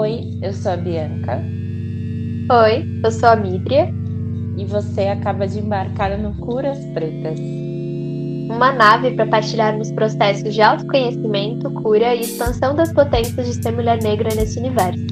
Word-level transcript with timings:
Oi, 0.00 0.38
eu 0.40 0.52
sou 0.52 0.70
a 0.70 0.76
Bianca. 0.76 1.42
Oi, 2.52 2.86
eu 3.04 3.10
sou 3.10 3.30
a 3.30 3.34
Midria. 3.34 3.92
E 4.56 4.64
você 4.64 5.08
acaba 5.08 5.44
de 5.44 5.58
embarcar 5.58 6.16
no 6.16 6.36
Curas 6.38 6.78
Pretas. 6.94 7.36
Uma 8.48 8.70
nave 8.70 9.16
para 9.16 9.26
partilharmos 9.26 9.90
processos 9.90 10.54
de 10.54 10.62
autoconhecimento, 10.62 11.68
cura 11.82 12.14
e 12.14 12.20
expansão 12.20 12.76
das 12.76 12.92
potências 12.92 13.44
de 13.44 13.60
ser 13.60 13.72
mulher 13.72 14.00
negra 14.00 14.32
nesse 14.36 14.60
universo. 14.60 15.04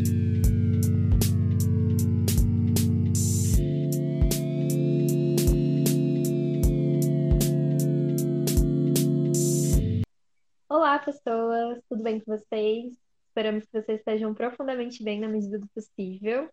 Olá, 10.68 11.00
pessoas, 11.00 11.80
tudo 11.88 12.04
bem 12.04 12.20
com 12.20 12.36
vocês? 12.36 13.05
Esperamos 13.36 13.66
que 13.66 13.82
vocês 13.82 13.98
estejam 13.98 14.32
profundamente 14.32 15.04
bem 15.04 15.20
na 15.20 15.28
medida 15.28 15.58
do 15.58 15.68
possível. 15.68 16.48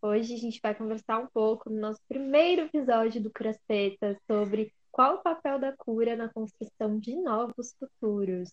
Hoje 0.00 0.32
a 0.32 0.38
gente 0.38 0.58
vai 0.62 0.74
conversar 0.74 1.18
um 1.18 1.26
pouco 1.26 1.68
no 1.68 1.78
nosso 1.78 2.00
primeiro 2.08 2.62
episódio 2.62 3.22
do 3.22 3.30
Curaceta 3.30 4.18
sobre 4.26 4.72
qual 4.90 5.16
o 5.16 5.22
papel 5.22 5.58
da 5.58 5.76
cura 5.76 6.16
na 6.16 6.32
construção 6.32 6.98
de 6.98 7.14
novos 7.16 7.76
futuros. 7.78 8.50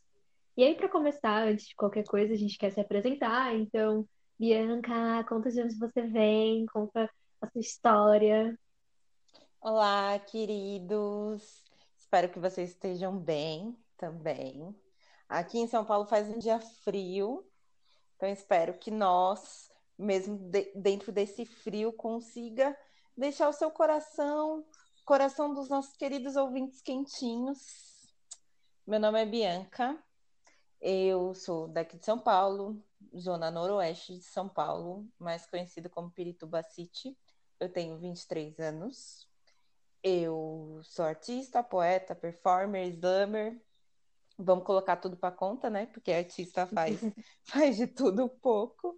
E 0.58 0.64
aí, 0.66 0.76
para 0.76 0.90
começar, 0.90 1.48
antes 1.48 1.70
de 1.70 1.76
qualquer 1.76 2.04
coisa, 2.04 2.34
a 2.34 2.38
gente 2.38 2.58
quer 2.58 2.70
se 2.70 2.82
apresentar. 2.82 3.56
Então, 3.56 4.06
Bianca, 4.38 5.24
conta 5.30 5.50
de 5.50 5.62
onde 5.62 5.80
você 5.80 6.02
vem, 6.02 6.66
conta 6.66 7.10
a 7.40 7.48
sua 7.48 7.62
história. 7.62 8.60
Olá, 9.62 10.20
queridos. 10.20 11.64
Espero 11.98 12.28
que 12.28 12.40
vocês 12.40 12.72
estejam 12.72 13.18
bem 13.18 13.74
também. 13.96 14.76
Aqui 15.30 15.60
em 15.60 15.68
São 15.68 15.86
Paulo 15.86 16.06
faz 16.06 16.28
um 16.28 16.38
dia 16.38 16.60
frio, 16.60 17.42
então, 18.24 18.32
espero 18.32 18.74
que 18.76 18.90
nós, 18.90 19.70
mesmo 20.00 20.38
de, 20.38 20.72
dentro 20.76 21.12
desse 21.12 21.46
frio, 21.46 21.92
consiga 21.92 22.74
deixar 23.18 23.50
o 23.50 23.54
seu 23.54 23.70
coração, 23.70 24.66
coração 25.04 25.54
dos 25.54 25.68
nossos 25.68 25.98
queridos 25.98 26.38
ouvintes 26.38 26.82
quentinhos. 26.82 27.60
Meu 28.88 28.98
nome 28.98 29.22
é 29.22 29.26
Bianca, 29.26 30.02
eu 30.80 31.36
sou 31.36 31.68
daqui 31.68 31.98
de 31.98 32.06
São 32.06 32.18
Paulo, 32.18 32.82
zona 33.18 33.52
noroeste 33.52 34.18
de 34.18 34.24
São 34.24 34.48
Paulo, 34.48 35.06
mais 35.20 35.46
conhecido 35.46 35.90
como 35.90 36.10
Pirituba 36.10 36.64
City. 36.64 37.18
Eu 37.60 37.68
tenho 37.68 37.98
23 37.98 38.58
anos. 38.62 39.28
Eu 40.02 40.80
sou 40.84 41.04
artista, 41.04 41.62
poeta, 41.62 42.16
performer, 42.16 42.88
slammer, 42.88 43.62
vamos 44.38 44.66
colocar 44.66 44.98
tudo 44.98 45.18
para 45.18 45.36
conta, 45.36 45.70
né? 45.70 45.86
Porque 45.88 46.12
artista 46.12 46.66
faz, 46.68 47.00
faz 47.44 47.78
de 47.78 47.88
tudo 47.88 48.26
um 48.26 48.30
pouco. 48.30 48.96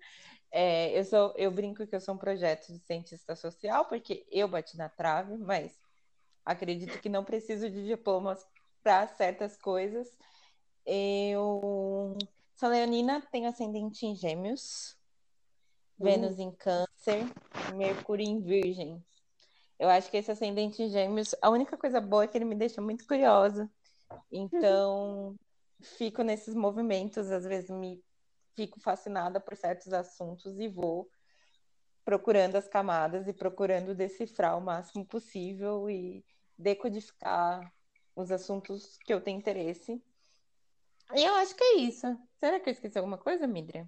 É, 0.52 0.98
eu, 0.98 1.04
sou, 1.04 1.34
eu 1.36 1.52
brinco 1.52 1.86
que 1.86 1.96
eu 1.96 2.02
sou 2.02 2.16
um 2.16 2.18
projeto 2.18 2.72
de 2.72 2.80
cientista 2.80 3.36
social, 3.36 3.86
porque 3.86 4.26
eu 4.32 4.48
bati 4.48 4.78
na 4.78 4.88
trave, 4.88 5.38
mas 5.38 5.78
acredito 6.46 7.00
que 7.02 7.10
não 7.10 7.26
preciso 7.26 7.70
de 7.70 7.86
diplomas 7.86 8.46
para 8.82 9.08
certas 9.08 9.58
coisas. 9.58 10.08
Eu 10.86 12.18
sou 12.56 12.70
leonina, 12.70 13.22
tenho 13.32 13.50
ascendente 13.50 14.06
em 14.06 14.16
gêmeos, 14.16 14.96
uhum. 16.00 16.06
Vênus 16.06 16.40
em 16.40 16.52
câncer, 16.52 17.26
Mercúrio 17.74 18.26
em 18.26 18.40
virgem. 18.40 19.04
Eu 19.78 19.90
acho 19.90 20.10
que 20.10 20.18
esse 20.18 20.32
ascendente 20.32 20.82
em 20.82 20.90
gêmeos, 20.90 21.36
a 21.42 21.50
única 21.50 21.76
coisa 21.76 22.00
boa 22.00 22.24
é 22.24 22.28
que 22.28 22.38
ele 22.38 22.46
me 22.46 22.56
deixa 22.56 22.82
muito 22.82 23.06
curiosa. 23.06 23.70
Então, 24.32 25.36
fico 25.82 26.24
nesses 26.24 26.56
movimentos, 26.56 27.32
às 27.32 27.46
vezes 27.46 27.70
me 27.70 28.04
fico 28.56 28.80
fascinada 28.80 29.40
por 29.40 29.56
certos 29.56 29.92
assuntos 29.94 30.60
e 30.60 30.68
vou 30.68 31.10
procurando 32.04 32.56
as 32.56 32.68
camadas 32.68 33.28
e 33.28 33.34
procurando 33.34 33.96
decifrar 33.96 34.58
o 34.58 34.62
máximo 34.62 35.06
possível 35.06 35.90
e 35.90 36.24
decodificar 36.58 37.72
os 38.16 38.32
assuntos 38.32 38.98
que 39.04 39.14
eu 39.14 39.20
tenho 39.20 39.40
interesse. 39.40 40.02
E 41.14 41.24
eu 41.24 41.36
acho 41.36 41.56
que 41.56 41.64
é 41.64 41.76
isso. 41.78 42.08
Será 42.40 42.60
que 42.60 42.70
eu 42.70 42.74
esqueci 42.74 42.98
alguma 42.98 43.18
coisa, 43.18 43.48
Midria? 43.48 43.88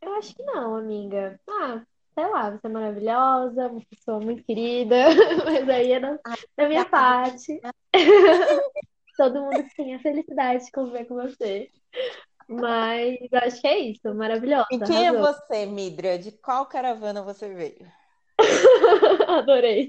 Eu 0.00 0.12
acho 0.14 0.34
que 0.34 0.42
não, 0.42 0.76
amiga. 0.76 1.40
Ah, 1.48 1.84
sei 2.14 2.26
lá, 2.26 2.50
você 2.50 2.66
é 2.66 2.70
maravilhosa, 2.70 3.68
uma 3.68 3.80
pessoa 3.86 4.20
muito 4.20 4.44
querida, 4.44 4.96
mas 5.44 5.68
aí 5.68 5.92
é 5.92 6.00
da, 6.00 6.18
da 6.56 6.68
minha 6.68 6.84
parte. 6.84 7.60
todo 9.16 9.42
mundo 9.42 9.64
tem 9.76 9.94
a 9.94 10.00
felicidade 10.00 10.64
de 10.64 10.72
conviver 10.72 11.06
com 11.06 11.14
você. 11.14 11.70
Mas 12.48 13.18
acho 13.32 13.60
que 13.60 13.66
é 13.66 13.78
isso, 13.78 14.14
maravilhosa. 14.14 14.66
E 14.70 14.78
quem 14.78 15.04
é 15.04 15.08
arrasou. 15.08 15.28
é 15.28 15.32
você, 15.32 15.66
Midria? 15.66 16.18
De 16.18 16.32
qual 16.32 16.66
caravana 16.66 17.22
você 17.22 17.48
veio? 17.54 17.90
Adorei. 19.28 19.88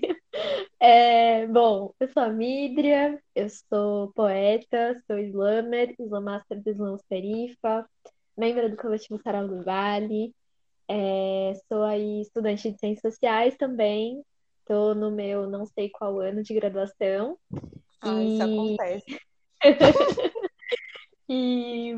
É, 0.79 1.47
bom, 1.47 1.93
eu 1.99 2.07
sou 2.09 2.23
a 2.23 2.29
Midria, 2.29 3.19
eu 3.33 3.47
sou 3.49 4.11
poeta, 4.13 5.01
sou 5.07 5.17
slammer, 5.17 5.95
slamaster 5.99 6.61
do 6.61 6.69
Slams 6.69 7.01
Perifa, 7.09 7.89
membro 8.37 8.69
do 8.69 8.77
coletivo 8.77 9.19
Sarau 9.21 9.47
do 9.47 9.63
Vale, 9.63 10.33
é, 10.87 11.53
sou 11.67 11.83
aí 11.83 12.21
estudante 12.21 12.71
de 12.71 12.79
Ciências 12.79 13.13
Sociais 13.13 13.55
também, 13.57 14.23
estou 14.59 14.93
no 14.93 15.09
meu 15.11 15.49
não 15.49 15.65
sei 15.65 15.89
qual 15.89 16.19
ano 16.19 16.43
de 16.43 16.53
graduação, 16.53 17.37
ah, 18.01 18.21
e... 18.21 18.33
isso 18.33 18.43
acontece. 18.43 19.19
e 21.29 21.91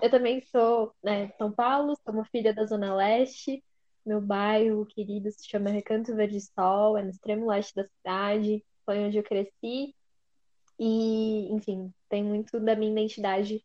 eu 0.00 0.10
também 0.10 0.40
sou 0.42 0.94
né, 1.02 1.30
São 1.38 1.52
Paulo, 1.52 1.96
sou 2.04 2.14
uma 2.14 2.24
filha 2.26 2.54
da 2.54 2.64
Zona 2.64 2.94
Leste. 2.94 3.62
Meu 4.04 4.20
bairro 4.20 4.84
querido 4.86 5.30
se 5.30 5.48
chama 5.48 5.70
Recanto 5.70 6.14
Verde 6.14 6.40
Sol, 6.40 6.98
é 6.98 7.02
no 7.02 7.10
extremo 7.10 7.46
leste 7.46 7.72
da 7.74 7.86
cidade, 7.86 8.64
foi 8.84 8.98
onde 8.98 9.16
eu 9.16 9.22
cresci. 9.22 9.94
E, 10.78 11.52
enfim, 11.52 11.92
tem 12.08 12.24
muito 12.24 12.58
da 12.58 12.74
minha 12.74 12.90
identidade 12.90 13.64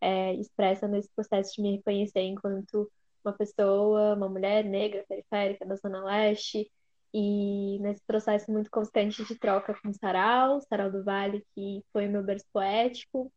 é, 0.00 0.34
expressa 0.34 0.86
nesse 0.86 1.08
processo 1.14 1.54
de 1.54 1.62
me 1.62 1.76
reconhecer 1.76 2.20
enquanto 2.20 2.90
uma 3.24 3.32
pessoa, 3.32 4.14
uma 4.14 4.28
mulher 4.28 4.64
negra, 4.64 5.04
periférica 5.08 5.64
da 5.64 5.76
Zona 5.76 6.04
Leste, 6.04 6.70
e 7.12 7.78
nesse 7.80 8.02
processo 8.06 8.50
muito 8.50 8.70
constante 8.70 9.24
de 9.24 9.38
troca 9.38 9.74
com 9.80 9.88
o 9.88 9.94
Sarau, 9.94 10.60
Sarau 10.62 10.90
do 10.90 11.02
Vale, 11.02 11.44
que 11.54 11.82
foi 11.92 12.06
o 12.06 12.10
meu 12.10 12.22
berço 12.22 12.46
poético. 12.52 13.32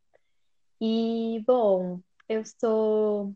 E, 0.80 1.42
bom, 1.46 2.00
eu 2.28 2.42
sou, 2.44 3.32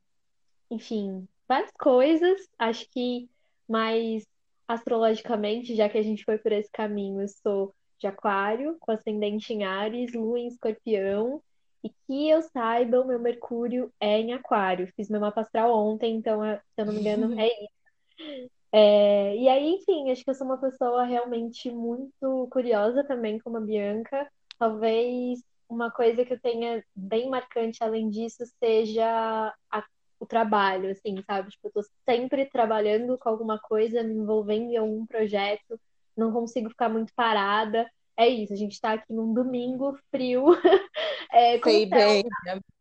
enfim, 0.70 1.26
várias 1.48 1.70
coisas, 1.72 2.48
acho 2.58 2.88
que 2.90 3.28
mais 3.68 4.26
astrologicamente, 4.68 5.76
já 5.76 5.88
que 5.88 5.98
a 5.98 6.02
gente 6.02 6.24
foi 6.24 6.38
por 6.38 6.52
esse 6.52 6.70
caminho, 6.70 7.20
eu 7.20 7.28
sou 7.28 7.74
de 7.98 8.06
Aquário, 8.06 8.76
com 8.80 8.92
ascendente 8.92 9.52
em 9.52 9.64
Ares, 9.64 10.12
Lua 10.12 10.38
em 10.38 10.48
Escorpião, 10.48 11.40
e 11.82 11.90
que 11.90 12.28
eu 12.28 12.42
saiba, 12.42 13.00
o 13.00 13.06
meu 13.06 13.18
Mercúrio 13.18 13.92
é 14.00 14.18
em 14.20 14.32
Aquário. 14.32 14.92
Fiz 14.96 15.08
meu 15.08 15.20
mapa 15.20 15.42
astral 15.42 15.72
ontem, 15.72 16.16
então, 16.16 16.40
se 16.42 16.60
eu 16.76 16.86
não 16.86 16.92
me 16.92 17.00
engano, 17.00 17.34
é 17.40 17.46
isso. 17.46 18.50
É, 18.78 19.34
e 19.34 19.48
aí, 19.48 19.70
enfim, 19.76 20.10
acho 20.10 20.22
que 20.22 20.28
eu 20.28 20.34
sou 20.34 20.46
uma 20.46 20.58
pessoa 20.60 21.02
realmente 21.04 21.70
muito 21.70 22.46
curiosa 22.50 23.02
também, 23.04 23.38
como 23.38 23.56
a 23.56 23.60
Bianca. 23.60 24.30
Talvez 24.58 25.42
uma 25.66 25.90
coisa 25.90 26.26
que 26.26 26.34
eu 26.34 26.38
tenha 26.38 26.84
bem 26.94 27.30
marcante 27.30 27.82
além 27.82 28.10
disso 28.10 28.44
seja 28.62 29.50
a, 29.70 29.84
o 30.20 30.26
trabalho, 30.26 30.90
assim, 30.90 31.16
sabe? 31.26 31.50
Tipo, 31.52 31.68
eu 31.68 31.72
tô 31.72 31.82
sempre 32.04 32.44
trabalhando 32.50 33.16
com 33.16 33.30
alguma 33.30 33.58
coisa, 33.58 34.02
me 34.02 34.12
envolvendo 34.12 34.70
em 34.70 34.76
algum 34.76 35.06
projeto, 35.06 35.80
não 36.14 36.30
consigo 36.30 36.68
ficar 36.68 36.90
muito 36.90 37.14
parada. 37.14 37.90
É 38.14 38.28
isso, 38.28 38.52
a 38.52 38.56
gente 38.56 38.78
tá 38.78 38.92
aqui 38.92 39.10
num 39.10 39.32
domingo 39.32 39.98
frio. 40.10 40.48
É, 41.32 41.60
sei 41.60 41.86
bem, 41.86 42.24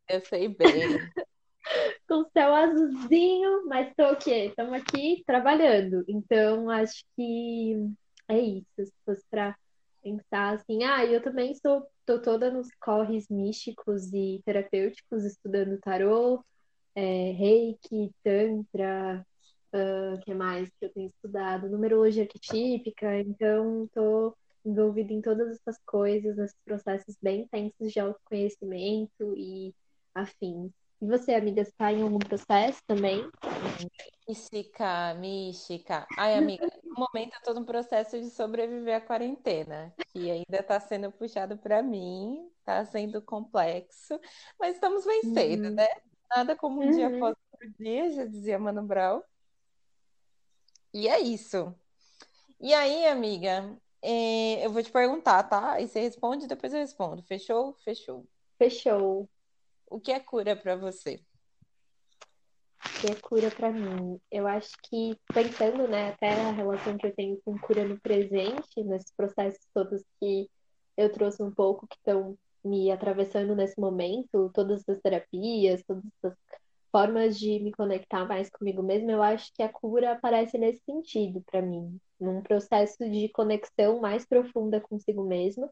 eu 0.08 0.22
sei 0.22 0.48
bem. 0.48 1.00
com 2.08 2.22
o 2.22 2.30
céu 2.32 2.54
azulzinho, 2.54 3.66
mas 3.68 3.94
tô 3.96 4.12
o 4.12 4.18
quê? 4.18 4.46
Estamos 4.46 4.74
aqui 4.74 5.24
trabalhando. 5.26 6.04
Então, 6.08 6.70
acho 6.70 7.04
que 7.16 7.76
é 8.28 8.40
isso. 8.40 8.68
Se 8.78 8.94
fosse 9.06 9.24
para 9.30 9.56
pensar 10.04 10.56
assim, 10.56 10.84
ah, 10.84 11.06
eu 11.06 11.22
também 11.22 11.56
sou, 11.56 11.88
tô 12.06 12.22
toda 12.22 12.52
nos 12.52 12.68
corres 12.80 13.28
místicos 13.30 14.14
e 14.14 14.42
terapêuticos, 14.46 15.24
estudando 15.26 15.80
tarô, 15.80 16.44
é, 16.96 17.32
reiki, 17.32 18.12
tantra, 18.24 19.26
o 19.74 20.16
uh, 20.16 20.20
que 20.22 20.34
mais 20.34 20.70
que 20.80 20.86
eu 20.86 20.94
tenho 20.94 21.08
estudado? 21.08 21.70
Numerologia 21.70 22.24
arquetípica, 22.24 23.20
então 23.20 23.90
tô 23.94 24.36
envolvida 24.64 25.12
em 25.12 25.22
todas 25.22 25.50
essas 25.50 25.78
coisas, 25.86 26.38
nesses 26.38 26.58
processos 26.64 27.16
bem 27.22 27.42
intensos 27.42 27.92
de 27.92 28.00
autoconhecimento 28.00 29.36
e 29.36 29.74
afins. 30.14 30.72
E 31.06 31.08
você, 31.08 31.36
amiga, 31.36 31.62
está 31.62 31.94
em 31.94 32.02
algum 32.02 32.18
processo 32.18 32.82
também? 32.88 33.30
Mística, 34.28 35.14
mística. 35.14 36.08
Ai, 36.18 36.34
amiga, 36.34 36.68
no 36.84 36.96
momento 36.96 37.34
eu 37.36 37.38
estou 37.38 37.54
no 37.54 37.64
processo 37.64 38.20
de 38.20 38.32
sobreviver 38.32 38.96
à 38.96 39.02
quarentena, 39.02 39.94
que 40.08 40.32
ainda 40.32 40.62
está 40.62 40.80
sendo 40.80 41.12
puxado 41.12 41.60
para 41.60 41.84
mim, 41.84 42.50
está 42.58 42.84
sendo 42.86 43.22
complexo, 43.22 44.20
mas 44.60 44.74
estamos 44.74 45.06
vencendo, 45.06 45.66
uhum. 45.66 45.76
né? 45.76 45.88
Nada 46.28 46.56
como 46.56 46.82
um 46.82 46.86
uhum. 46.86 46.92
dia 46.92 47.16
após 47.16 47.36
por 47.52 47.70
dia, 47.78 48.10
já 48.10 48.26
dizia 48.26 48.58
Mano 48.58 48.82
Brown. 48.82 49.22
E 50.92 51.08
é 51.08 51.20
isso. 51.20 51.72
E 52.60 52.74
aí, 52.74 53.06
amiga, 53.06 53.78
é, 54.02 54.66
eu 54.66 54.72
vou 54.72 54.82
te 54.82 54.92
perguntar, 54.92 55.44
tá? 55.44 55.74
Aí 55.74 55.88
você 55.88 56.00
responde, 56.00 56.48
depois 56.48 56.74
eu 56.74 56.80
respondo. 56.80 57.22
Fechou? 57.22 57.76
Fechou. 57.84 58.26
Fechou. 58.58 59.30
O 59.96 60.00
que 60.02 60.12
é 60.12 60.20
cura 60.20 60.58
para 60.58 60.76
você? 60.76 61.22
O 62.84 63.00
que 63.00 63.08
é 63.08 63.16
cura 63.16 63.50
para 63.50 63.72
mim? 63.72 64.20
Eu 64.30 64.46
acho 64.46 64.74
que 64.84 65.18
pensando, 65.34 65.88
né, 65.88 66.10
até 66.10 66.34
a 66.34 66.52
relação 66.52 66.98
que 66.98 67.08
eu 67.08 67.16
tenho 67.16 67.40
com 67.46 67.58
cura 67.58 67.88
no 67.88 67.98
presente, 68.02 68.84
nesses 68.84 69.14
processos 69.16 69.66
todos 69.74 70.04
que 70.20 70.50
eu 70.98 71.10
trouxe 71.14 71.42
um 71.42 71.50
pouco 71.50 71.88
que 71.88 71.96
estão 71.96 72.38
me 72.62 72.92
atravessando 72.92 73.56
nesse 73.56 73.80
momento, 73.80 74.52
todas 74.54 74.84
as 74.90 75.00
terapias, 75.00 75.82
todas 75.88 76.04
as 76.26 76.34
formas 76.92 77.40
de 77.40 77.58
me 77.62 77.72
conectar 77.72 78.26
mais 78.26 78.50
comigo 78.50 78.84
mesma, 78.84 79.14
eu 79.14 79.24
acho 79.24 79.50
que 79.54 79.64
a 79.64 79.72
cura 79.72 80.12
aparece 80.12 80.58
nesse 80.58 80.84
sentido 80.84 81.42
para 81.50 81.62
mim, 81.62 81.98
num 82.20 82.42
processo 82.42 82.98
de 83.10 83.30
conexão 83.30 84.02
mais 84.02 84.26
profunda 84.26 84.82
consigo 84.82 85.24
mesma. 85.24 85.70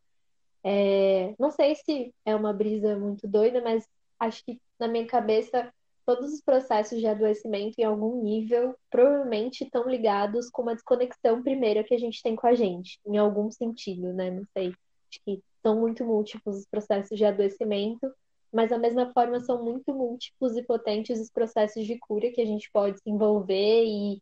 É, 0.63 1.35
não 1.37 1.51
sei 1.51 1.75
se 1.75 2.15
é 2.23 2.33
uma 2.33 2.53
brisa 2.53 2.97
muito 2.97 3.27
doida, 3.27 3.61
mas 3.61 3.85
acho 4.25 4.43
que 4.43 4.59
na 4.79 4.87
minha 4.87 5.05
cabeça 5.05 5.71
todos 6.05 6.33
os 6.33 6.41
processos 6.41 6.99
de 6.99 7.07
adoecimento 7.07 7.75
em 7.79 7.83
algum 7.83 8.21
nível 8.21 8.75
provavelmente 8.89 9.63
estão 9.63 9.87
ligados 9.87 10.49
com 10.49 10.63
uma 10.63 10.75
desconexão 10.75 11.41
primeira 11.41 11.83
que 11.83 11.93
a 11.93 11.99
gente 11.99 12.21
tem 12.21 12.35
com 12.35 12.47
a 12.47 12.53
gente, 12.53 12.99
em 13.05 13.17
algum 13.17 13.49
sentido, 13.49 14.13
né? 14.13 14.29
Não 14.29 14.43
sei. 14.53 14.73
Acho 15.09 15.21
que 15.25 15.41
são 15.61 15.79
muito 15.79 16.03
múltiplos 16.03 16.57
os 16.57 16.65
processos 16.65 17.17
de 17.17 17.23
adoecimento, 17.23 18.11
mas 18.51 18.69
da 18.69 18.77
mesma 18.77 19.11
forma 19.13 19.39
são 19.39 19.63
muito 19.63 19.93
múltiplos 19.93 20.57
e 20.57 20.63
potentes 20.63 21.19
os 21.19 21.29
processos 21.29 21.85
de 21.85 21.97
cura 21.99 22.31
que 22.31 22.41
a 22.41 22.45
gente 22.45 22.69
pode 22.71 22.99
se 22.99 23.09
envolver 23.09 23.85
e 23.85 24.21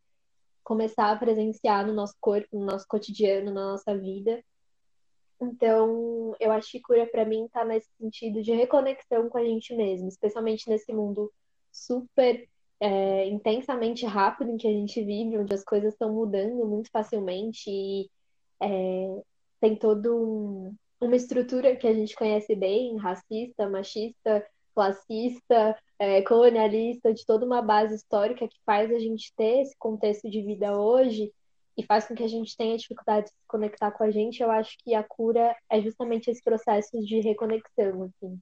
começar 0.63 1.11
a 1.11 1.15
presenciar 1.15 1.85
no 1.85 1.93
nosso 1.93 2.15
corpo, 2.21 2.47
no 2.53 2.65
nosso 2.65 2.85
cotidiano, 2.87 3.51
na 3.51 3.71
nossa 3.71 3.97
vida. 3.97 4.43
Então, 5.41 6.35
eu 6.39 6.51
acho 6.51 6.71
que 6.71 6.81
cura 6.81 7.05
para 7.07 7.25
mim 7.25 7.45
está 7.45 7.65
nesse 7.65 7.89
sentido 7.99 8.43
de 8.43 8.51
reconexão 8.51 9.27
com 9.27 9.37
a 9.37 9.43
gente 9.43 9.75
mesmo, 9.75 10.07
especialmente 10.07 10.69
nesse 10.69 10.93
mundo 10.93 11.31
super 11.71 12.47
é, 12.79 13.27
intensamente 13.27 14.05
rápido 14.05 14.51
em 14.51 14.57
que 14.57 14.67
a 14.67 14.71
gente 14.71 15.03
vive, 15.03 15.37
onde 15.37 15.53
as 15.53 15.63
coisas 15.63 15.93
estão 15.93 16.13
mudando 16.13 16.65
muito 16.67 16.91
facilmente 16.91 17.69
e 17.69 18.09
é, 18.61 19.21
tem 19.59 19.75
todo 19.75 20.15
um, 20.15 20.75
uma 20.99 21.15
estrutura 21.15 21.75
que 21.75 21.87
a 21.87 21.93
gente 21.93 22.15
conhece 22.15 22.55
bem, 22.55 22.97
racista, 22.97 23.67
machista, 23.67 24.45
classista, 24.75 25.77
é, 25.99 26.21
colonialista, 26.21 27.13
de 27.13 27.25
toda 27.25 27.45
uma 27.45 27.61
base 27.61 27.95
histórica 27.95 28.47
que 28.47 28.57
faz 28.65 28.91
a 28.91 28.99
gente 28.99 29.33
ter 29.35 29.61
esse 29.61 29.75
contexto 29.77 30.29
de 30.29 30.41
vida 30.41 30.79
hoje 30.79 31.31
e 31.77 31.83
faz 31.83 32.07
com 32.07 32.15
que 32.15 32.23
a 32.23 32.27
gente 32.27 32.55
tenha 32.55 32.77
dificuldade 32.77 33.27
de 33.27 33.31
se 33.31 33.47
conectar 33.47 33.91
com 33.91 34.03
a 34.03 34.11
gente, 34.11 34.41
eu 34.41 34.51
acho 34.51 34.77
que 34.83 34.93
a 34.93 35.03
cura 35.03 35.55
é 35.69 35.81
justamente 35.81 36.29
esse 36.29 36.43
processo 36.43 36.99
de 36.99 37.19
reconexão, 37.21 38.03
assim. 38.03 38.39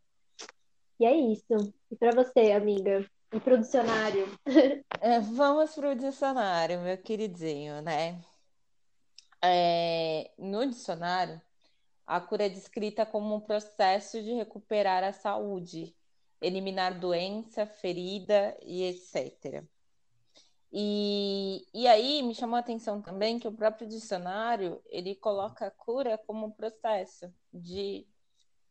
E 0.99 1.05
é 1.05 1.15
isso. 1.15 1.73
E 1.89 1.95
para 1.95 2.11
você, 2.11 2.51
amiga? 2.51 3.05
E 3.31 3.39
pro 3.39 3.57
dicionário? 3.57 4.27
É, 5.01 5.17
vamos 5.21 5.73
pro 5.73 5.95
dicionário, 5.95 6.81
meu 6.81 6.97
queridinho, 6.97 7.81
né? 7.81 8.21
É, 9.41 10.29
no 10.37 10.65
dicionário, 10.67 11.41
a 12.05 12.19
cura 12.19 12.47
é 12.47 12.49
descrita 12.49 13.05
como 13.05 13.33
um 13.33 13.39
processo 13.39 14.21
de 14.21 14.33
recuperar 14.33 15.03
a 15.05 15.13
saúde, 15.13 15.95
eliminar 16.41 16.99
doença, 16.99 17.65
ferida 17.65 18.57
e 18.61 18.83
etc. 18.83 19.63
E, 20.71 21.65
e 21.73 21.87
aí 21.87 22.21
me 22.21 22.35
chamou 22.35 22.55
a 22.55 22.59
atenção 22.59 23.01
também 23.01 23.39
que 23.39 23.47
o 23.47 23.51
próprio 23.51 23.87
dicionário 23.87 24.81
ele 24.85 25.15
coloca 25.15 25.67
a 25.67 25.71
cura 25.71 26.17
como 26.27 26.45
um 26.45 26.51
processo 26.51 27.33
de 27.51 28.07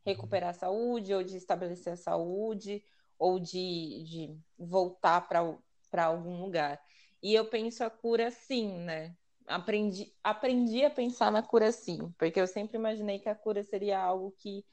recuperar 0.06 0.50
a 0.50 0.54
saúde 0.54 1.12
ou 1.12 1.22
de 1.24 1.36
estabelecer 1.36 1.94
a 1.94 1.96
saúde 1.96 2.82
ou 3.18 3.40
de, 3.40 4.04
de 4.04 4.38
voltar 4.56 5.28
para 5.28 6.04
algum 6.04 6.40
lugar. 6.40 6.80
E 7.22 7.34
eu 7.34 7.44
penso 7.46 7.82
a 7.82 7.90
cura 7.90 8.28
assim, 8.28 8.72
né? 8.78 9.16
aprendi, 9.48 10.14
aprendi 10.22 10.84
a 10.84 10.90
pensar 10.90 11.32
na 11.32 11.42
cura 11.42 11.72
sim, 11.72 12.12
porque 12.18 12.40
eu 12.40 12.46
sempre 12.46 12.76
imaginei 12.76 13.18
que 13.18 13.28
a 13.28 13.34
cura 13.34 13.64
seria 13.64 13.98
algo 13.98 14.32
que 14.38 14.64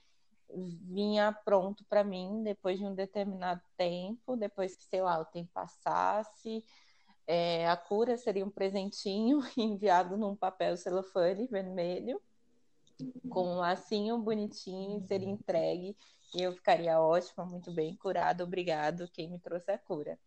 vinha 0.49 1.35
pronto 1.43 1.83
para 1.85 2.03
mim 2.03 2.43
depois 2.43 2.77
de 2.77 2.85
um 2.85 2.93
determinado 2.93 3.61
tempo, 3.75 4.35
depois 4.35 4.75
que, 4.75 4.83
sei 4.85 5.01
lá, 5.01 5.19
o 5.19 5.25
tempo 5.25 5.49
passasse. 5.53 6.63
É, 7.27 7.67
a 7.67 7.75
cura 7.75 8.17
seria 8.17 8.45
um 8.45 8.51
presentinho 8.51 9.39
enviado 9.57 10.17
num 10.17 10.35
papel 10.35 10.77
celofane 10.77 11.47
vermelho, 11.47 12.21
com 13.29 13.47
um 13.47 13.57
lacinho 13.57 14.17
bonitinho, 14.19 14.99
e 14.99 15.07
seria 15.07 15.29
entregue 15.29 15.97
e 16.35 16.41
eu 16.41 16.51
ficaria 16.53 16.99
ótima, 16.99 17.45
muito 17.45 17.71
bem, 17.71 17.95
curada, 17.95 18.43
obrigado, 18.43 19.09
quem 19.09 19.29
me 19.29 19.39
trouxe 19.39 19.71
a 19.71 19.77
cura. 19.77 20.19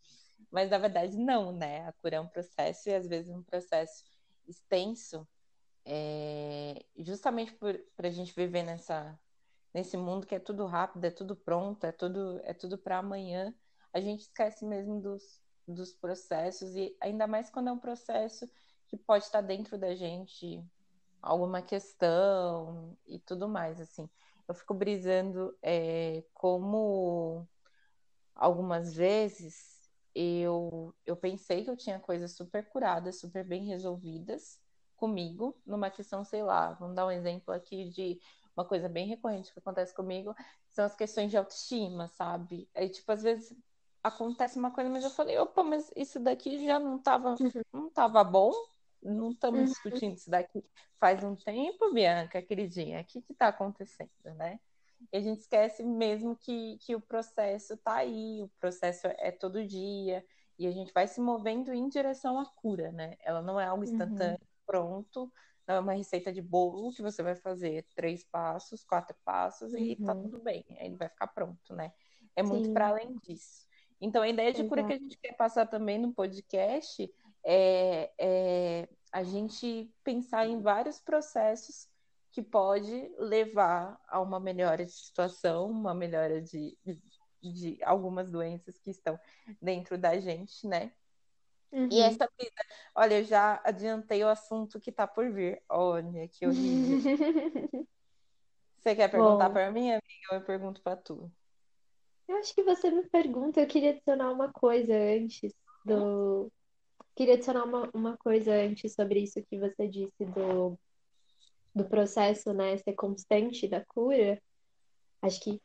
Mas 0.51 0.71
na 0.71 0.79
verdade, 0.79 1.17
não, 1.19 1.53
né? 1.53 1.87
A 1.87 1.93
cura 1.93 2.17
é 2.17 2.21
um 2.21 2.29
processo 2.29 2.89
e 2.89 2.95
às 2.95 3.07
vezes 3.07 3.31
um 3.31 3.43
processo 3.43 4.05
extenso, 4.47 5.29
é, 5.85 6.83
justamente 6.97 7.53
para 7.55 8.09
a 8.09 8.11
gente 8.11 8.35
viver 8.35 8.63
nessa, 8.63 9.19
nesse 9.75 9.97
mundo 9.99 10.27
que 10.27 10.35
é 10.35 10.39
tudo 10.39 10.65
rápido, 10.67 11.05
é 11.05 11.11
tudo 11.11 11.37
pronto, 11.37 11.85
é 11.85 11.93
tudo, 11.93 12.41
é 12.45 12.55
tudo 12.55 12.79
para 12.79 12.99
amanhã, 12.99 13.55
a 13.93 14.01
gente 14.01 14.21
esquece 14.21 14.65
mesmo 14.65 15.01
dos, 15.01 15.43
dos 15.73 15.93
processos, 15.93 16.75
e 16.75 16.97
ainda 17.01 17.27
mais 17.27 17.51
quando 17.51 17.69
é 17.69 17.73
um 17.73 17.79
processo 17.79 18.49
que 18.87 18.97
pode 18.97 19.25
estar 19.25 19.41
dentro 19.43 19.79
da 19.79 19.95
gente, 19.95 20.65
alguma 21.21 21.63
questão 21.63 22.97
e 23.07 23.19
tudo 23.19 23.49
mais, 23.49 23.81
assim. 23.81 24.09
Eu 24.47 24.55
fico 24.55 24.73
brisando 24.73 25.57
é, 25.63 26.25
como 26.33 27.47
algumas 28.35 28.95
vezes 28.95 29.79
eu, 30.15 30.95
eu 31.07 31.17
pensei 31.17 31.65
que 31.65 31.71
eu 31.71 31.77
tinha 31.77 32.01
coisas 32.01 32.33
super 32.33 32.69
curadas, 32.69 33.21
super 33.21 33.45
bem 33.45 33.65
resolvidas 33.67 34.61
comigo, 34.97 35.61
numa 35.65 35.91
questão, 35.91 36.25
sei 36.25 36.43
lá, 36.43 36.73
vamos 36.73 36.97
dar 36.97 37.07
um 37.07 37.11
exemplo 37.11 37.55
aqui 37.55 37.89
de 37.91 38.21
uma 38.57 38.65
coisa 38.65 38.89
bem 38.89 39.07
recorrente 39.07 39.53
que 39.53 39.59
acontece 39.61 39.95
comigo, 39.95 40.35
são 40.69 40.85
as 40.85 40.97
questões 40.97 41.31
de 41.31 41.37
autoestima, 41.37 42.09
sabe? 42.09 42.69
Aí, 42.75 42.89
tipo, 42.89 43.13
às 43.13 43.23
vezes 43.23 43.57
acontece 44.03 44.59
uma 44.59 44.71
coisa, 44.71 44.91
mas 44.91 45.05
eu 45.05 45.11
falei, 45.11 45.39
opa, 45.39 45.63
mas 45.63 45.91
isso 45.97 46.21
daqui 46.21 46.65
já 46.65 46.79
não 46.79 46.99
tava, 46.99 47.31
uhum. 47.31 47.63
não 47.73 47.91
tava 47.91 48.23
bom, 48.25 48.53
não 49.03 49.31
estamos 49.31 49.61
uhum. 49.61 49.67
discutindo 49.67 50.15
isso 50.17 50.31
daqui 50.31 50.65
faz 50.99 51.23
um 51.23 51.35
tempo, 51.35 51.93
Bianca, 51.93 52.43
queridinha, 52.43 53.01
o 53.01 53.05
que 53.05 53.23
que 53.23 53.35
tá 53.35 53.49
acontecendo, 53.49 54.11
né? 54.37 54.61
E 55.13 55.17
a 55.17 55.21
gente 55.21 55.41
esquece 55.41 55.83
mesmo 55.83 56.37
que, 56.37 56.77
que 56.79 56.95
o 56.95 57.01
processo 57.01 57.75
está 57.75 57.97
aí, 57.97 58.43
o 58.43 58.49
processo 58.61 59.07
é 59.07 59.31
todo 59.31 59.65
dia, 59.65 60.25
e 60.59 60.67
a 60.67 60.71
gente 60.73 60.93
vai 60.93 61.07
se 61.07 61.21
movendo 61.21 61.73
em 61.73 61.89
direção 61.89 62.39
à 62.39 62.47
cura, 62.47 62.91
né? 62.91 63.17
Ela 63.21 63.41
não 63.41 63.61
é 63.61 63.67
algo 63.67 63.85
uhum. 63.85 63.91
instantâneo, 63.91 64.41
uhum. 64.41 64.63
pronto, 64.67 65.33
não 65.67 65.77
é 65.77 65.81
uma 65.81 65.93
receita 65.93 66.33
de 66.33 66.43
bolo 66.43 66.93
que 66.93 67.03
você 67.03 67.23
vai 67.23 67.37
fazer 67.37 67.87
três 67.95 68.25
passos, 68.25 68.85
quatro 68.85 69.17
passos 69.25 69.73
e 69.73 69.95
tá 69.97 70.15
uhum. 70.15 70.23
tudo 70.23 70.41
bem, 70.41 70.65
aí 70.71 70.87
ele 70.87 70.97
vai 70.97 71.09
ficar 71.09 71.29
pronto, 71.29 71.75
né? 71.75 71.93
É 72.35 72.43
muito 72.43 72.73
para 72.73 72.89
além 72.89 73.17
disso. 73.23 73.68
Então, 74.01 74.23
a 74.23 74.29
ideia 74.29 74.53
de 74.53 74.65
cura 74.65 74.85
que 74.85 74.93
a 74.93 74.99
gente 74.99 75.19
quer 75.19 75.35
passar 75.35 75.67
também 75.67 75.99
no 75.99 76.13
podcast 76.13 77.13
é, 77.45 78.11
é 78.19 78.89
a 79.13 79.23
gente 79.23 79.93
pensar 80.05 80.47
em 80.47 80.61
vários 80.61 81.01
processos 81.01 81.89
que 82.31 82.43
pode 82.43 83.11
levar 83.19 84.01
a 84.07 84.21
uma 84.21 84.39
melhora 84.39 84.85
de 84.85 84.93
situação, 84.93 85.71
uma 85.71 85.95
melhora 85.95 86.41
de, 86.41 86.77
de, 86.85 87.01
de 87.43 87.79
algumas 87.83 88.31
doenças 88.31 88.79
que 88.79 88.91
estão 88.91 89.19
dentro 89.61 89.99
da 89.99 90.19
gente, 90.21 90.67
né? 90.67 90.93
Uhum. 91.73 91.89
E 91.91 92.01
essa 92.01 92.29
vida, 92.39 92.63
olha, 92.95 93.19
eu 93.19 93.25
já 93.25 93.61
adiantei 93.65 94.23
o 94.25 94.29
assunto 94.29 94.81
que 94.81 94.93
tá 94.93 95.07
por 95.07 95.31
vir. 95.31 95.63
Olha, 95.69 96.29
que 96.29 96.47
horrível. 96.47 96.99
Você 98.79 98.95
quer 98.95 99.11
perguntar 99.11 99.51
para 99.51 99.71
mim, 99.71 99.91
amiga, 99.91 100.29
ou 100.31 100.37
eu 100.39 100.45
pergunto 100.45 100.81
para 100.81 100.97
tu? 100.97 101.31
Eu 102.29 102.37
acho 102.37 102.55
que 102.55 102.63
você 102.63 102.91
me 102.91 103.09
pergunta, 103.09 103.61
eu 103.61 103.67
queria 103.67 103.91
adicionar 103.91 104.31
uma 104.31 104.53
coisa 104.53 104.95
antes 104.95 105.53
do. 105.85 106.53
Queria 107.17 107.35
adicionar 107.35 107.65
uma, 107.65 107.89
uma 107.95 108.17
coisa 108.17 108.53
antes 108.53 108.95
sobre 108.95 109.21
isso 109.21 109.43
que 109.49 109.59
você 109.59 109.89
disse 109.89 110.25
do 110.25 110.79
do 111.75 111.85
processo, 111.85 112.53
né, 112.53 112.77
ser 112.79 112.95
constante 112.95 113.69
da 113.69 113.85
cura, 113.85 114.41
acho 115.23 115.41
que 115.41 115.61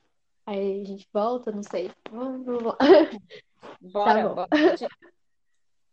aí 0.46 0.82
a 0.82 0.86
gente 0.86 1.08
volta, 1.12 1.52
não 1.52 1.64
sei. 1.64 1.92
Bora, 2.10 2.76
tá 4.24 4.36
bora. 4.36 4.50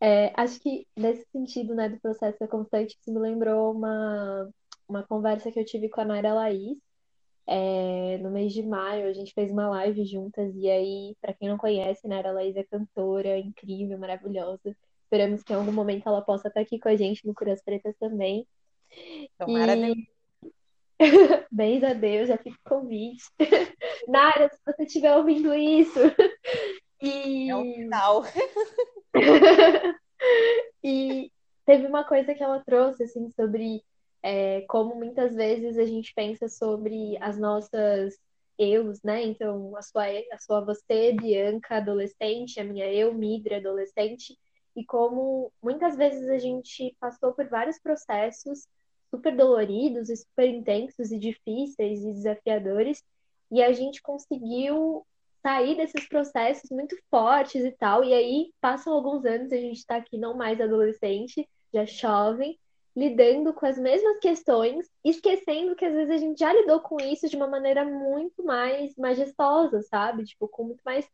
É, 0.02 0.32
acho 0.34 0.58
que 0.60 0.86
nesse 0.96 1.26
sentido, 1.30 1.74
né, 1.74 1.86
do 1.90 2.00
processo 2.00 2.38
ser 2.38 2.48
constante, 2.48 2.96
isso 2.98 3.12
me 3.12 3.20
lembrou 3.20 3.70
uma, 3.70 4.48
uma 4.88 5.06
conversa 5.06 5.52
que 5.52 5.60
eu 5.60 5.64
tive 5.64 5.90
com 5.90 6.00
a 6.00 6.06
Naira 6.06 6.32
Laís, 6.32 6.78
é, 7.52 8.16
no 8.18 8.30
mês 8.30 8.52
de 8.52 8.62
maio, 8.62 9.08
a 9.08 9.12
gente 9.12 9.34
fez 9.34 9.50
uma 9.50 9.68
live 9.70 10.04
juntas, 10.04 10.54
e 10.54 10.70
aí, 10.70 11.16
para 11.20 11.34
quem 11.34 11.48
não 11.48 11.58
conhece, 11.58 12.06
né, 12.06 12.22
a 12.24 12.30
Laís 12.30 12.54
é 12.54 12.62
cantora, 12.62 13.36
incrível, 13.38 13.98
maravilhosa. 13.98 14.76
Esperamos 15.02 15.42
que 15.42 15.52
em 15.52 15.56
algum 15.56 15.72
momento 15.72 16.08
ela 16.08 16.22
possa 16.22 16.46
estar 16.46 16.60
aqui 16.60 16.78
com 16.78 16.88
a 16.88 16.94
gente 16.94 17.26
no 17.26 17.34
Curas 17.34 17.60
Pretas 17.60 17.96
também. 17.98 18.46
Tomara 19.36 19.74
e... 19.76 20.08
Bens 21.50 21.82
a 21.82 21.92
Deus, 21.92 22.28
já 22.28 22.38
fica 22.38 22.56
o 22.64 22.68
convite. 22.68 23.24
Nara, 24.06 24.48
se 24.48 24.60
você 24.64 24.84
estiver 24.84 25.16
ouvindo 25.16 25.52
isso. 25.52 25.98
E... 27.02 27.48
É 27.48 27.56
um 27.56 27.62
final. 27.72 28.24
e 30.84 31.32
teve 31.64 31.86
uma 31.86 32.04
coisa 32.04 32.34
que 32.34 32.42
ela 32.42 32.62
trouxe, 32.62 33.04
assim, 33.04 33.30
sobre 33.30 33.82
é, 34.22 34.62
como 34.62 34.94
muitas 34.94 35.34
vezes 35.34 35.78
a 35.78 35.84
gente 35.86 36.12
pensa 36.14 36.48
sobre 36.48 37.16
as 37.20 37.38
nossas 37.38 38.18
eus, 38.58 39.02
né? 39.02 39.22
Então, 39.24 39.74
a 39.76 39.82
sua, 39.82 40.04
a 40.32 40.38
sua 40.38 40.60
você, 40.60 41.12
Bianca, 41.12 41.76
adolescente, 41.76 42.60
a 42.60 42.64
minha 42.64 42.92
eu, 42.92 43.14
Midra, 43.14 43.56
adolescente, 43.56 44.38
e 44.76 44.84
como 44.84 45.52
muitas 45.62 45.96
vezes 45.96 46.28
a 46.28 46.38
gente 46.38 46.94
passou 47.00 47.32
por 47.32 47.48
vários 47.48 47.78
processos 47.80 48.68
super 49.10 49.36
doloridos 49.36 50.08
e 50.08 50.16
super 50.16 50.46
intensos 50.48 51.10
e 51.10 51.18
difíceis 51.18 52.04
e 52.04 52.12
desafiadores, 52.12 53.02
e 53.50 53.62
a 53.62 53.72
gente 53.72 54.00
conseguiu 54.02 55.04
sair 55.42 55.76
desses 55.76 56.06
processos 56.06 56.70
muito 56.70 56.96
fortes 57.10 57.64
e 57.64 57.72
tal, 57.72 58.04
e 58.04 58.12
aí 58.12 58.52
passam 58.60 58.92
alguns 58.92 59.24
anos, 59.24 59.52
a 59.52 59.56
gente 59.56 59.78
está 59.78 59.96
aqui 59.96 60.18
não 60.18 60.36
mais 60.36 60.60
adolescente, 60.60 61.48
já 61.72 61.84
jovem, 61.84 62.58
lidando 63.00 63.54
com 63.54 63.64
as 63.64 63.78
mesmas 63.78 64.18
questões, 64.18 64.86
esquecendo 65.02 65.74
que 65.74 65.86
às 65.86 65.94
vezes 65.94 66.10
a 66.10 66.18
gente 66.18 66.38
já 66.38 66.52
lidou 66.52 66.80
com 66.80 67.00
isso 67.00 67.30
de 67.30 67.36
uma 67.36 67.46
maneira 67.46 67.82
muito 67.82 68.44
mais 68.44 68.94
majestosa, 68.94 69.80
sabe? 69.80 70.24
Tipo, 70.24 70.46
com 70.46 70.64
muito 70.64 70.82
mais 70.84 71.08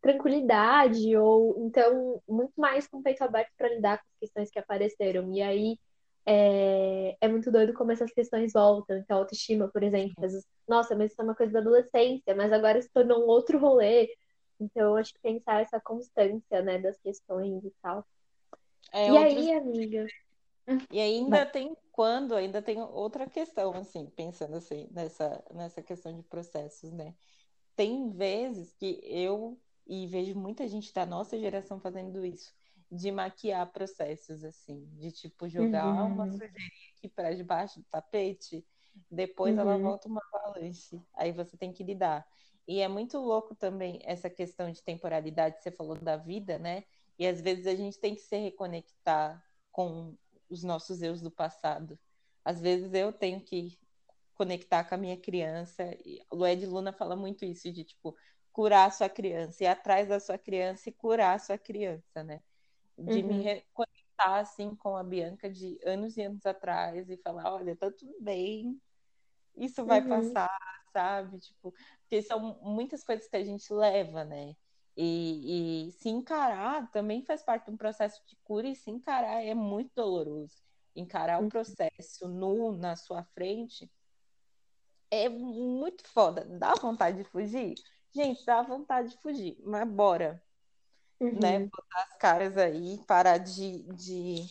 tranquilidade, 0.00 1.16
ou 1.16 1.66
então 1.66 2.22
muito 2.28 2.52
mais 2.56 2.86
com 2.86 2.98
o 2.98 3.02
peito 3.02 3.24
aberto 3.24 3.50
para 3.58 3.74
lidar 3.74 3.98
com 3.98 4.04
as 4.04 4.18
questões 4.20 4.50
que 4.52 4.58
apareceram. 4.60 5.32
E 5.32 5.42
aí 5.42 5.78
é, 6.24 7.16
é 7.20 7.26
muito 7.26 7.50
doido 7.50 7.74
como 7.74 7.90
essas 7.90 8.12
questões 8.12 8.52
voltam. 8.52 8.96
Então, 8.98 9.18
autoestima, 9.18 9.66
por 9.66 9.82
exemplo, 9.82 10.14
vezes, 10.20 10.46
nossa, 10.68 10.94
mas 10.94 11.10
isso 11.10 11.20
é 11.20 11.24
uma 11.24 11.34
coisa 11.34 11.52
da 11.52 11.58
adolescência, 11.58 12.36
mas 12.36 12.52
agora 12.52 12.80
se 12.80 12.88
tornou 12.90 13.24
um 13.24 13.26
outro 13.26 13.58
rolê. 13.58 14.14
Então, 14.60 14.94
acho 14.94 15.12
que 15.12 15.20
pensar 15.20 15.60
essa 15.60 15.80
constância, 15.80 16.62
né, 16.62 16.78
das 16.78 16.96
questões 16.98 17.64
e 17.64 17.72
tal. 17.82 18.06
É, 18.92 19.08
e 19.08 19.10
outros... 19.10 19.36
aí, 19.36 19.52
amiga? 19.52 20.06
E 20.90 21.00
ainda 21.00 21.44
tem 21.44 21.76
quando, 21.90 22.34
ainda 22.34 22.62
tem 22.62 22.80
outra 22.80 23.28
questão, 23.28 23.72
assim, 23.74 24.06
pensando 24.06 24.56
assim, 24.56 24.88
nessa, 24.90 25.44
nessa 25.52 25.82
questão 25.82 26.14
de 26.14 26.22
processos, 26.22 26.90
né? 26.92 27.14
Tem 27.76 28.10
vezes 28.10 28.72
que 28.72 29.00
eu, 29.02 29.60
e 29.86 30.06
vejo 30.06 30.38
muita 30.38 30.66
gente 30.66 30.92
da 30.92 31.04
nossa 31.04 31.38
geração 31.38 31.80
fazendo 31.80 32.24
isso, 32.24 32.54
de 32.90 33.10
maquiar 33.10 33.70
processos, 33.72 34.44
assim, 34.44 34.88
de 34.94 35.10
tipo 35.10 35.48
jogar 35.48 35.86
uhum. 35.86 36.12
uma 36.12 36.30
sujeirinha 36.30 36.70
aqui 36.96 37.08
para 37.08 37.34
debaixo 37.34 37.80
do 37.80 37.86
tapete, 37.86 38.64
depois 39.10 39.54
uhum. 39.54 39.60
ela 39.60 39.78
volta 39.78 40.08
uma 40.08 40.22
avalanche. 40.32 41.00
Aí 41.14 41.32
você 41.32 41.56
tem 41.56 41.72
que 41.72 41.82
lidar. 41.82 42.26
E 42.66 42.80
é 42.80 42.88
muito 42.88 43.18
louco 43.18 43.54
também 43.54 44.00
essa 44.04 44.30
questão 44.30 44.70
de 44.70 44.82
temporalidade, 44.82 45.62
você 45.62 45.70
falou 45.70 45.98
da 45.98 46.16
vida, 46.16 46.58
né? 46.58 46.84
E 47.18 47.26
às 47.26 47.40
vezes 47.40 47.66
a 47.66 47.74
gente 47.74 47.98
tem 47.98 48.14
que 48.14 48.20
se 48.20 48.36
reconectar 48.36 49.42
com 49.70 50.14
os 50.52 50.62
nossos 50.62 51.02
eus 51.02 51.20
do 51.20 51.30
passado. 51.30 51.98
Às 52.44 52.60
vezes 52.60 52.92
eu 52.94 53.12
tenho 53.12 53.40
que 53.40 53.78
conectar 54.34 54.84
com 54.84 54.94
a 54.94 54.98
minha 54.98 55.16
criança. 55.16 55.84
E 56.04 56.20
o 56.30 56.46
Ed 56.46 56.66
Luna 56.66 56.92
fala 56.92 57.16
muito 57.16 57.44
isso, 57.44 57.72
de 57.72 57.84
tipo, 57.84 58.16
curar 58.52 58.88
a 58.88 58.90
sua 58.90 59.08
criança, 59.08 59.64
ir 59.64 59.66
atrás 59.66 60.08
da 60.08 60.20
sua 60.20 60.38
criança 60.38 60.88
e 60.88 60.92
curar 60.92 61.36
a 61.36 61.38
sua 61.38 61.58
criança, 61.58 62.22
né? 62.22 62.40
de 62.98 63.20
uhum. 63.20 63.26
me 63.26 63.42
reconectar 63.42 64.38
assim 64.38 64.74
com 64.76 64.96
a 64.96 65.02
Bianca 65.02 65.50
de 65.50 65.78
anos 65.84 66.16
e 66.16 66.22
anos 66.22 66.44
atrás 66.46 67.08
e 67.08 67.16
falar, 67.16 67.52
olha, 67.52 67.74
tá 67.76 67.90
tudo 67.90 68.14
bem, 68.20 68.80
isso 69.56 69.84
vai 69.84 70.00
uhum. 70.00 70.08
passar, 70.08 70.84
sabe? 70.92 71.38
Tipo, 71.40 71.74
porque 72.00 72.22
são 72.22 72.58
muitas 72.62 73.02
coisas 73.02 73.26
que 73.26 73.36
a 73.36 73.44
gente 73.44 73.72
leva, 73.72 74.24
né? 74.24 74.54
E, 74.96 75.86
e, 75.88 75.92
se 75.92 76.08
encarar 76.08 76.90
também 76.90 77.24
faz 77.24 77.42
parte 77.42 77.66
de 77.66 77.70
um 77.70 77.76
processo 77.76 78.22
de 78.26 78.36
cura 78.44 78.68
e 78.68 78.74
se 78.74 78.90
encarar 78.90 79.42
é 79.42 79.54
muito 79.54 79.90
doloroso. 79.94 80.56
Encarar 80.94 81.40
uhum. 81.40 81.46
o 81.46 81.50
processo 81.50 82.28
nu 82.28 82.72
na 82.72 82.94
sua 82.94 83.24
frente 83.34 83.90
é 85.10 85.28
muito 85.28 86.06
foda. 86.08 86.44
Dá 86.44 86.74
vontade 86.74 87.18
de 87.18 87.24
fugir? 87.24 87.74
Gente, 88.14 88.44
dá 88.44 88.60
vontade 88.62 89.10
de 89.10 89.18
fugir, 89.18 89.58
mas 89.64 89.88
bora 89.88 90.42
né? 91.22 91.30
uhum. 91.30 91.38
né? 91.40 91.58
Botar 91.60 92.02
as 92.02 92.16
caras 92.16 92.56
aí, 92.56 92.98
parar 93.06 93.38
de, 93.38 93.82
de, 93.94 94.46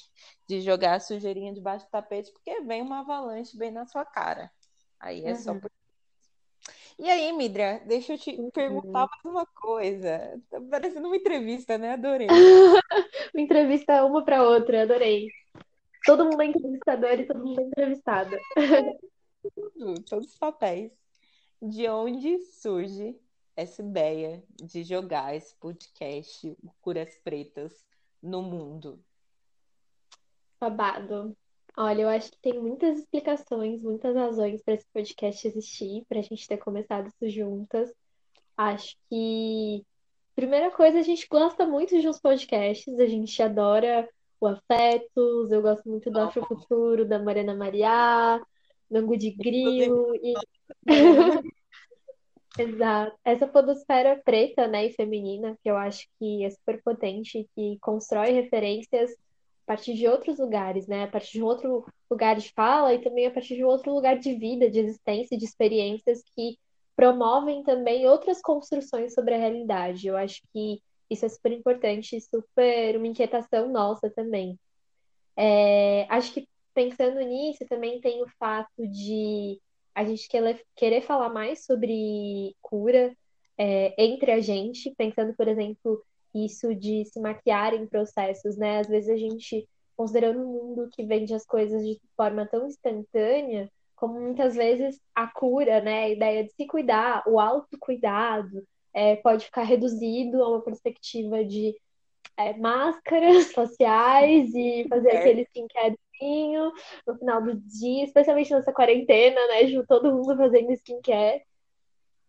de 0.48 0.62
jogar 0.62 0.95
a 0.95 1.00
sujeirinha 1.00 1.53
debaixo 1.53 1.86
do 1.86 1.89
tapete, 1.89 2.31
porque 2.31 2.62
vem 2.62 2.81
uma 2.81 3.00
avalanche 3.00 3.57
bem 3.57 3.71
na 3.71 3.86
sua 3.86 4.05
cara. 4.05 4.51
Aí 5.00 5.25
é 5.25 5.31
uhum. 5.31 5.39
só 5.39 5.53
por 5.60 5.71
e 7.01 7.10
aí, 7.10 7.34
Midra, 7.34 7.81
deixa 7.88 8.13
eu 8.13 8.17
te 8.17 8.29
uhum. 8.29 8.51
perguntar 8.51 9.08
mais 9.08 9.25
uma 9.25 9.46
coisa. 9.48 10.39
Tá 10.51 10.62
parecendo 10.70 11.08
uma 11.08 11.17
entrevista, 11.17 11.75
né? 11.75 11.93
Adorei. 11.93 12.27
uma 13.34 13.41
entrevista 13.41 14.05
uma 14.05 14.24
para 14.24 14.43
outra, 14.43 14.84
adorei. 14.84 15.27
Todo 16.05 16.25
mundo 16.25 16.41
é 16.41 16.46
entrevistador 16.46 17.20
e 17.20 17.25
todo 17.25 17.43
mundo 17.43 17.60
é 17.60 17.63
entrevistada. 17.63 18.39
Todos 20.08 20.27
os 20.27 20.38
papéis. 20.38 20.91
De 21.60 21.89
onde 21.89 22.38
surge 22.39 23.20
essa 23.55 23.81
ideia 23.81 24.43
de 24.55 24.84
jogar 24.84 25.36
esse 25.36 25.55
podcast 25.55 26.55
Curas 26.81 27.20
Pretas 27.24 27.84
no 28.22 28.43
mundo? 28.43 29.03
Babado. 30.60 31.36
Olha, 31.78 32.01
eu 32.01 32.10
acho 32.10 32.32
que 32.32 32.38
tem 32.42 32.60
muitas 32.60 33.00
explicações, 33.00 33.82
muitas 33.82 34.16
razões 34.16 34.62
para 34.62 34.74
esse 34.74 34.86
podcast 34.94 35.48
existir, 35.48 36.06
para 36.08 36.20
a 36.20 36.22
gente 36.22 36.48
ter 36.48 36.58
começado 36.58 37.08
isso 37.08 37.30
juntas. 37.30 37.92
Acho 38.58 38.96
que, 39.10 39.86
primeira 40.36 40.70
coisa, 40.72 41.00
a 41.00 41.04
gente 41.04 41.28
gosta 41.30 41.66
muito 41.66 42.00
de 42.00 42.08
uns 42.08 42.20
podcasts, 42.20 43.00
a 43.00 43.06
gente 43.06 43.42
adora 43.42 44.08
o 44.40 44.48
Afetos, 44.48 45.51
eu 45.51 45.62
gosto 45.62 45.88
muito 45.88 46.12
do 46.12 46.20
Afrofuturo, 46.20 47.06
da 47.06 47.20
Mariana 47.20 47.56
Mariá, 47.56 48.42
Nango 48.90 49.16
de 49.16 49.32
Grilo. 49.32 50.13
E... 50.16 50.34
Exato. 52.60 53.18
Essa 53.24 53.48
podosfera 53.48 54.22
preta, 54.25 54.68
né, 54.68 54.88
e 54.88 54.94
feminina, 54.94 55.58
que 55.63 55.72
eu 55.72 55.78
acho 55.78 56.06
que 56.20 56.44
é 56.44 56.50
super 56.50 56.82
potente, 56.84 57.48
que 57.56 57.78
constrói 57.80 58.32
referências 58.32 59.10
a 59.63 59.68
partir 59.68 59.94
de 59.94 60.08
outros 60.08 60.39
lugares, 60.39 60.88
né, 60.88 61.03
a 61.03 61.08
partir 61.08 61.34
de 61.34 61.44
outro 61.44 61.86
lugar 62.10 62.36
de 62.36 62.51
fala 62.53 62.94
e 62.94 63.01
também 63.01 63.25
a 63.25 63.32
partir 63.32 63.56
de 63.56 63.63
outro 63.63 63.94
lugar 63.94 64.18
de 64.18 64.34
vida, 64.36 64.70
de 64.70 64.80
existência, 64.80 65.38
de 65.38 65.46
experiências 65.46 66.24
que 66.36 66.58
promovem 66.96 67.63
também 67.63 68.08
outras 68.08 68.41
construções 68.41 69.13
sobre 69.13 69.34
a 69.34 69.38
realidade. 69.38 70.08
Eu 70.08 70.18
acho 70.18 70.41
que 70.53 70.82
isso 71.10 71.25
é 71.25 71.30
super 71.30 71.51
importante, 71.51 72.20
super 72.22 72.98
uma 72.98 73.08
inquietação 73.08 73.70
nossa 73.70 74.10
também. 74.10 74.58
É, 75.36 76.06
acho 76.10 76.34
que 76.34 76.48
pensando 76.74 77.20
nisso, 77.20 77.65
também 77.68 78.00
tem 78.00 78.22
o 78.22 78.27
fato 78.39 78.88
de 78.88 79.60
a 79.94 80.06
gente 80.06 80.27
querer, 80.75 81.01
falar 81.01 81.30
mais 81.30 81.65
sobre 81.65 82.56
cura 82.62 83.15
é, 83.58 83.94
entre 84.01 84.32
a 84.32 84.39
gente, 84.39 84.94
pensando, 84.98 85.34
por 85.36 85.48
exemplo, 85.48 86.01
isso 86.34 86.74
de 86.76 87.06
se 87.06 87.20
maquiar 87.20 87.74
em 87.74 87.88
processos, 87.88 88.58
né? 88.58 88.80
Às 88.80 88.88
vezes 88.88 89.10
a 89.10 89.18
gente, 89.18 89.68
considerando 89.96 90.40
um 90.40 90.52
mundo 90.52 90.90
que 90.92 91.06
vende 91.06 91.34
as 91.34 91.46
coisas 91.46 91.84
de 91.84 92.00
forma 92.16 92.46
tão 92.46 92.68
instantânea, 92.68 93.70
como 93.96 94.20
muitas 94.20 94.56
vezes 94.56 95.00
a 95.14 95.28
cura, 95.28 95.82
né? 95.82 96.06
A 96.06 96.10
ideia 96.10 96.44
de 96.44 96.52
se 96.54 96.66
cuidar, 96.66 97.24
o 97.28 97.40
autocuidado, 97.40 98.64
é, 98.94 99.16
pode 99.18 99.46
ficar 99.46 99.64
reduzido 99.64 100.44
a 100.44 100.50
uma 100.50 100.62
perspectiva 100.62 101.44
de 101.46 101.76
é, 102.38 102.58
máscaras 102.58 103.52
faciais 103.54 104.54
e 104.54 104.86
fazer 104.90 105.10
é. 105.10 105.18
aquele 105.18 105.42
skincare 105.44 105.98
no 107.08 107.18
final 107.18 107.42
do 107.42 107.56
dia, 107.56 108.04
especialmente 108.04 108.54
nessa 108.54 108.72
quarentena, 108.72 109.40
né? 109.48 109.84
Todo 109.88 110.14
mundo 110.14 110.38
fazendo 110.38 110.72
skincare. 110.74 111.44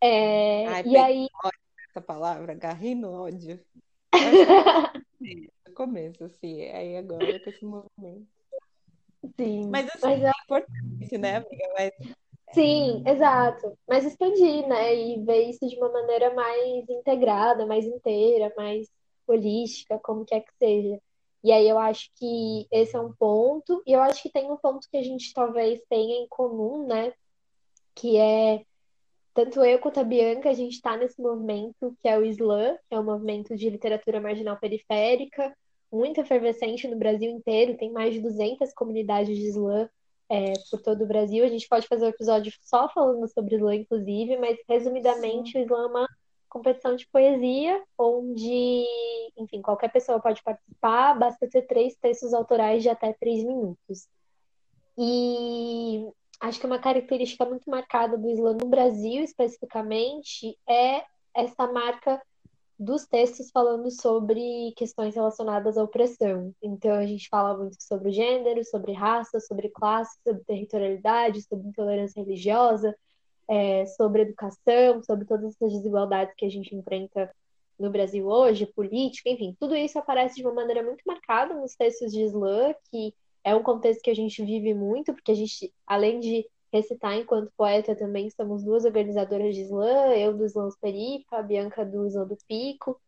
É, 0.00 0.66
Ai, 0.66 0.82
e 0.86 0.96
aí. 0.96 1.26
Essa 1.90 2.00
palavra, 2.00 2.52
agarrei 2.52 2.94
no 2.94 3.12
ódio. 3.12 3.60
No 4.12 5.74
começo, 5.74 6.24
assim, 6.24 6.62
aí 6.68 6.96
agora 6.96 7.40
com 7.40 7.50
esse 7.50 7.64
movimento. 7.64 8.26
Sim. 9.38 9.68
Mas 9.70 9.88
assim, 9.88 10.00
mas 10.02 10.22
é 10.22 10.30
importante, 10.44 11.18
né, 11.18 11.36
amiga? 11.36 11.72
Mas... 11.74 11.92
Sim, 12.52 13.02
exato. 13.06 13.78
Mas 13.88 14.04
expandir, 14.04 14.66
né? 14.66 14.94
E 14.94 15.24
ver 15.24 15.48
isso 15.48 15.66
de 15.66 15.76
uma 15.76 15.88
maneira 15.90 16.34
mais 16.34 16.88
integrada, 16.88 17.64
mais 17.64 17.86
inteira, 17.86 18.52
mais 18.56 18.88
holística, 19.26 19.98
como 19.98 20.24
quer 20.24 20.40
que 20.40 20.52
seja. 20.58 21.00
E 21.42 21.50
aí 21.50 21.68
eu 21.68 21.78
acho 21.78 22.10
que 22.14 22.66
esse 22.70 22.94
é 22.94 23.00
um 23.00 23.12
ponto, 23.12 23.82
e 23.86 23.92
eu 23.92 24.00
acho 24.00 24.22
que 24.22 24.30
tem 24.30 24.50
um 24.50 24.56
ponto 24.56 24.88
que 24.88 24.96
a 24.96 25.02
gente 25.02 25.32
talvez 25.32 25.80
tenha 25.88 26.22
em 26.22 26.28
comum, 26.28 26.86
né? 26.86 27.12
Que 27.94 28.16
é 28.16 28.64
tanto 29.34 29.64
eu 29.64 29.78
quanto 29.78 30.00
a 30.00 30.04
Bianca, 30.04 30.50
a 30.50 30.54
gente 30.54 30.74
está 30.74 30.96
nesse 30.96 31.20
movimento 31.20 31.96
que 32.00 32.08
é 32.08 32.18
o 32.18 32.24
Islã, 32.24 32.76
que 32.88 32.94
é 32.94 33.00
um 33.00 33.04
movimento 33.04 33.56
de 33.56 33.70
literatura 33.70 34.20
marginal 34.20 34.58
periférica, 34.58 35.54
muito 35.90 36.20
efervescente 36.20 36.88
no 36.88 36.96
Brasil 36.96 37.30
inteiro, 37.30 37.76
tem 37.76 37.90
mais 37.90 38.14
de 38.14 38.20
200 38.20 38.72
comunidades 38.72 39.36
de 39.36 39.46
Islã 39.46 39.88
é, 40.28 40.54
por 40.70 40.80
todo 40.80 41.04
o 41.04 41.06
Brasil. 41.06 41.44
A 41.44 41.48
gente 41.48 41.68
pode 41.68 41.86
fazer 41.86 42.06
um 42.06 42.08
episódio 42.08 42.52
só 42.62 42.88
falando 42.88 43.26
sobre 43.28 43.56
Islã, 43.56 43.74
inclusive, 43.74 44.38
mas 44.38 44.58
resumidamente, 44.68 45.52
Sim. 45.52 45.58
o 45.58 45.62
Islã 45.64 45.82
é 45.82 45.86
uma 45.86 46.08
competição 46.48 46.96
de 46.96 47.06
poesia, 47.08 47.82
onde, 47.98 48.84
enfim, 49.38 49.62
qualquer 49.62 49.90
pessoa 49.90 50.20
pode 50.20 50.42
participar, 50.42 51.18
basta 51.18 51.48
ter 51.48 51.62
três 51.62 51.94
textos 51.96 52.34
autorais 52.34 52.82
de 52.82 52.90
até 52.90 53.12
três 53.14 53.42
minutos. 53.42 54.06
E 54.98 56.06
acho 56.42 56.58
que 56.58 56.66
uma 56.66 56.78
característica 56.78 57.44
muito 57.46 57.70
marcada 57.70 58.18
do 58.18 58.28
Islã 58.28 58.56
no 58.60 58.68
Brasil, 58.68 59.22
especificamente, 59.22 60.58
é 60.68 61.04
essa 61.32 61.70
marca 61.72 62.20
dos 62.76 63.06
textos 63.06 63.48
falando 63.52 63.88
sobre 63.92 64.72
questões 64.76 65.14
relacionadas 65.14 65.78
à 65.78 65.84
opressão. 65.84 66.52
Então, 66.60 66.94
a 66.94 67.06
gente 67.06 67.28
fala 67.28 67.56
muito 67.56 67.80
sobre 67.80 68.10
gênero, 68.10 68.64
sobre 68.64 68.92
raça, 68.92 69.38
sobre 69.38 69.68
classe, 69.68 70.18
sobre 70.24 70.42
territorialidade, 70.42 71.42
sobre 71.42 71.68
intolerância 71.68 72.20
religiosa, 72.20 72.92
é, 73.48 73.86
sobre 73.86 74.22
educação, 74.22 75.00
sobre 75.04 75.24
todas 75.24 75.54
essas 75.54 75.72
desigualdades 75.72 76.34
que 76.36 76.44
a 76.44 76.50
gente 76.50 76.74
enfrenta 76.74 77.32
no 77.78 77.88
Brasil 77.88 78.26
hoje, 78.26 78.66
política, 78.66 79.30
enfim, 79.30 79.56
tudo 79.58 79.76
isso 79.76 79.98
aparece 79.98 80.36
de 80.36 80.42
uma 80.42 80.54
maneira 80.54 80.82
muito 80.82 81.02
marcada 81.06 81.54
nos 81.54 81.74
textos 81.74 82.12
de 82.12 82.22
Islã, 82.22 82.74
que 82.90 83.14
é 83.44 83.54
um 83.54 83.62
contexto 83.62 84.02
que 84.02 84.10
a 84.10 84.14
gente 84.14 84.44
vive 84.44 84.74
muito, 84.74 85.12
porque 85.12 85.32
a 85.32 85.34
gente, 85.34 85.72
além 85.86 86.20
de 86.20 86.46
recitar 86.72 87.14
enquanto 87.14 87.52
poeta, 87.56 87.94
também 87.94 88.30
somos 88.30 88.64
duas 88.64 88.84
organizadoras 88.84 89.54
de 89.54 89.62
slam, 89.62 90.12
eu 90.14 90.36
do 90.36 90.46
Slam 90.46 90.68
Peripa, 90.80 91.38
a 91.38 91.42
Bianca 91.42 91.84
do 91.84 92.06
Slam 92.06 92.26
do 92.26 92.38
Pico. 92.48 92.98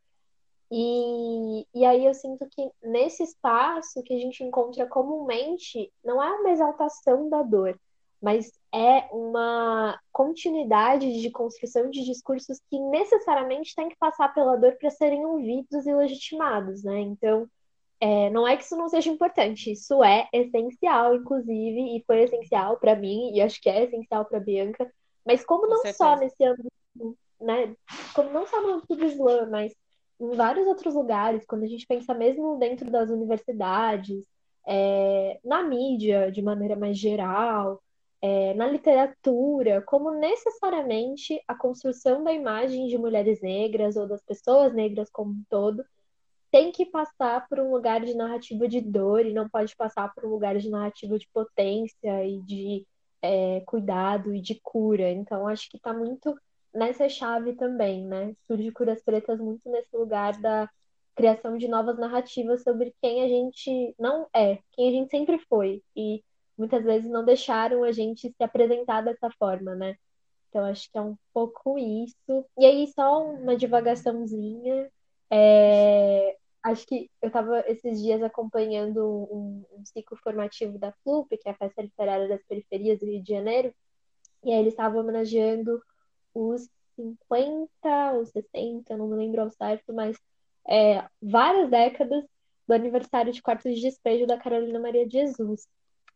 E, 0.70 1.66
e 1.74 1.84
aí 1.84 2.04
eu 2.04 2.14
sinto 2.14 2.46
que 2.50 2.70
nesse 2.82 3.22
espaço 3.22 4.02
que 4.02 4.12
a 4.12 4.18
gente 4.18 4.42
encontra 4.42 4.86
comumente, 4.86 5.90
não 6.04 6.22
é 6.22 6.30
uma 6.32 6.50
exaltação 6.50 7.28
da 7.28 7.42
dor, 7.42 7.78
mas 8.20 8.52
é 8.72 9.06
uma 9.12 9.98
continuidade 10.10 11.20
de 11.20 11.30
construção 11.30 11.90
de 11.90 12.04
discursos 12.04 12.60
que 12.68 12.78
necessariamente 12.78 13.74
têm 13.74 13.88
que 13.88 13.96
passar 13.96 14.32
pela 14.34 14.56
dor 14.56 14.76
para 14.78 14.90
serem 14.90 15.24
ouvidos 15.24 15.86
e 15.86 15.94
legitimados, 15.94 16.82
né? 16.82 17.00
Então, 17.00 17.48
é, 18.04 18.28
não 18.28 18.46
é 18.46 18.54
que 18.54 18.64
isso 18.64 18.76
não 18.76 18.86
seja 18.86 19.08
importante, 19.08 19.72
isso 19.72 20.04
é 20.04 20.28
essencial, 20.30 21.14
inclusive, 21.14 21.96
e 21.96 22.04
foi 22.06 22.24
essencial 22.24 22.76
para 22.76 22.94
mim, 22.94 23.32
e 23.32 23.40
acho 23.40 23.58
que 23.62 23.70
é 23.70 23.84
essencial 23.84 24.26
para 24.26 24.38
Bianca, 24.38 24.92
mas 25.24 25.42
como 25.42 25.66
não 25.66 25.82
só 25.90 26.14
nesse 26.14 26.44
âmbito, 26.44 26.68
né, 27.40 27.74
como 28.14 28.30
não 28.30 28.46
só 28.46 28.60
no 28.60 28.74
âmbito 28.74 28.94
do 28.94 29.06
Islã, 29.06 29.48
mas 29.50 29.74
em 30.20 30.36
vários 30.36 30.66
outros 30.66 30.94
lugares, 30.94 31.46
quando 31.46 31.62
a 31.62 31.66
gente 31.66 31.86
pensa 31.86 32.12
mesmo 32.12 32.58
dentro 32.58 32.90
das 32.90 33.08
universidades, 33.08 34.26
é, 34.66 35.40
na 35.42 35.62
mídia 35.62 36.30
de 36.30 36.42
maneira 36.42 36.76
mais 36.76 36.98
geral, 36.98 37.82
é, 38.20 38.52
na 38.52 38.66
literatura, 38.66 39.80
como 39.80 40.10
necessariamente 40.10 41.42
a 41.48 41.54
construção 41.54 42.22
da 42.22 42.34
imagem 42.34 42.86
de 42.86 42.98
mulheres 42.98 43.40
negras 43.40 43.96
ou 43.96 44.06
das 44.06 44.22
pessoas 44.22 44.74
negras 44.74 45.08
como 45.10 45.30
um 45.30 45.42
todo 45.48 45.82
tem 46.54 46.70
que 46.70 46.86
passar 46.86 47.48
por 47.48 47.58
um 47.58 47.72
lugar 47.72 48.04
de 48.04 48.14
narrativa 48.14 48.68
de 48.68 48.80
dor 48.80 49.26
e 49.26 49.32
não 49.32 49.48
pode 49.48 49.74
passar 49.74 50.14
por 50.14 50.24
um 50.24 50.28
lugar 50.28 50.56
de 50.56 50.70
narrativa 50.70 51.18
de 51.18 51.28
potência 51.32 52.24
e 52.24 52.40
de 52.42 52.86
é, 53.20 53.60
cuidado 53.62 54.32
e 54.32 54.40
de 54.40 54.60
cura. 54.62 55.10
Então, 55.10 55.48
acho 55.48 55.68
que 55.68 55.78
está 55.78 55.92
muito 55.92 56.32
nessa 56.72 57.08
chave 57.08 57.54
também, 57.54 58.04
né? 58.06 58.36
Surge 58.46 58.70
Curas 58.70 59.02
Pretas 59.02 59.40
muito 59.40 59.68
nesse 59.68 59.96
lugar 59.96 60.40
da 60.40 60.70
criação 61.16 61.58
de 61.58 61.66
novas 61.66 61.98
narrativas 61.98 62.62
sobre 62.62 62.94
quem 63.02 63.24
a 63.24 63.28
gente 63.28 63.92
não 63.98 64.28
é, 64.32 64.60
quem 64.74 64.90
a 64.90 64.92
gente 64.92 65.10
sempre 65.10 65.40
foi. 65.48 65.82
E 65.96 66.22
muitas 66.56 66.84
vezes 66.84 67.10
não 67.10 67.24
deixaram 67.24 67.82
a 67.82 67.90
gente 67.90 68.30
se 68.30 68.44
apresentar 68.44 69.00
dessa 69.00 69.28
forma, 69.40 69.74
né? 69.74 69.96
Então, 70.50 70.64
acho 70.66 70.88
que 70.88 70.96
é 70.96 71.00
um 71.00 71.16
pouco 71.32 71.76
isso. 71.80 72.46
E 72.56 72.64
aí, 72.64 72.86
só 72.94 73.24
uma 73.24 73.56
divagaçãozinha. 73.56 74.88
É, 75.28 76.36
acho 76.64 76.86
que 76.86 77.10
eu 77.20 77.28
estava 77.28 77.62
esses 77.68 78.00
dias 78.02 78.22
acompanhando 78.22 79.04
um, 79.30 79.64
um, 79.70 79.84
ciclo 79.84 80.16
formativo 80.16 80.78
da 80.78 80.92
FLUP, 81.04 81.36
que 81.36 81.48
é 81.48 81.52
a 81.52 81.54
Festa 81.54 81.82
Literária 81.82 82.26
das 82.26 82.42
Periferias 82.44 82.98
do 82.98 83.06
Rio 83.06 83.22
de 83.22 83.32
Janeiro, 83.32 83.74
e 84.42 84.50
aí 84.50 84.60
eles 84.60 84.72
estavam 84.72 85.00
homenageando 85.00 85.82
os 86.34 86.68
50 86.96 88.12
ou 88.14 88.24
60, 88.24 88.96
não 88.96 89.08
me 89.08 89.16
lembro 89.16 89.42
ao 89.42 89.50
certo, 89.50 89.92
mas 89.92 90.16
é, 90.66 91.04
várias 91.20 91.68
décadas 91.70 92.24
do 92.66 92.72
aniversário 92.72 93.32
de 93.32 93.42
quarto 93.42 93.68
de 93.68 93.80
despejo 93.80 94.26
da 94.26 94.38
Carolina 94.38 94.80
Maria 94.80 95.06
de 95.06 95.12
Jesus. 95.12 95.68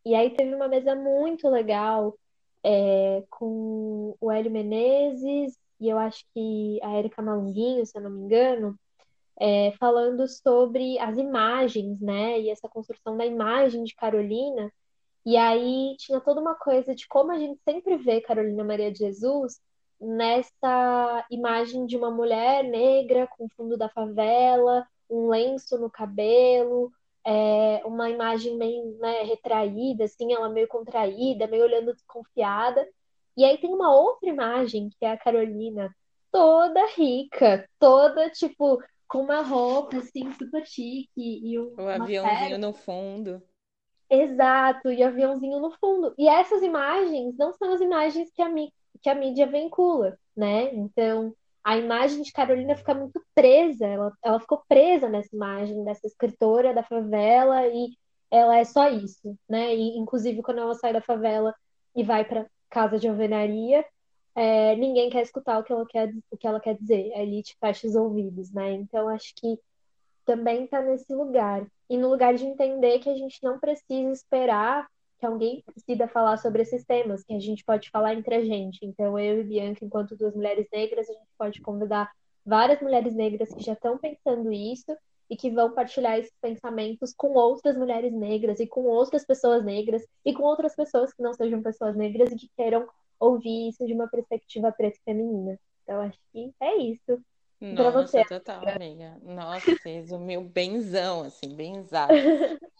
E 0.03 0.15
aí 0.15 0.31
teve 0.31 0.55
uma 0.55 0.67
mesa 0.67 0.95
muito 0.95 1.47
legal 1.47 2.17
é, 2.63 3.23
com 3.29 4.15
o 4.19 4.31
Hélio 4.31 4.51
Menezes 4.51 5.55
e 5.79 5.89
eu 5.89 5.99
acho 5.99 6.25
que 6.33 6.79
a 6.81 6.97
Erika 6.97 7.21
Malunguinho, 7.21 7.85
se 7.85 7.95
eu 7.97 8.01
não 8.01 8.09
me 8.09 8.21
engano, 8.23 8.77
é, 9.39 9.71
falando 9.79 10.27
sobre 10.27 10.99
as 10.99 11.17
imagens, 11.17 11.99
né? 12.01 12.39
E 12.39 12.49
essa 12.49 12.67
construção 12.67 13.15
da 13.17 13.25
imagem 13.25 13.83
de 13.83 13.95
Carolina. 13.95 14.71
E 15.25 15.37
aí 15.37 15.95
tinha 15.97 16.19
toda 16.19 16.41
uma 16.41 16.55
coisa 16.55 16.95
de 16.95 17.07
como 17.07 17.31
a 17.31 17.39
gente 17.39 17.59
sempre 17.63 17.97
vê 17.97 18.21
Carolina 18.21 18.63
Maria 18.63 18.91
de 18.91 18.99
Jesus 18.99 19.59
nessa 19.99 21.25
imagem 21.29 21.85
de 21.85 21.97
uma 21.97 22.09
mulher 22.09 22.63
negra 22.63 23.27
com 23.27 23.49
fundo 23.49 23.77
da 23.77 23.89
favela, 23.89 24.87
um 25.09 25.27
lenço 25.27 25.77
no 25.77 25.89
cabelo, 25.89 26.91
é, 27.25 27.81
uma 27.85 28.09
imagem 28.09 28.55
meio 28.55 28.97
né, 28.99 29.23
retraída, 29.23 30.05
assim, 30.05 30.33
ela 30.33 30.49
meio 30.49 30.67
contraída, 30.67 31.47
meio 31.47 31.63
olhando 31.63 31.93
desconfiada. 31.93 32.87
E 33.35 33.43
aí 33.43 33.57
tem 33.57 33.73
uma 33.73 33.93
outra 33.93 34.29
imagem, 34.29 34.89
que 34.89 35.05
é 35.05 35.11
a 35.11 35.17
Carolina, 35.17 35.93
toda 36.31 36.85
rica, 36.95 37.67
toda, 37.79 38.29
tipo, 38.29 38.81
com 39.09 39.23
uma 39.23 39.41
roupa 39.41 39.97
assim 39.97 40.31
super 40.33 40.65
chique 40.65 41.09
e 41.17 41.59
um, 41.59 41.73
o 41.75 41.89
aviãozinho 41.89 42.59
no 42.59 42.71
fundo. 42.71 43.41
Exato, 44.09 44.91
e 44.91 45.03
aviãozinho 45.03 45.59
no 45.59 45.71
fundo. 45.71 46.13
E 46.17 46.29
essas 46.29 46.61
imagens 46.61 47.35
não 47.37 47.51
são 47.53 47.73
as 47.73 47.81
imagens 47.81 48.31
que 48.31 48.41
a, 48.41 48.49
que 49.01 49.09
a 49.09 49.15
mídia 49.15 49.47
vincula, 49.47 50.17
né? 50.37 50.73
Então, 50.73 51.33
a 51.63 51.77
imagem 51.77 52.21
de 52.21 52.31
Carolina 52.31 52.75
fica 52.75 52.93
muito 52.93 53.21
presa, 53.35 53.85
ela, 53.85 54.13
ela 54.23 54.39
ficou 54.39 54.63
presa 54.67 55.09
nessa 55.09 55.35
imagem 55.35 55.83
dessa 55.83 56.07
escritora 56.07 56.73
da 56.73 56.83
favela 56.83 57.67
e 57.67 57.89
ela 58.31 58.57
é 58.57 58.63
só 58.63 58.89
isso, 58.89 59.35
né? 59.47 59.75
E, 59.75 59.97
inclusive, 59.97 60.41
quando 60.41 60.59
ela 60.59 60.75
sai 60.75 60.93
da 60.93 61.01
favela 61.01 61.53
e 61.95 62.03
vai 62.03 62.23
para 62.23 62.47
casa 62.69 62.99
de 62.99 63.07
alvenaria, 63.07 63.83
é, 64.35 64.75
ninguém 64.75 65.09
quer 65.09 65.21
escutar 65.21 65.59
o 65.59 65.63
que 65.63 65.71
ela 65.71 65.85
quer, 65.85 66.13
o 66.31 66.37
que 66.37 66.47
ela 66.47 66.59
quer 66.59 66.75
dizer. 66.75 67.11
A 67.13 67.21
elite 67.21 67.57
fecha 67.59 67.87
os 67.87 67.95
ouvidos, 67.95 68.51
né? 68.51 68.73
Então 68.73 69.07
acho 69.09 69.33
que 69.35 69.59
também 70.25 70.65
está 70.65 70.81
nesse 70.81 71.13
lugar. 71.13 71.65
E 71.89 71.97
no 71.97 72.09
lugar 72.09 72.35
de 72.35 72.45
entender 72.45 72.99
que 72.99 73.09
a 73.09 73.15
gente 73.15 73.41
não 73.43 73.59
precisa 73.59 74.11
esperar 74.11 74.87
que 75.19 75.25
alguém 75.25 75.63
decida 75.75 76.07
falar 76.07 76.37
sobre 76.37 76.61
esses 76.61 76.85
temas, 76.85 77.23
que 77.23 77.33
a 77.33 77.39
gente 77.39 77.63
pode 77.65 77.89
falar 77.89 78.13
entre 78.13 78.35
a 78.35 78.45
gente. 78.45 78.79
Então, 78.85 79.19
eu 79.19 79.41
e 79.41 79.43
Bianca, 79.43 79.83
enquanto 79.83 80.15
duas 80.15 80.33
mulheres 80.33 80.67
negras, 80.71 81.09
a 81.09 81.13
gente 81.13 81.27
pode 81.37 81.61
convidar 81.61 82.09
várias 82.45 82.81
mulheres 82.81 83.13
negras 83.13 83.53
que 83.53 83.63
já 83.63 83.73
estão 83.73 83.97
pensando 83.97 84.51
isso 84.51 84.95
e 85.29 85.35
que 85.35 85.51
vão 85.51 85.71
partilhar 85.71 86.17
esses 86.17 86.33
pensamentos 86.41 87.13
com 87.13 87.33
outras 87.33 87.77
mulheres 87.77 88.13
negras 88.13 88.59
e 88.59 88.65
com 88.65 88.85
outras 88.85 89.25
pessoas 89.25 89.63
negras 89.63 90.03
e 90.25 90.33
com 90.33 90.43
outras 90.43 90.75
pessoas 90.75 91.13
que 91.13 91.21
não 91.21 91.33
sejam 91.33 91.61
pessoas 91.61 91.95
negras 91.95 92.31
e 92.31 92.35
que 92.35 92.49
queiram 92.55 92.87
ouvir 93.19 93.69
isso 93.69 93.85
de 93.85 93.93
uma 93.93 94.07
perspectiva 94.07 94.71
preta 94.71 94.97
e 94.97 95.03
feminina. 95.03 95.59
Então, 95.83 96.01
acho 96.01 96.19
que 96.31 96.53
é 96.61 96.77
isso. 96.77 97.21
Nossa, 97.59 98.07
você. 98.07 98.25
total, 98.25 98.61
amiga. 98.67 99.19
Nossa, 99.21 99.75
você 99.75 99.95
resumiu 99.95 100.41
benzão, 100.41 101.23
assim, 101.23 101.53
benzado. 101.53 102.13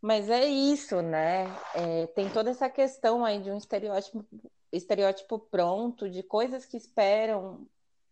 Mas 0.00 0.30
é 0.30 0.46
isso, 0.46 1.02
né? 1.02 1.46
É, 1.74 2.06
tem 2.08 2.30
toda 2.30 2.50
essa 2.50 2.70
questão 2.70 3.24
aí 3.24 3.40
de 3.40 3.50
um 3.50 3.58
estereótipo, 3.58 4.24
estereótipo 4.72 5.38
pronto, 5.38 6.08
de 6.08 6.22
coisas 6.22 6.64
que 6.64 6.76
esperam 6.76 7.66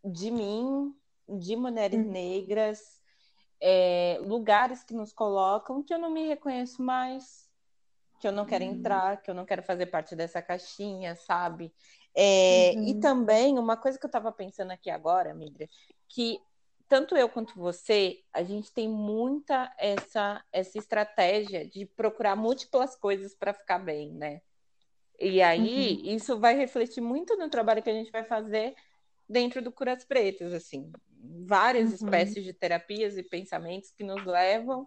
de 0.04 0.30
mim, 0.30 0.94
de 1.28 1.56
mulheres 1.56 2.04
hum. 2.04 2.10
negras, 2.10 3.00
é, 3.60 4.18
lugares 4.20 4.82
que 4.82 4.94
nos 4.94 5.12
colocam 5.12 5.82
que 5.82 5.94
eu 5.94 5.98
não 5.98 6.10
me 6.10 6.26
reconheço 6.26 6.82
mais, 6.82 7.45
que 8.18 8.26
eu 8.26 8.32
não 8.32 8.46
quero 8.46 8.64
uhum. 8.64 8.72
entrar, 8.72 9.22
que 9.22 9.30
eu 9.30 9.34
não 9.34 9.44
quero 9.44 9.62
fazer 9.62 9.86
parte 9.86 10.16
dessa 10.16 10.40
caixinha, 10.40 11.14
sabe? 11.16 11.72
É, 12.14 12.72
uhum. 12.74 12.88
E 12.88 13.00
também, 13.00 13.58
uma 13.58 13.76
coisa 13.76 13.98
que 13.98 14.04
eu 14.04 14.08
estava 14.08 14.32
pensando 14.32 14.70
aqui 14.70 14.88
agora, 14.88 15.34
Midra, 15.34 15.68
que 16.08 16.40
tanto 16.88 17.16
eu 17.16 17.28
quanto 17.28 17.58
você, 17.58 18.22
a 18.32 18.42
gente 18.42 18.72
tem 18.72 18.88
muita 18.88 19.74
essa, 19.78 20.42
essa 20.52 20.78
estratégia 20.78 21.66
de 21.66 21.84
procurar 21.84 22.36
múltiplas 22.36 22.96
coisas 22.96 23.34
para 23.34 23.52
ficar 23.52 23.78
bem, 23.78 24.12
né? 24.12 24.40
E 25.18 25.42
aí, 25.42 26.00
uhum. 26.02 26.14
isso 26.14 26.38
vai 26.38 26.54
refletir 26.56 27.00
muito 27.00 27.36
no 27.36 27.48
trabalho 27.48 27.82
que 27.82 27.90
a 27.90 27.94
gente 27.94 28.10
vai 28.10 28.24
fazer 28.24 28.74
dentro 29.28 29.60
do 29.60 29.72
Curas 29.72 30.04
Pretas, 30.04 30.52
assim. 30.52 30.90
Várias 31.44 31.88
uhum. 31.88 31.94
espécies 31.94 32.44
de 32.44 32.52
terapias 32.52 33.16
e 33.16 33.22
pensamentos 33.22 33.90
que 33.90 34.04
nos 34.04 34.24
levam 34.24 34.86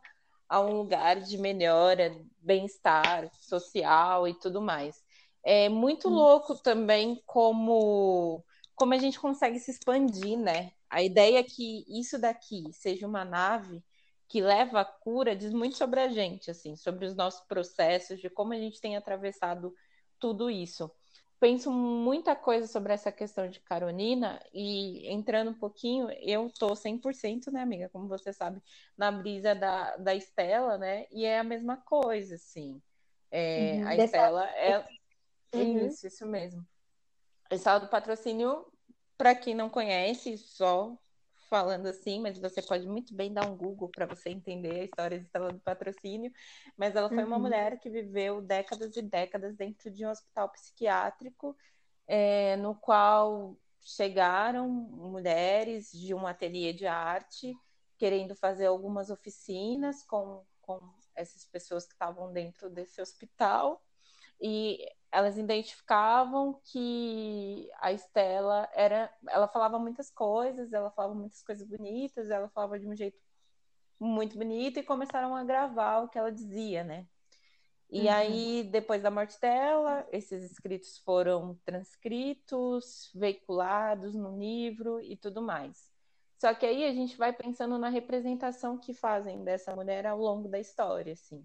a 0.50 0.60
um 0.60 0.74
lugar 0.74 1.22
de 1.22 1.38
melhora, 1.38 2.12
bem-estar 2.40 3.32
social 3.40 4.28
e 4.28 4.34
tudo 4.34 4.62
mais. 4.62 5.02
É 5.44 5.70
muito 5.70 6.10
louco 6.10 6.56
também 6.58 7.22
como, 7.26 8.44
como 8.76 8.94
a 8.94 8.98
gente 8.98 9.20
consegue 9.20 9.60
se 9.60 9.72
expandir, 9.72 10.38
né? 10.38 10.72
A 10.90 11.04
ideia 11.04 11.40
é 11.40 11.44
que 11.44 11.86
isso 11.88 12.18
daqui 12.20 12.64
seja 12.74 13.08
uma 13.08 13.24
nave 13.24 13.84
que 14.28 14.42
leva 14.42 14.82
a 14.82 14.86
cura 14.86 15.36
diz 15.36 15.54
muito 15.54 15.78
sobre 15.78 16.00
a 16.00 16.10
gente, 16.10 16.52
assim, 16.52 16.76
sobre 16.76 17.06
os 17.06 17.16
nossos 17.16 17.42
processos, 17.48 18.20
de 18.20 18.30
como 18.30 18.54
a 18.54 18.58
gente 18.58 18.82
tem 18.82 18.96
atravessado 18.96 19.74
tudo 20.20 20.50
isso. 20.50 20.92
Penso 21.40 21.72
muita 21.72 22.36
coisa 22.36 22.68
sobre 22.68 22.92
essa 22.92 23.12
questão 23.14 23.48
de 23.50 23.62
Carolina 23.62 24.42
e 24.54 25.08
entrando 25.10 25.52
um 25.52 25.54
pouquinho, 25.54 26.12
eu 26.20 26.52
tô 26.52 26.76
100%, 26.76 27.50
né, 27.50 27.62
amiga, 27.62 27.88
como 27.90 28.10
você 28.10 28.34
sabe, 28.34 28.62
na 28.98 29.10
brisa 29.10 29.56
da, 29.56 29.96
da 29.96 30.14
Estela, 30.14 30.78
né? 30.78 31.06
E 31.10 31.24
é 31.26 31.40
a 31.40 31.44
mesma 31.44 31.78
coisa, 31.78 32.36
assim. 32.36 32.82
É, 33.32 33.78
uhum, 33.78 33.88
a 33.88 33.96
Estela 33.96 34.46
é 34.50 34.86
uhum. 35.54 35.88
isso, 35.88 36.08
isso 36.08 36.26
mesmo. 36.26 36.68
A 37.50 37.56
Estela 37.56 37.80
do 37.80 37.88
patrocínio, 37.88 38.66
para 39.18 39.34
quem 39.34 39.56
não 39.56 39.70
conhece, 39.70 40.38
só 40.38 40.98
falando 41.50 41.88
assim, 41.88 42.22
mas 42.22 42.38
você 42.38 42.62
pode 42.62 42.88
muito 42.88 43.14
bem 43.14 43.34
dar 43.34 43.50
um 43.50 43.56
Google 43.56 43.90
para 43.90 44.06
você 44.06 44.30
entender 44.30 44.82
a 44.82 44.84
história 44.84 45.20
de 45.20 45.26
Estela 45.26 45.52
do 45.52 45.60
Patrocínio. 45.60 46.32
Mas 46.78 46.96
ela 46.96 47.10
foi 47.10 47.20
uhum. 47.20 47.28
uma 47.28 47.40
mulher 47.40 47.80
que 47.80 47.90
viveu 47.90 48.42
décadas 48.42 48.96
e 48.96 49.02
décadas 49.02 49.56
dentro 49.56 49.90
de 49.90 50.06
um 50.06 50.10
hospital 50.10 50.50
psiquiátrico, 50.50 51.58
é, 52.08 52.56
no 52.58 52.76
qual 52.76 53.58
chegaram 53.82 54.68
mulheres 54.70 55.92
de 55.92 56.14
um 56.14 56.28
ateliê 56.28 56.74
de 56.74 56.86
arte 56.86 57.56
querendo 57.98 58.36
fazer 58.36 58.68
algumas 58.68 59.10
oficinas 59.10 60.04
com, 60.04 60.46
com 60.62 60.80
essas 61.16 61.46
pessoas 61.46 61.86
que 61.86 61.94
estavam 61.94 62.32
dentro 62.32 62.70
desse 62.70 63.02
hospital. 63.02 63.84
E 64.40 64.88
elas 65.12 65.38
identificavam 65.38 66.60
que 66.66 67.70
a 67.80 67.92
Estela 67.92 68.70
era, 68.74 69.12
ela 69.28 69.48
falava 69.48 69.80
muitas 69.80 70.12
coisas, 70.12 70.72
ela 70.72 70.92
falava 70.92 71.16
muitas 71.16 71.42
coisas 71.42 71.68
bonitas, 71.68 72.30
ela 72.30 72.50
falava 72.50 72.80
de 72.80 72.88
um 72.88 72.96
jeito 72.96 73.20
muito 74.00 74.38
bonito 74.38 74.80
e 74.80 74.84
começaram 74.84 75.36
a 75.36 75.44
gravar 75.44 76.00
o 76.00 76.10
que 76.10 76.18
ela 76.18 76.32
dizia, 76.32 76.84
né? 76.84 77.08
E 77.92 78.02
uhum. 78.02 78.14
aí, 78.14 78.64
depois 78.72 79.02
da 79.02 79.10
morte 79.10 79.40
dela, 79.42 80.08
esses 80.12 80.44
escritos 80.44 81.00
foram 81.00 81.60
transcritos, 81.66 83.12
veiculados 83.16 84.14
no 84.14 84.38
livro 84.38 85.02
e 85.02 85.18
tudo 85.18 85.42
mais. 85.42 85.90
Só 86.38 86.54
que 86.54 86.66
aí 86.66 86.86
a 86.86 86.94
gente 86.94 87.18
vai 87.18 87.34
pensando 87.34 87.78
na 87.78 87.90
representação 87.90 88.78
que 88.78 88.94
fazem 88.94 89.44
dessa 89.44 89.76
mulher 89.76 90.06
ao 90.06 90.20
longo 90.20 90.48
da 90.48 90.60
história, 90.60 91.14
assim. 91.14 91.44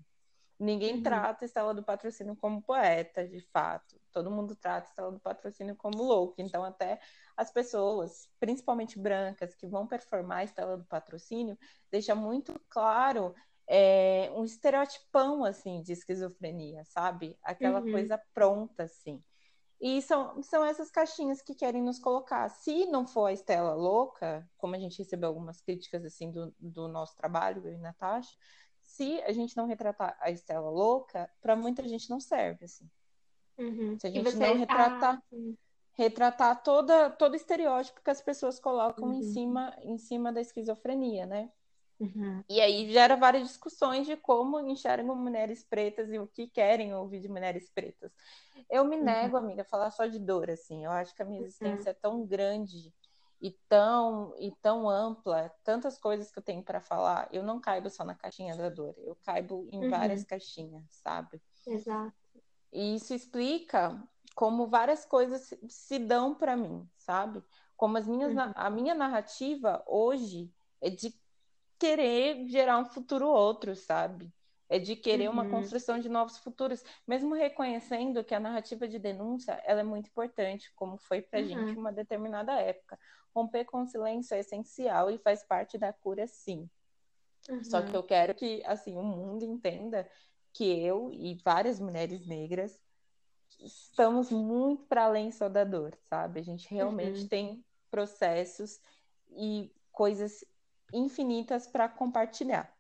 Ninguém 0.59 0.97
uhum. 0.97 1.03
trata 1.03 1.45
Estela 1.45 1.75
do 1.75 1.83
Patrocínio 1.83 2.37
como 2.37 2.62
poeta, 2.62 3.27
de 3.27 3.40
fato. 3.53 4.01
Todo 4.12 4.31
mundo 4.31 4.55
trata 4.55 4.88
Estela 4.88 5.11
do 5.11 5.19
Patrocínio 5.19 5.75
como 5.75 6.03
louco. 6.03 6.35
Então, 6.38 6.62
até 6.62 7.01
as 7.37 7.51
pessoas, 7.51 8.29
principalmente 8.38 8.99
brancas, 8.99 9.55
que 9.55 9.67
vão 9.67 9.87
performar 9.87 10.45
Estela 10.45 10.77
do 10.77 10.85
Patrocínio, 10.85 11.59
deixa 11.90 12.14
muito 12.14 12.59
claro 12.69 13.35
é, 13.67 14.31
um 14.35 14.45
estereotipão, 14.45 15.45
assim, 15.45 15.83
de 15.83 15.93
esquizofrenia, 15.93 16.85
sabe? 16.85 17.37
Aquela 17.43 17.81
uhum. 17.81 17.90
coisa 17.90 18.21
pronta, 18.33 18.85
assim. 18.85 19.23
E 19.81 20.01
são, 20.01 20.43
são 20.43 20.64
essas 20.64 20.90
caixinhas 20.90 21.43
que 21.43 21.55
querem 21.55 21.83
nos 21.83 21.99
colocar. 21.99 22.49
Se 22.49 22.87
não 22.87 23.07
for 23.07 23.27
a 23.27 23.33
Estela 23.33 23.75
louca, 23.75 24.49
como 24.57 24.75
a 24.75 24.79
gente 24.79 24.99
recebeu 24.99 25.29
algumas 25.29 25.61
críticas, 25.61 26.05
assim, 26.05 26.31
do, 26.31 26.55
do 26.59 26.88
nosso 26.88 27.17
trabalho, 27.17 27.67
eu 27.67 27.75
e 27.75 27.79
Natasha, 27.79 28.35
se 28.85 29.20
a 29.23 29.33
gente 29.33 29.57
não 29.57 29.66
retratar 29.66 30.16
a 30.20 30.31
Estela 30.31 30.70
louca, 30.70 31.29
para 31.40 31.57
muita 31.57 31.87
gente 31.88 32.09
não 32.09 32.20
serve, 32.20 32.66
assim. 32.66 32.88
Uhum. 33.59 33.99
Se 33.99 34.07
a 34.07 34.11
gente 34.11 34.37
não 34.37 34.57
retratar, 34.57 35.23
ah, 35.33 35.38
retratar 35.94 36.62
toda, 36.62 37.11
todo 37.11 37.35
estereótipo 37.35 38.03
que 38.03 38.11
as 38.11 38.20
pessoas 38.20 38.61
colocam 38.61 39.09
uhum. 39.09 39.14
em, 39.14 39.23
cima, 39.23 39.75
em 39.83 39.99
cima 39.99 40.33
da 40.33 40.40
esquizofrenia, 40.40 41.27
né? 41.27 41.51
Uhum. 41.99 42.42
E 42.49 42.61
aí 42.61 42.90
gera 42.92 43.16
várias 43.16 43.44
discussões 43.44 44.07
de 44.07 44.16
como 44.16 44.61
enxergam 44.61 45.14
mulheres 45.16 45.62
pretas 45.62 46.12
e 46.12 46.18
o 46.18 46.27
que 46.27 46.47
querem 46.49 46.94
ouvir 46.94 47.20
de 47.20 47.29
mulheres 47.29 47.70
pretas. 47.70 48.12
Eu 48.70 48.85
me 48.85 48.97
uhum. 48.97 49.05
nego, 49.05 49.37
amiga, 49.37 49.62
a 49.62 49.66
falar 49.66 49.90
só 49.90 50.07
de 50.07 50.18
dor, 50.18 50.51
assim. 50.51 50.85
Eu 50.85 50.90
acho 50.90 51.14
que 51.14 51.23
a 51.23 51.25
minha 51.25 51.40
existência 51.40 51.90
é 51.90 51.94
tão 51.94 52.27
grande 52.27 52.92
e 53.44 53.50
tão, 53.68 54.35
e 54.38 54.50
tão 54.62 54.88
ampla, 54.88 55.52
tantas 55.62 55.98
coisas 55.98 56.33
que 56.33 56.38
eu 56.38 56.42
tenho 56.42 56.62
para 56.62 56.80
falar, 56.80 57.28
eu 57.30 57.42
não 57.42 57.61
caibo 57.61 57.90
só 57.90 58.02
na 58.02 58.14
caixinha 58.14 58.57
da 58.57 58.70
dor, 58.70 58.94
eu 58.96 59.14
caibo 59.22 59.68
em 59.70 59.85
uhum. 59.85 59.90
várias 59.90 60.24
caixinhas, 60.24 60.83
sabe? 60.88 61.42
Exato. 61.66 62.16
E 62.72 62.94
isso 62.94 63.12
explica 63.12 64.02
como 64.35 64.66
várias 64.66 65.04
coisas 65.04 65.52
se 65.68 65.98
dão 65.98 66.35
para 66.35 66.57
mim, 66.57 66.88
sabe? 66.96 67.44
Como 67.76 67.98
as 67.98 68.07
minhas, 68.07 68.33
uhum. 68.33 68.52
a 68.54 68.70
minha 68.70 68.94
narrativa 68.94 69.85
hoje 69.87 70.50
é 70.80 70.88
de 70.88 71.14
querer 71.78 72.48
gerar 72.48 72.78
um 72.78 72.87
futuro 72.87 73.28
outro, 73.28 73.76
sabe? 73.76 74.33
É 74.68 74.79
de 74.79 74.96
querer 74.96 75.29
uhum. 75.29 75.35
uma 75.35 75.50
construção 75.50 75.98
de 75.98 76.09
novos 76.09 76.38
futuros, 76.38 76.83
mesmo 77.07 77.35
reconhecendo 77.35 78.24
que 78.24 78.35
a 78.35 78.40
narrativa 78.40 78.88
de 78.88 78.98
denúncia 78.98 79.61
ela 79.64 79.81
é 79.81 79.85
muito 79.85 80.09
importante, 80.09 80.72
como 80.74 80.96
foi 80.96 81.20
para 81.20 81.40
uhum. 81.40 81.46
gente 81.46 81.79
uma 81.79 81.92
determinada 81.92 82.53
época. 82.55 82.98
Romper 83.35 83.64
com 83.64 83.83
o 83.83 83.87
silêncio 83.87 84.35
é 84.35 84.40
essencial 84.40 85.11
e 85.11 85.18
faz 85.18 85.42
parte 85.42 85.77
da 85.77 85.92
cura, 85.92 86.27
sim. 86.27 86.68
Uhum. 87.48 87.62
Só 87.62 87.83
que 87.83 87.90
uhum. 87.90 87.96
eu 87.96 88.03
quero 88.03 88.35
que 88.35 88.62
assim 88.64 88.96
o 88.96 89.03
mundo 89.03 89.44
entenda 89.44 90.09
que 90.53 90.64
eu 90.64 91.11
e 91.12 91.35
várias 91.44 91.79
mulheres 91.79 92.27
negras 92.27 92.81
estamos 93.61 94.31
muito 94.31 94.85
para 94.85 95.05
além 95.05 95.31
só 95.31 95.48
da 95.48 95.64
dor, 95.64 95.96
sabe? 96.05 96.40
A 96.40 96.42
gente 96.42 96.72
realmente 96.72 97.22
uhum. 97.22 97.29
tem 97.29 97.64
processos 97.90 98.81
e 99.31 99.70
coisas 99.92 100.44
infinitas 100.92 101.66
para 101.66 101.88
compartilhar. 101.88 102.73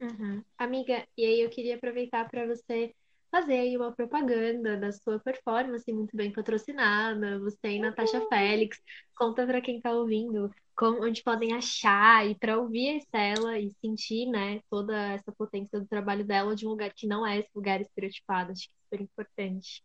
Uhum. 0.00 0.42
Amiga, 0.58 1.06
e 1.16 1.24
aí 1.24 1.40
eu 1.40 1.48
queria 1.48 1.76
aproveitar 1.76 2.28
para 2.28 2.46
você 2.46 2.94
fazer 3.30 3.58
aí 3.58 3.76
uma 3.76 3.92
propaganda 3.92 4.76
da 4.76 4.92
sua 4.92 5.18
performance 5.18 5.90
muito 5.92 6.16
bem 6.16 6.32
patrocinada, 6.32 7.38
você 7.38 7.72
e 7.72 7.78
Natasha 7.78 8.20
Félix. 8.28 8.78
Conta 9.16 9.46
para 9.46 9.60
quem 9.60 9.78
está 9.78 9.92
ouvindo 9.92 10.50
como, 10.76 11.04
onde 11.04 11.22
podem 11.22 11.54
achar 11.54 12.26
e 12.28 12.34
para 12.34 12.58
ouvir 12.58 12.90
a 12.90 12.96
Estela 12.96 13.58
e 13.58 13.72
sentir, 13.80 14.26
né, 14.26 14.60
toda 14.70 14.94
essa 15.12 15.32
potência 15.32 15.80
do 15.80 15.86
trabalho 15.86 16.24
dela 16.24 16.54
de 16.54 16.66
um 16.66 16.70
lugar 16.70 16.92
que 16.94 17.06
não 17.06 17.26
é 17.26 17.38
esse 17.38 17.50
lugar 17.54 17.80
estereotipado. 17.80 18.52
Acho 18.52 18.68
que 18.68 18.74
é 18.74 18.84
super 18.84 19.02
importante. 19.02 19.82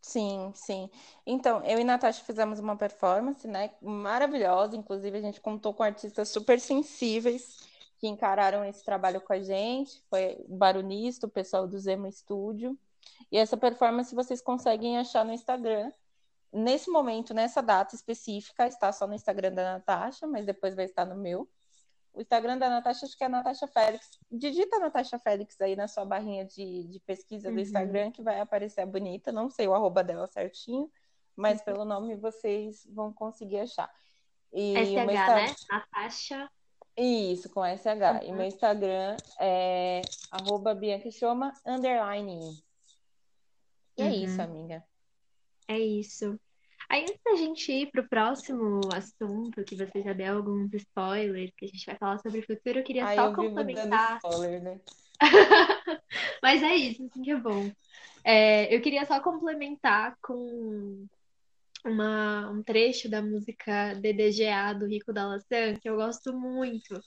Sim, 0.00 0.52
sim. 0.54 0.88
Então, 1.26 1.62
eu 1.64 1.78
e 1.78 1.84
Natasha 1.84 2.22
fizemos 2.24 2.60
uma 2.60 2.76
performance, 2.76 3.46
né, 3.46 3.72
maravilhosa. 3.82 4.76
Inclusive, 4.76 5.18
a 5.18 5.22
gente 5.22 5.40
contou 5.40 5.74
com 5.74 5.82
artistas 5.82 6.28
super 6.28 6.60
sensíveis 6.60 7.68
que 7.98 8.06
encararam 8.06 8.64
esse 8.64 8.84
trabalho 8.84 9.20
com 9.20 9.32
a 9.32 9.40
gente, 9.40 10.02
foi 10.08 10.38
o 10.48 10.56
Baronista, 10.56 11.26
o 11.26 11.30
pessoal 11.30 11.66
do 11.66 11.78
Zema 11.78 12.10
Studio. 12.10 12.78
E 13.30 13.36
essa 13.36 13.56
performance 13.56 14.14
vocês 14.14 14.40
conseguem 14.40 14.98
achar 14.98 15.24
no 15.24 15.32
Instagram. 15.32 15.92
Nesse 16.52 16.90
momento, 16.90 17.34
nessa 17.34 17.60
data 17.60 17.94
específica, 17.94 18.66
está 18.66 18.92
só 18.92 19.06
no 19.06 19.14
Instagram 19.14 19.52
da 19.52 19.74
Natasha, 19.74 20.26
mas 20.26 20.46
depois 20.46 20.74
vai 20.74 20.84
estar 20.84 21.04
no 21.04 21.16
meu. 21.16 21.48
O 22.14 22.20
Instagram 22.20 22.56
da 22.56 22.70
Natasha, 22.70 23.04
acho 23.04 23.16
que 23.16 23.24
é 23.24 23.28
Natasha 23.28 23.66
Félix. 23.66 24.18
Digita 24.30 24.78
Natasha 24.78 25.18
Félix 25.18 25.60
aí 25.60 25.76
na 25.76 25.88
sua 25.88 26.04
barrinha 26.04 26.44
de, 26.44 26.84
de 26.84 27.00
pesquisa 27.00 27.50
do 27.50 27.54
uhum. 27.54 27.60
Instagram, 27.60 28.10
que 28.10 28.22
vai 28.22 28.40
aparecer 28.40 28.80
a 28.80 28.86
bonita. 28.86 29.30
Não 29.32 29.50
sei 29.50 29.68
o 29.68 29.74
arroba 29.74 30.02
dela 30.02 30.26
certinho, 30.26 30.90
mas 31.36 31.58
uhum. 31.58 31.64
pelo 31.64 31.84
nome 31.84 32.16
vocês 32.16 32.86
vão 32.90 33.12
conseguir 33.12 33.60
achar. 33.60 33.90
E 34.52 34.74
SH, 34.86 35.06
né? 35.06 35.54
Natasha 35.70 36.50
isso, 37.02 37.48
com 37.50 37.62
SH. 37.64 38.24
E 38.24 38.32
meu 38.32 38.46
Instagram 38.46 39.16
é 39.40 40.02
arroba 40.30 40.74
Bianca 40.74 41.10
Choma, 41.10 41.52
underline. 41.66 42.38
E 43.96 44.02
é 44.02 44.04
uhum. 44.04 44.10
é 44.10 44.16
isso, 44.16 44.42
amiga. 44.42 44.84
É 45.68 45.78
isso. 45.78 46.38
Aí, 46.88 47.02
antes 47.02 47.20
da 47.22 47.36
gente 47.36 47.70
ir 47.70 47.90
para 47.90 48.00
o 48.00 48.08
próximo 48.08 48.80
assunto, 48.94 49.62
que 49.62 49.76
você 49.76 50.02
já 50.02 50.14
deu 50.14 50.36
alguns 50.38 50.72
spoilers, 50.72 51.52
que 51.54 51.66
a 51.66 51.68
gente 51.68 51.84
vai 51.84 51.96
falar 51.96 52.18
sobre 52.18 52.40
o 52.40 52.46
futuro, 52.46 52.78
eu 52.78 52.84
queria 52.84 53.04
Ai, 53.04 53.14
só 53.14 53.26
eu 53.26 53.34
complementar. 53.34 54.16
Spoiler, 54.24 54.62
né? 54.62 54.80
Mas 56.42 56.62
é 56.62 56.74
isso, 56.74 57.04
assim 57.04 57.22
que 57.22 57.30
é 57.30 57.36
bom. 57.36 57.70
É, 58.24 58.74
eu 58.74 58.80
queria 58.80 59.04
só 59.04 59.20
complementar 59.20 60.16
com 60.22 61.06
uma, 61.84 62.50
um 62.50 62.62
trecho 62.62 63.08
da 63.08 63.22
música 63.22 63.94
DDGA 63.94 64.74
do 64.78 64.86
Rico 64.86 65.12
da 65.12 65.26
Laçã 65.26 65.74
que 65.80 65.88
eu 65.88 65.96
gosto 65.96 66.32
muito, 66.32 67.00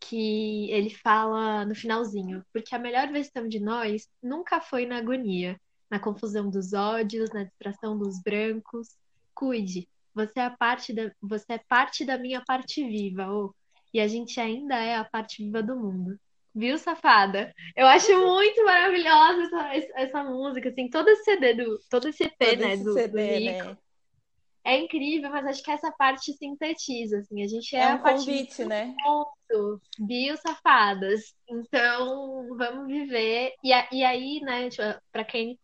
que 0.00 0.70
ele 0.70 0.90
fala 0.90 1.64
no 1.64 1.74
finalzinho, 1.74 2.44
porque 2.52 2.74
a 2.74 2.78
melhor 2.78 3.08
versão 3.08 3.48
de 3.48 3.60
nós 3.60 4.08
nunca 4.22 4.60
foi 4.60 4.86
na 4.86 4.98
agonia, 4.98 5.58
na 5.90 5.98
confusão 5.98 6.50
dos 6.50 6.72
ódios, 6.72 7.30
na 7.30 7.44
distração 7.44 7.98
dos 7.98 8.20
brancos. 8.22 8.88
Cuide, 9.34 9.88
você 10.14 10.40
é 10.40 10.50
parte 10.50 10.92
da, 10.92 11.10
você 11.20 11.54
é 11.54 11.60
parte 11.68 12.04
da 12.04 12.18
minha 12.18 12.42
parte 12.44 12.82
viva, 12.86 13.30
oh, 13.30 13.54
e 13.92 14.00
a 14.00 14.08
gente 14.08 14.40
ainda 14.40 14.76
é 14.76 14.96
a 14.96 15.04
parte 15.04 15.42
viva 15.42 15.62
do 15.62 15.76
mundo. 15.76 16.18
Viu, 16.54 16.76
safada? 16.76 17.54
Eu 17.76 17.86
acho 17.86 18.10
muito 18.18 18.64
maravilhosa 18.64 19.42
essa, 19.72 20.00
essa 20.00 20.24
música, 20.24 20.68
assim, 20.70 20.88
todo 20.88 21.08
esse 21.08 21.24
CD 21.24 21.54
do, 21.54 21.78
todo 21.88 22.08
esse 22.08 22.24
EP, 22.24 22.36
todo 22.38 22.60
né, 22.60 22.74
esse 22.74 22.84
do, 22.84 22.92
CD, 22.94 23.10
do 23.10 23.38
Rico. 23.38 23.68
Né? 23.68 23.78
É 24.68 24.76
incrível, 24.76 25.30
mas 25.30 25.46
acho 25.46 25.62
que 25.62 25.70
essa 25.70 25.90
parte 25.90 26.30
sintetiza, 26.34 27.20
assim, 27.20 27.42
a 27.42 27.46
gente 27.46 27.74
é, 27.74 27.80
é 27.80 27.88
um 27.88 27.94
a 27.94 27.98
parte 27.98 28.26
convite, 28.26 28.64
né? 28.66 28.94
Ponto, 29.02 29.80
bio 29.98 30.36
safadas. 30.36 31.34
Então, 31.48 32.54
vamos 32.54 32.86
viver. 32.86 33.54
E, 33.64 33.70
e 33.70 34.04
aí, 34.04 34.40
né, 34.42 34.68
tipo, 34.68 34.82
para 35.10 35.24
quem 35.24 35.58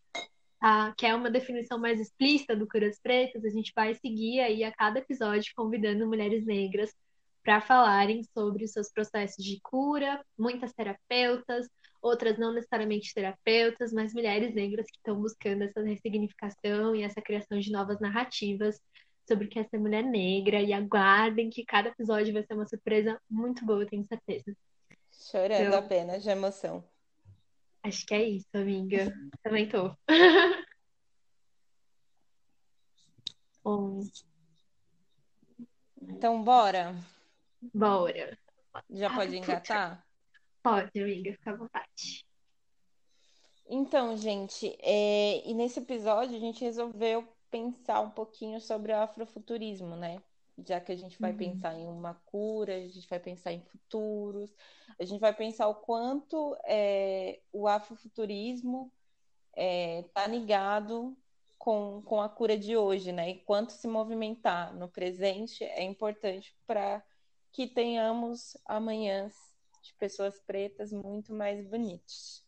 ah, 0.59 0.95
quer 0.97 1.15
uma 1.15 1.31
definição 1.31 1.79
mais 1.79 2.01
explícita 2.01 2.57
do 2.57 2.67
Curas 2.67 2.99
Pretas, 2.99 3.45
a 3.45 3.51
gente 3.51 3.75
vai 3.77 3.95
seguir 3.95 4.41
aí 4.41 4.65
a 4.65 4.73
cada 4.73 5.01
episódio 5.01 5.53
convidando 5.55 6.07
mulheres 6.07 6.47
negras 6.47 6.91
para 7.43 7.61
falarem 7.61 8.23
sobre 8.33 8.65
os 8.65 8.73
seus 8.73 8.91
processos 8.91 9.45
de 9.45 9.61
cura, 9.61 10.25
muitas 10.39 10.73
terapeutas, 10.73 11.69
outras 12.05 12.39
não 12.39 12.53
necessariamente 12.53 13.15
terapeutas, 13.15 13.91
mas 13.91 14.13
mulheres 14.13 14.55
negras 14.55 14.87
que 14.87 14.99
estão 14.99 15.19
buscando 15.19 15.63
essa 15.63 15.81
ressignificação 15.83 16.95
e 16.95 17.03
essa 17.03 17.23
criação 17.23 17.59
de 17.59 17.73
novas 17.73 17.99
narrativas 17.99 18.79
sobre 19.27 19.47
o 19.47 19.49
que 19.49 19.59
é 19.59 19.65
ser 19.65 19.79
mulher 19.79 20.05
negra. 20.05 20.61
E 20.61 20.75
aguardem 20.75 21.49
que 21.49 21.65
cada 21.65 21.89
episódio 21.89 22.35
vai 22.35 22.45
ser 22.45 22.53
uma 22.53 22.67
surpresa 22.67 23.19
muito 23.29 23.65
boa, 23.65 23.83
eu 23.83 23.89
tenho 23.89 24.07
certeza. 24.07 24.55
Chorando 25.11 25.69
então, 25.69 25.79
apenas 25.79 26.23
de 26.23 26.29
emoção. 26.29 26.85
Acho 27.83 28.05
que 28.05 28.15
é 28.15 28.23
isso, 28.23 28.49
amiga. 28.53 29.11
Também 29.43 29.67
tô. 29.67 29.97
Bom. 33.65 34.03
Então, 36.03 36.45
bora. 36.45 36.95
Bora. 37.73 38.37
Já 38.91 39.09
pode 39.09 39.39
engatar? 39.39 40.04
Pode, 40.65 40.99
amiga, 40.99 41.31
fica 41.33 41.51
à 41.51 41.57
vontade. 41.57 42.25
Então, 43.69 44.17
gente, 44.17 44.75
é... 44.81 45.47
e 45.47 45.53
nesse 45.53 45.79
episódio 45.79 46.35
a 46.35 46.41
gente 46.41 46.65
resolveu 46.65 47.29
pensar 47.51 48.01
um 48.01 48.11
pouquinho 48.11 48.59
sobre 48.63 48.91
o 48.91 48.97
afrofuturismo, 48.97 49.95
né? 49.95 50.23
Já 50.67 50.81
que 50.81 50.91
a 50.91 50.97
gente 50.97 51.21
vai 51.21 51.33
uhum. 51.33 51.37
pensar 51.37 51.75
em 51.75 51.87
uma 51.87 52.15
cura, 52.25 52.77
a 52.77 52.89
gente 52.89 53.07
vai 53.09 53.21
pensar 53.21 53.53
em 53.53 53.61
futuros, 53.61 54.55
a 54.99 55.05
gente 55.05 55.21
vai 55.21 55.35
pensar 55.35 55.69
o 55.69 55.75
quanto 55.75 56.57
é, 56.65 57.41
o 57.53 57.69
afrofuturismo 57.69 58.91
está 59.51 59.63
é, 59.63 60.03
tá 60.15 60.27
ligado 60.27 61.15
com, 61.59 62.01
com 62.03 62.23
a 62.23 62.29
cura 62.29 62.57
de 62.57 62.75
hoje, 62.75 63.13
né? 63.13 63.29
E 63.31 63.41
quanto 63.41 63.73
se 63.73 63.87
movimentar 63.87 64.75
no 64.75 64.89
presente 64.89 65.63
é 65.63 65.83
importante 65.83 66.57
para 66.67 67.05
que 67.53 67.67
tenhamos 67.67 68.57
amanhãs 68.65 69.54
de 69.85 69.95
pessoas 69.95 70.41
pretas 70.41 70.93
muito 70.93 71.33
mais 71.33 71.65
bonitas. 71.67 72.43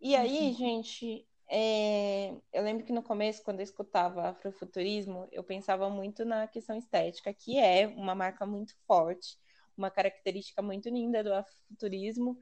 E 0.00 0.14
aí, 0.14 0.48
uhum. 0.48 0.54
gente, 0.54 1.26
é... 1.50 2.30
eu 2.52 2.62
lembro 2.62 2.84
que 2.84 2.92
no 2.92 3.02
começo, 3.02 3.42
quando 3.42 3.60
eu 3.60 3.64
escutava 3.64 4.28
afrofuturismo, 4.28 5.26
eu 5.32 5.42
pensava 5.42 5.88
muito 5.88 6.24
na 6.24 6.46
questão 6.46 6.76
estética, 6.76 7.32
que 7.32 7.58
é 7.58 7.86
uma 7.88 8.14
marca 8.14 8.46
muito 8.46 8.74
forte, 8.86 9.38
uma 9.76 9.90
característica 9.90 10.60
muito 10.60 10.88
linda 10.88 11.24
do 11.24 11.32
afrofuturismo, 11.32 12.38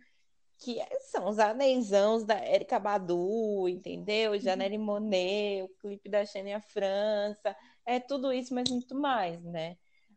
que 0.59 0.79
são 1.11 1.29
os 1.29 1.39
anéisãos 1.39 2.25
da 2.25 2.45
Erika 2.47 2.79
Badu, 2.79 3.69
entendeu? 3.69 4.33
Uhum. 4.33 4.39
Janelle 4.41 4.79
Monet, 4.79 5.63
o 5.63 5.69
clipe 5.81 6.09
da 6.09 6.25
Xenia 6.25 6.61
França, 6.61 7.57
é 7.85 8.01
tudo 8.01 8.33
isso, 8.33 8.55
mas 8.55 8.69
muito 8.69 8.95
mais, 8.95 9.43
né? 9.45 9.77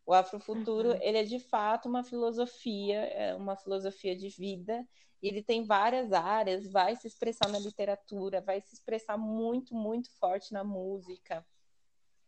O 0.10 0.14
Afrofuturo, 0.16 0.90
uhum. 0.90 1.00
ele 1.02 1.20
é 1.20 1.24
de 1.24 1.38
fato 1.38 1.88
uma 1.88 2.04
filosofia, 2.04 3.00
é 3.00 3.36
uma 3.36 3.56
filosofia 3.56 4.16
de 4.16 4.28
vida, 4.28 4.84
ele 5.22 5.44
tem 5.44 5.64
várias 5.64 6.12
áreas, 6.12 6.68
vai 6.68 6.96
se 6.96 7.06
expressar 7.06 7.48
na 7.48 7.60
literatura, 7.60 8.42
vai 8.42 8.60
se 8.60 8.74
expressar 8.74 9.20
muito, 9.20 9.76
muito 9.76 10.10
forte 10.18 10.52
na 10.52 10.64
música. 10.64 11.46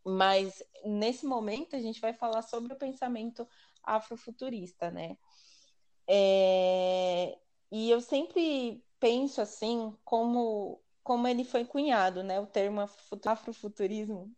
Mas 0.04 0.62
nesse 0.84 1.26
momento 1.26 1.74
a 1.74 1.80
gente 1.80 2.00
vai 2.00 2.12
falar 2.12 2.42
sobre 2.42 2.72
o 2.72 2.78
pensamento 2.78 3.48
afrofuturista, 3.82 4.88
né? 4.88 5.18
É... 6.06 7.36
E 7.72 7.90
eu 7.90 8.00
sempre 8.00 8.80
penso 9.00 9.40
assim, 9.40 9.92
como, 10.04 10.80
como 11.02 11.26
ele 11.26 11.42
foi 11.42 11.64
cunhado, 11.64 12.22
né? 12.22 12.38
O 12.38 12.46
termo 12.46 12.80
afrofuturismo 12.80 14.32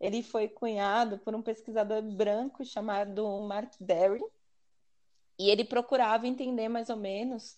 ele 0.00 0.22
foi 0.22 0.48
cunhado 0.48 1.18
por 1.18 1.34
um 1.34 1.42
pesquisador 1.42 2.02
branco 2.02 2.64
chamado 2.64 3.26
Mark 3.42 3.72
Derry, 3.80 4.22
e 5.38 5.50
ele 5.50 5.64
procurava 5.64 6.26
entender 6.26 6.68
mais 6.68 6.90
ou 6.90 6.96
menos 6.96 7.56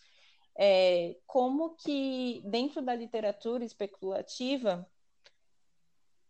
é, 0.56 1.16
como 1.26 1.74
que 1.76 2.42
dentro 2.46 2.80
da 2.80 2.94
literatura 2.94 3.64
especulativa 3.64 4.88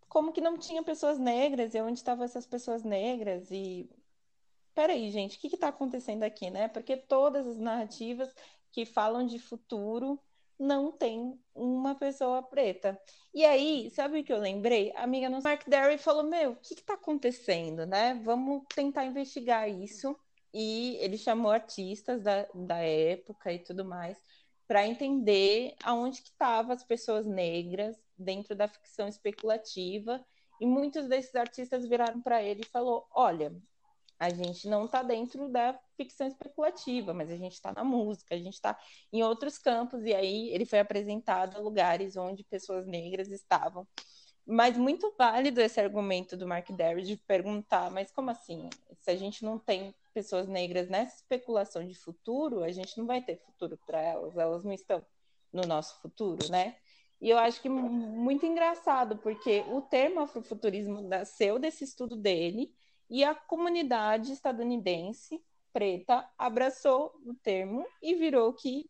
como 0.09 0.33
que 0.33 0.41
não 0.41 0.57
tinha 0.59 0.83
pessoas 0.83 1.19
negras 1.19 1.75
e 1.75 1.81
onde 1.81 1.99
estavam 1.99 2.25
essas 2.25 2.47
pessoas 2.47 2.83
negras 2.83 3.51
e 3.51 3.89
peraí 4.75 5.11
gente 5.11 5.37
o 5.37 5.41
que 5.41 5.49
está 5.49 5.69
acontecendo 5.69 6.23
aqui 6.25 6.51
né? 6.51 6.69
Porque 6.69 6.97
todas 6.97 7.47
as 7.47 7.59
narrativas 7.59 8.33
que 8.73 8.85
falam 8.85 9.25
de 9.27 9.39
futuro 9.39 10.21
não 10.59 10.93
tem 10.93 11.39
uma 11.55 11.95
pessoa 11.95 12.43
preta. 12.43 12.99
E 13.35 13.45
aí, 13.45 13.91
sabe 13.91 14.21
o 14.21 14.25
que 14.25 14.33
eu 14.33 14.39
lembrei? 14.39 14.93
A 14.97 15.03
amiga 15.05 15.29
no 15.29 15.43
Mark 15.43 15.67
Derry 15.69 15.99
falou: 15.99 16.23
Meu, 16.25 16.53
o 16.53 16.57
que 16.57 16.75
está 16.75 16.95
acontecendo, 16.95 17.87
né? 17.87 18.21
Vamos 18.25 18.65
tentar 18.75 19.05
investigar 19.05 19.69
isso. 19.69 20.17
E 20.55 20.97
ele 21.01 21.19
chamou 21.19 21.51
artistas 21.51 22.23
da, 22.23 22.47
da 22.55 22.79
época 22.79 23.53
e 23.53 23.59
tudo 23.59 23.85
mais 23.85 24.17
para 24.67 24.87
entender 24.87 25.75
aonde 25.83 26.23
que 26.23 26.31
estavam 26.31 26.73
as 26.73 26.83
pessoas 26.83 27.25
negras 27.27 27.97
dentro 28.19 28.55
da 28.57 28.69
ficção 28.69 29.09
especulativa. 29.09 30.25
E 30.61 30.67
muitos 30.67 31.07
desses 31.07 31.35
artistas 31.35 31.87
viraram 31.87 32.21
para 32.21 32.43
ele 32.43 32.63
e 32.63 32.69
falou: 32.69 33.07
Olha, 33.13 33.55
a 34.19 34.31
gente 34.31 34.69
não 34.69 34.87
está 34.87 35.03
dentro 35.03 35.49
da 35.49 35.79
ficção 35.97 36.27
especulativa, 36.27 37.13
mas 37.13 37.31
a 37.31 37.37
gente 37.37 37.53
está 37.53 37.73
na 37.73 37.85
música, 37.85 38.35
a 38.35 38.39
gente 38.39 38.55
está 38.55 38.79
em 39.13 39.23
outros 39.23 39.59
campos, 39.59 40.05
e 40.05 40.15
aí 40.15 40.51
ele 40.51 40.65
foi 40.65 40.79
apresentado 40.79 41.57
a 41.57 41.61
lugares 41.61 42.17
onde 42.17 42.45
pessoas 42.45 42.87
negras 42.87 43.29
estavam. 43.31 43.87
Mas 44.47 44.79
muito 44.79 45.13
válido 45.19 45.61
esse 45.61 45.81
argumento 45.81 46.37
do 46.37 46.47
Mark 46.47 46.71
Derry 46.71 47.03
de 47.03 47.17
perguntar, 47.17 47.91
mas 47.91 48.13
como 48.13 48.31
assim? 48.31 48.71
Se 49.01 49.11
a 49.11 49.17
gente 49.17 49.45
não 49.45 49.59
tem 49.59 49.93
pessoas 50.15 50.47
negras 50.47 50.89
nessa 50.89 51.17
especulação 51.17 51.85
de 51.85 51.95
futuro, 51.95 52.63
a 52.63 52.71
gente 52.71 52.97
não 52.97 53.07
vai 53.07 53.21
ter 53.21 53.37
futuro 53.39 53.79
para 53.85 54.01
elas, 54.01 54.37
elas 54.37 54.65
não 54.65 54.73
estão 54.73 55.05
no 55.53 55.63
nosso 55.63 56.01
futuro, 56.01 56.49
né? 56.49 56.77
E 57.21 57.31
eu 57.31 57.39
acho 57.39 57.61
que 57.61 57.69
muito 57.69 58.47
engraçado, 58.47 59.17
porque 59.19 59.65
o 59.69 59.81
termo 59.81 60.21
afrofuturismo 60.21 61.01
nasceu 61.01 61.59
desse 61.59 61.83
estudo 61.83 62.15
dele, 62.15 62.73
e 63.09 63.25
a 63.25 63.35
comunidade 63.35 64.33
estadunidense 64.33 65.43
preta 65.73 66.29
abraçou 66.39 67.15
o 67.25 67.35
termo 67.35 67.87
e 68.03 68.15
virou 68.15 68.53
que 68.53 68.89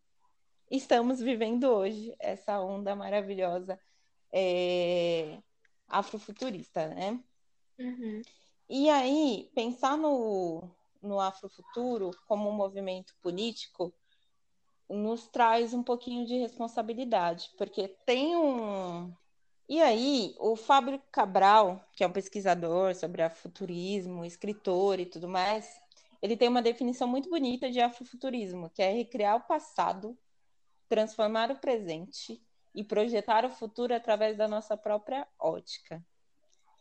estamos 0.70 1.20
vivendo 1.20 1.64
hoje, 1.64 2.14
essa 2.18 2.60
onda 2.60 2.94
maravilhosa 2.94 3.78
é, 4.32 5.38
afrofuturista, 5.88 6.88
né? 6.88 7.20
Uhum. 7.78 8.22
E 8.68 8.90
aí, 8.90 9.50
pensar 9.54 9.96
no, 9.96 10.68
no 11.02 11.20
afrofuturo 11.20 12.10
como 12.26 12.48
um 12.48 12.52
movimento 12.52 13.14
político 13.22 13.92
nos 14.88 15.26
traz 15.28 15.74
um 15.74 15.82
pouquinho 15.82 16.26
de 16.26 16.38
responsabilidade, 16.38 17.50
porque 17.56 17.88
tem 18.04 18.36
um, 18.36 19.12
e 19.68 19.82
aí, 19.82 20.34
o 20.38 20.54
Fábio 20.54 21.00
Cabral, 21.10 21.84
que 21.92 22.04
é 22.04 22.06
um 22.06 22.12
pesquisador 22.12 22.94
sobre 22.94 23.22
afrofuturismo, 23.22 24.24
escritor 24.24 25.00
e 25.00 25.06
tudo 25.06 25.28
mais, 25.28 25.68
ele 26.22 26.36
tem 26.36 26.48
uma 26.48 26.62
definição 26.62 27.08
muito 27.08 27.28
bonita 27.28 27.70
de 27.70 27.80
afrofuturismo, 27.80 28.70
que 28.70 28.82
é 28.82 28.92
recriar 28.92 29.36
o 29.36 29.40
passado, 29.40 30.16
transformar 30.88 31.50
o 31.50 31.58
presente 31.58 32.40
e 32.74 32.84
projetar 32.84 33.44
o 33.44 33.50
futuro 33.50 33.94
através 33.94 34.36
da 34.36 34.46
nossa 34.46 34.76
própria 34.76 35.26
ótica. 35.38 36.04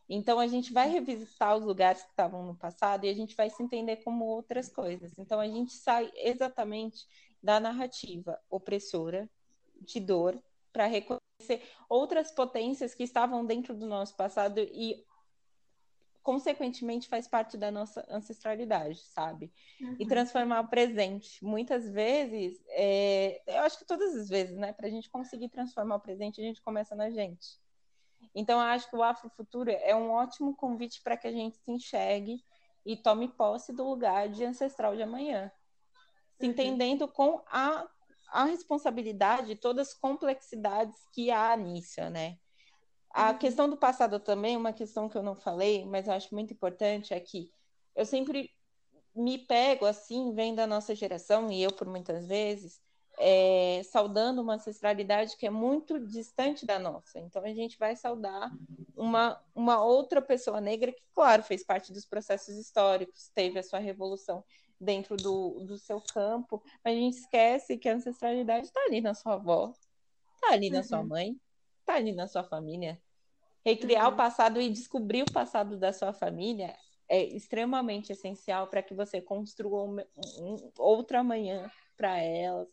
Então, 0.08 0.40
a 0.40 0.46
gente 0.46 0.72
vai 0.72 0.88
revisitar 0.88 1.58
os 1.58 1.66
lugares 1.66 2.04
que 2.04 2.10
estavam 2.10 2.46
no 2.46 2.56
passado 2.56 3.06
e 3.06 3.10
a 3.10 3.14
gente 3.14 3.36
vai 3.36 3.50
se 3.50 3.64
entender 3.64 3.98
como 3.98 4.26
outras 4.26 4.70
coisas. 4.70 5.18
Então, 5.18 5.40
a 5.40 5.48
gente 5.48 5.74
sai 5.74 6.12
exatamente 6.16 7.08
da 7.42 7.60
narrativa 7.60 8.40
opressora, 8.50 9.28
de 9.82 10.00
dor, 10.00 10.40
para 10.76 10.88
reconhecer 10.88 11.64
outras 11.88 12.32
potências 12.32 12.94
que 12.94 13.04
estavam 13.04 13.46
dentro 13.46 13.74
do 13.74 13.86
nosso 13.86 14.14
passado 14.18 14.60
e 14.60 15.02
consequentemente 16.22 17.08
faz 17.08 17.30
parte 17.30 17.56
da 17.56 17.72
nossa 17.72 18.06
ancestralidade, 18.10 19.00
sabe? 19.00 19.54
Uhum. 19.80 19.96
E 19.98 20.06
transformar 20.06 20.60
o 20.62 20.68
presente. 20.68 21.42
Muitas 21.46 21.90
vezes, 21.90 22.62
é... 22.68 23.42
eu 23.48 23.62
acho 23.62 23.78
que 23.78 23.86
todas 23.86 24.14
as 24.16 24.28
vezes, 24.28 24.58
né? 24.58 24.74
Para 24.74 24.88
a 24.88 24.90
gente 24.90 25.10
conseguir 25.10 25.48
transformar 25.48 25.96
o 25.96 26.02
presente, 26.02 26.42
a 26.42 26.44
gente 26.44 26.62
começa 26.62 26.94
na 26.94 27.10
gente. 27.10 27.58
Então, 28.34 28.60
eu 28.60 28.66
acho 28.66 28.90
que 28.90 28.98
o 28.98 29.04
Afrofuturo 29.04 29.72
é 29.72 29.96
um 29.96 30.12
ótimo 30.12 30.54
convite 30.58 31.02
para 31.02 31.16
que 31.16 31.28
a 31.28 31.32
gente 31.32 31.56
se 31.56 31.72
enxergue 31.72 32.44
e 32.86 32.98
tome 32.98 33.30
posse 33.30 33.72
do 33.72 33.88
lugar 33.88 34.28
de 34.28 34.44
ancestral 34.44 34.94
de 34.94 35.04
amanhã. 35.04 35.50
Se 36.38 36.46
uhum. 36.46 36.52
entendendo 36.52 37.08
com 37.08 37.42
a, 37.48 37.88
a 38.28 38.46
responsabilidade 38.46 39.52
e 39.52 39.56
todas 39.56 39.90
as 39.90 39.94
complexidades 39.94 40.96
que 41.12 41.32
há 41.32 41.56
nisso, 41.56 42.02
né? 42.10 42.38
A 43.14 43.32
uhum. 43.32 43.38
questão 43.38 43.70
do 43.70 43.78
passado 43.78 44.20
também, 44.20 44.58
uma 44.58 44.74
questão 44.74 45.08
que 45.08 45.18
eu 45.18 45.24
não 45.24 45.36
falei, 45.36 45.86
mas 45.86 46.08
eu 46.08 46.14
acho 46.14 46.34
muito 46.34 46.54
importante, 46.54 47.14
é 47.14 47.20
que 47.20 47.50
eu 47.96 48.06
sempre 48.06 48.52
me 49.16 49.38
pego 49.38 49.86
assim, 49.86 50.34
vendo 50.34 50.60
a 50.60 50.68
nossa 50.68 50.94
geração, 50.94 51.50
e 51.50 51.64
eu 51.64 51.72
por 51.72 51.88
muitas 51.88 52.28
vezes, 52.28 52.82
é, 53.18 53.82
saudando 53.86 54.42
uma 54.42 54.56
ancestralidade 54.56 55.38
que 55.38 55.48
é 55.48 55.50
muito 55.50 56.00
distante 56.00 56.66
da 56.66 56.78
nossa. 56.78 57.20
Então 57.20 57.44
a 57.44 57.54
gente 57.54 57.78
vai 57.78 57.96
saudar 57.96 58.52
uma, 58.96 59.42
uma 59.54 59.84
outra 59.84 60.22
pessoa 60.22 60.60
negra 60.60 60.92
que, 60.92 61.04
claro, 61.14 61.44
fez 61.44 61.64
parte 61.64 61.94
dos 61.94 62.06
processos 62.06 62.58
históricos, 62.58 63.30
teve 63.34 63.58
a 63.58 63.64
sua 63.64 63.80
revolução 63.80 64.44
dentro 64.80 65.16
do, 65.16 65.64
do 65.66 65.78
seu 65.78 66.02
campo, 66.02 66.62
mas 66.84 66.96
a 66.96 67.00
gente 67.00 67.18
esquece 67.18 67.78
que 67.78 67.88
a 67.88 67.96
ancestralidade 67.96 68.68
está 68.68 68.82
ali 68.82 69.02
na 69.02 69.14
sua 69.14 69.34
avó, 69.34 69.74
está 70.36 70.54
ali 70.54 70.70
na 70.70 70.84
sua 70.84 71.00
uhum. 71.00 71.08
mãe, 71.08 71.40
está 71.80 71.96
ali 71.96 72.12
na 72.12 72.28
sua 72.28 72.44
família. 72.44 73.02
Recriar 73.66 74.08
uhum. 74.08 74.14
o 74.14 74.18
passado 74.18 74.62
e 74.62 74.70
descobrir 74.70 75.24
o 75.24 75.32
passado 75.32 75.78
da 75.78 75.92
sua 75.92 76.14
família 76.14 76.76
é 77.08 77.24
extremamente 77.24 78.12
essencial 78.12 78.68
para 78.68 78.82
que 78.82 78.94
você 78.94 79.22
construa 79.22 79.84
um, 79.84 80.00
um, 80.40 80.72
outra 80.78 81.24
manhã 81.24 81.72
para 81.96 82.18
elas 82.18 82.68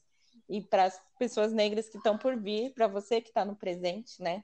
e 0.49 0.61
para 0.61 0.85
as 0.85 1.01
pessoas 1.19 1.53
negras 1.53 1.89
que 1.89 1.97
estão 1.97 2.19
por 2.19 2.37
vir, 2.37 2.73
para 2.75 2.87
você 2.87 3.21
que 3.21 3.29
está 3.29 3.45
no 3.45 3.57
presente, 3.57 4.21
né? 4.21 4.43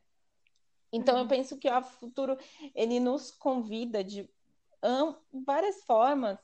Então 0.92 1.16
uhum. 1.16 1.22
eu 1.22 1.28
penso 1.28 1.58
que 1.58 1.70
o 1.70 1.82
futuro 1.82 2.38
ele 2.74 3.00
nos 3.00 3.30
convida 3.30 4.02
de 4.02 4.28
várias 5.44 5.82
formas 5.84 6.38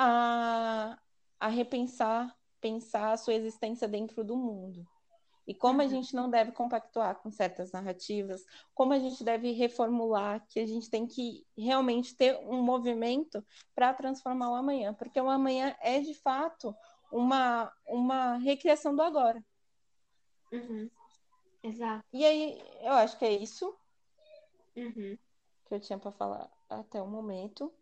a, 0.00 0.96
a 1.40 1.48
repensar, 1.48 2.32
pensar 2.60 3.12
a 3.12 3.16
sua 3.16 3.34
existência 3.34 3.88
dentro 3.88 4.22
do 4.22 4.36
mundo. 4.36 4.86
E 5.44 5.54
como 5.54 5.80
a 5.80 5.84
uhum. 5.84 5.90
gente 5.90 6.14
não 6.14 6.30
deve 6.30 6.52
compactuar 6.52 7.16
com 7.16 7.30
certas 7.30 7.72
narrativas, 7.72 8.44
como 8.74 8.92
a 8.92 8.98
gente 8.98 9.24
deve 9.24 9.50
reformular, 9.52 10.46
que 10.46 10.60
a 10.60 10.66
gente 10.66 10.88
tem 10.88 11.06
que 11.06 11.44
realmente 11.56 12.14
ter 12.14 12.38
um 12.46 12.62
movimento 12.62 13.44
para 13.74 13.92
transformar 13.94 14.50
o 14.50 14.54
amanhã, 14.54 14.94
porque 14.94 15.20
o 15.20 15.28
amanhã 15.28 15.74
é 15.80 16.00
de 16.00 16.14
fato 16.14 16.76
uma, 17.10 17.72
uma 17.86 18.36
recriação 18.36 18.94
do 18.94 19.02
agora. 19.02 19.42
Uhum. 20.52 20.88
Exato. 21.62 22.04
E 22.12 22.24
aí, 22.24 22.62
eu 22.82 22.92
acho 22.92 23.18
que 23.18 23.24
é 23.24 23.32
isso 23.32 23.74
uhum. 24.76 25.18
que 25.66 25.74
eu 25.74 25.80
tinha 25.80 25.98
para 25.98 26.12
falar 26.12 26.48
até 26.68 27.02
o 27.02 27.08
momento. 27.08 27.72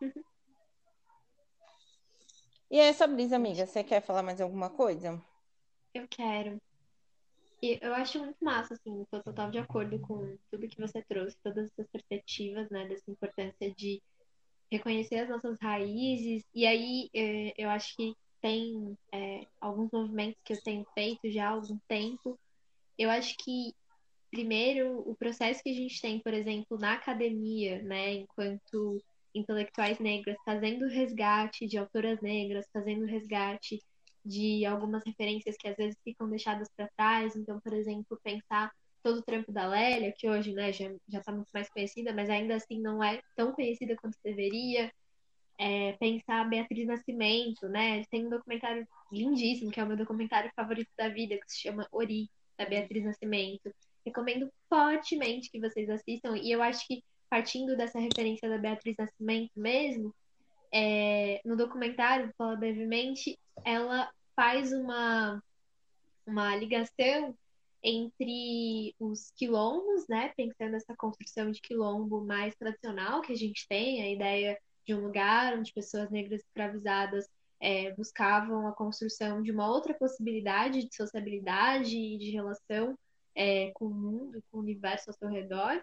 Uhum. 0.00 0.22
E 2.70 2.78
essa 2.78 3.06
brisa, 3.06 3.36
amiga, 3.36 3.66
você 3.66 3.82
quer 3.82 4.02
falar 4.02 4.22
mais 4.22 4.40
alguma 4.40 4.68
coisa? 4.68 5.20
Eu 5.94 6.06
quero. 6.08 6.60
E 7.62 7.78
eu 7.82 7.94
acho 7.94 8.18
muito 8.20 8.36
massa, 8.42 8.74
assim, 8.74 9.02
estou 9.02 9.22
total 9.22 9.50
de 9.50 9.58
acordo 9.58 9.98
com 10.00 10.36
tudo 10.50 10.68
que 10.68 10.80
você 10.80 11.02
trouxe, 11.02 11.36
todas 11.42 11.66
essas 11.66 11.88
perspectivas, 11.88 12.68
né, 12.70 12.86
dessa 12.86 13.10
importância 13.10 13.74
de 13.74 14.00
reconhecer 14.70 15.20
as 15.20 15.28
nossas 15.28 15.58
raízes. 15.60 16.44
E 16.54 16.66
aí 16.66 17.08
é, 17.14 17.54
eu 17.56 17.68
acho 17.70 17.96
que 17.96 18.14
tem 18.40 18.96
é, 19.12 19.46
alguns 19.60 19.90
movimentos 19.90 20.40
que 20.44 20.52
eu 20.52 20.62
tenho 20.62 20.86
feito 20.94 21.30
já 21.30 21.48
há 21.48 21.52
algum 21.52 21.78
tempo. 21.88 22.38
Eu 22.96 23.10
acho 23.10 23.36
que, 23.38 23.74
primeiro, 24.30 25.00
o 25.08 25.16
processo 25.16 25.62
que 25.62 25.70
a 25.70 25.74
gente 25.74 26.00
tem, 26.00 26.20
por 26.20 26.34
exemplo, 26.34 26.78
na 26.78 26.94
academia, 26.94 27.82
né, 27.82 28.12
enquanto 28.14 29.02
intelectuais 29.38 29.98
negras, 29.98 30.36
fazendo 30.44 30.86
resgate 30.86 31.66
de 31.66 31.78
autoras 31.78 32.20
negras, 32.20 32.66
fazendo 32.72 33.04
resgate 33.06 33.80
de 34.24 34.66
algumas 34.66 35.02
referências 35.04 35.56
que 35.56 35.68
às 35.68 35.76
vezes 35.76 35.96
ficam 36.04 36.28
deixadas 36.28 36.68
para 36.76 36.90
trás. 36.96 37.34
Então, 37.36 37.60
por 37.60 37.72
exemplo, 37.72 38.20
pensar 38.22 38.70
todo 39.02 39.18
o 39.18 39.22
trampo 39.22 39.52
da 39.52 39.66
Lélia, 39.66 40.12
que 40.16 40.28
hoje 40.28 40.52
né, 40.52 40.72
já 40.72 40.90
está 41.12 41.32
muito 41.32 41.50
mais 41.54 41.68
conhecida, 41.70 42.12
mas 42.12 42.28
ainda 42.28 42.56
assim 42.56 42.80
não 42.80 43.02
é 43.02 43.22
tão 43.36 43.52
conhecida 43.52 43.96
quanto 43.96 44.18
deveria. 44.22 44.92
É, 45.60 45.94
pensar 45.94 46.42
a 46.42 46.44
Beatriz 46.44 46.86
Nascimento, 46.86 47.68
né? 47.68 48.04
Tem 48.12 48.24
um 48.24 48.30
documentário 48.30 48.86
lindíssimo, 49.10 49.72
que 49.72 49.80
é 49.80 49.82
o 49.82 49.88
meu 49.88 49.96
documentário 49.96 50.52
favorito 50.54 50.88
da 50.96 51.08
vida, 51.08 51.36
que 51.36 51.50
se 51.50 51.58
chama 51.58 51.88
Ori, 51.90 52.30
da 52.56 52.64
Beatriz 52.64 53.04
Nascimento. 53.04 53.74
Recomendo 54.06 54.48
fortemente 54.68 55.50
que 55.50 55.58
vocês 55.58 55.90
assistam. 55.90 56.36
E 56.36 56.52
eu 56.52 56.62
acho 56.62 56.86
que, 56.86 57.02
partindo 57.28 57.76
dessa 57.76 57.98
referência 57.98 58.48
da 58.48 58.58
Beatriz 58.58 58.96
Nascimento 58.96 59.52
mesmo, 59.56 60.14
é, 60.72 61.40
no 61.44 61.56
documentário, 61.56 62.32
fala 62.36 62.56
brevemente, 62.56 63.38
ela 63.64 64.10
faz 64.36 64.72
uma, 64.72 65.42
uma 66.26 66.56
ligação 66.56 67.34
entre 67.82 68.94
os 68.98 69.30
quilombos, 69.36 70.06
né, 70.08 70.32
pensando 70.36 70.74
essa 70.74 70.94
construção 70.96 71.50
de 71.50 71.60
quilombo 71.60 72.20
mais 72.24 72.54
tradicional 72.56 73.22
que 73.22 73.32
a 73.32 73.36
gente 73.36 73.66
tem, 73.68 74.02
a 74.02 74.10
ideia 74.10 74.58
de 74.86 74.94
um 74.94 75.00
lugar 75.00 75.56
onde 75.56 75.72
pessoas 75.72 76.10
negras 76.10 76.40
escravizadas 76.42 77.28
é, 77.60 77.92
buscavam 77.94 78.66
a 78.66 78.72
construção 78.72 79.42
de 79.42 79.50
uma 79.50 79.68
outra 79.68 79.94
possibilidade 79.94 80.84
de 80.88 80.94
sociabilidade 80.94 81.96
e 81.96 82.18
de 82.18 82.30
relação 82.30 82.96
é, 83.34 83.70
com 83.74 83.86
o 83.86 83.94
mundo, 83.94 84.42
com 84.50 84.58
o 84.58 84.60
universo 84.60 85.10
ao 85.10 85.16
seu 85.16 85.28
redor, 85.28 85.82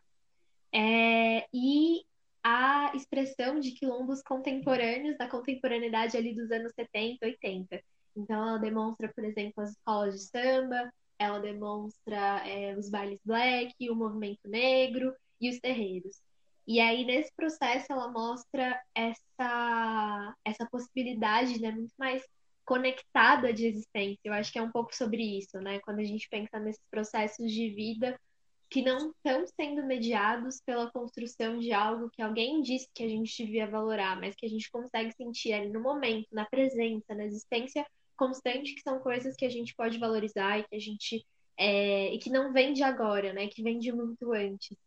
é, 0.76 1.48
e 1.54 2.04
a 2.44 2.92
expressão 2.94 3.62
de 3.62 3.72
quilombos 3.72 4.22
contemporâneos 4.22 5.18
da 5.18 5.30
contemporaneidade 5.30 6.18
ali 6.18 6.36
dos 6.36 6.52
anos 6.52 6.74
70, 6.76 7.26
80. 7.26 7.82
Então, 8.16 8.50
ela 8.50 8.58
demonstra, 8.58 9.12
por 9.16 9.24
exemplo, 9.24 9.64
as 9.64 9.72
escolas 9.72 10.16
de 10.16 10.28
samba, 10.28 10.94
ela 11.18 11.40
demonstra 11.40 12.46
é, 12.46 12.76
os 12.78 12.90
bailes 12.90 13.20
black, 13.24 13.74
o 13.90 13.96
movimento 13.96 14.50
negro 14.50 15.16
e 15.40 15.50
os 15.50 15.60
terreiros. 15.60 16.22
E 16.68 16.82
aí, 16.82 17.06
nesse 17.06 17.34
processo, 17.34 17.86
ela 17.90 18.12
mostra 18.12 18.78
essa, 18.94 20.36
essa 20.44 20.68
possibilidade 20.70 21.60
né, 21.62 21.72
muito 21.72 21.94
mais 21.98 22.22
conectada 22.66 23.54
de 23.54 23.66
existência. 23.66 24.20
Eu 24.26 24.34
acho 24.34 24.52
que 24.52 24.60
é 24.60 24.62
um 24.62 24.72
pouco 24.72 24.94
sobre 24.94 25.22
isso, 25.38 25.58
né? 25.60 25.80
Quando 25.80 26.00
a 26.00 26.04
gente 26.04 26.28
pensa 26.28 26.60
nesses 26.60 26.84
processos 26.90 27.50
de 27.52 27.70
vida 27.70 28.20
que 28.70 28.82
não 28.82 29.12
estão 29.12 29.46
sendo 29.48 29.84
mediados 29.86 30.62
pela 30.66 30.92
construção 30.92 31.60
de 31.60 31.72
algo 31.72 32.10
que 32.10 32.22
alguém 32.22 32.62
disse 32.62 32.90
que 32.94 33.04
a 33.04 33.08
gente 33.08 33.46
devia 33.46 33.68
valorar, 33.68 34.20
mas 34.20 34.36
que 34.36 34.46
a 34.46 34.50
gente 34.50 34.70
consegue 34.70 35.14
sentir 35.14 35.54
ali 35.54 35.70
no 35.70 35.82
momento, 35.82 36.28
na 36.32 36.46
presença, 36.46 37.14
na 37.14 37.26
existência 37.26 37.86
constante, 38.18 38.74
que 38.74 38.82
são 38.82 39.00
coisas 39.00 39.36
que 39.36 39.46
a 39.46 39.50
gente 39.50 39.76
pode 39.76 39.98
valorizar 39.98 40.60
e 40.60 40.64
que 40.64 40.76
a 40.76 40.80
gente 40.80 41.26
é, 41.58 42.14
e 42.14 42.20
que 42.20 42.30
não 42.30 42.52
vem 42.52 42.74
de 42.74 42.84
agora, 42.84 43.32
né? 43.34 43.48
Que 43.48 43.64
vem 43.64 43.80
de 43.80 43.92
muito 43.92 44.34
antes. 44.34 44.78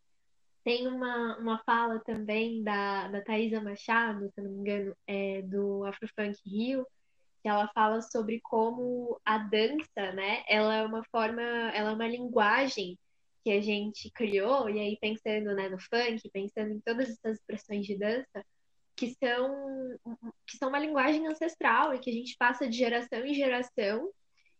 Tem 0.63 0.87
uma, 0.87 1.37
uma 1.37 1.63
fala 1.63 1.99
também 2.01 2.61
da, 2.63 3.07
da 3.07 3.21
Thaisa 3.21 3.61
Machado, 3.61 4.29
se 4.33 4.41
não 4.41 4.51
me 4.51 4.59
engano, 4.59 4.95
é, 5.07 5.41
do 5.43 5.83
Afrofunk 5.85 6.37
Rio, 6.45 6.85
que 7.41 7.49
ela 7.49 7.69
fala 7.73 8.01
sobre 8.01 8.39
como 8.41 9.19
a 9.25 9.37
dança, 9.37 10.11
né? 10.13 10.43
Ela 10.47 10.75
é 10.75 10.85
uma 10.85 11.03
forma, 11.11 11.41
ela 11.41 11.91
é 11.91 11.93
uma 11.93 12.07
linguagem 12.07 12.97
que 13.43 13.51
a 13.51 13.61
gente 13.61 14.09
criou, 14.11 14.69
e 14.69 14.79
aí 14.79 14.97
pensando 14.99 15.53
né, 15.55 15.69
no 15.69 15.79
funk, 15.79 16.29
pensando 16.31 16.73
em 16.73 16.79
todas 16.81 17.09
essas 17.09 17.37
expressões 17.37 17.85
de 17.85 17.97
dança, 17.97 18.45
que 18.95 19.15
são, 19.15 19.97
que 20.45 20.57
são 20.57 20.69
uma 20.69 20.79
linguagem 20.79 21.25
ancestral 21.27 21.93
e 21.93 21.99
que 21.99 22.09
a 22.09 22.13
gente 22.13 22.35
passa 22.37 22.67
de 22.67 22.77
geração 22.77 23.25
em 23.25 23.33
geração 23.33 24.09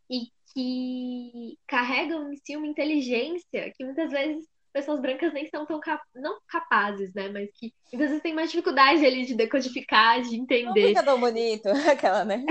e 0.10 0.28
que 0.54 1.58
carregam 1.68 2.32
em 2.32 2.38
si 2.38 2.56
uma 2.56 2.68
inteligência 2.68 3.72
que 3.76 3.84
muitas 3.84 4.10
vezes 4.10 4.48
pessoas 4.72 5.02
brancas 5.02 5.34
nem 5.34 5.48
são 5.48 5.66
tão 5.66 5.80
cap 5.80 6.02
não 6.16 6.40
capazes, 6.48 7.14
né? 7.14 7.30
Mas 7.30 7.50
que 7.54 7.74
muitas 7.92 8.10
vezes 8.10 8.24
tem 8.24 8.34
mais 8.34 8.50
dificuldade 8.50 9.06
ali 9.06 9.26
de 9.26 9.36
decodificar, 9.36 10.22
de 10.22 10.36
entender. 10.36 10.82
Não 10.82 10.88
fica 10.88 11.04
tão 11.04 11.20
bonito, 11.20 11.68
aquela, 11.92 12.24
né? 12.24 12.44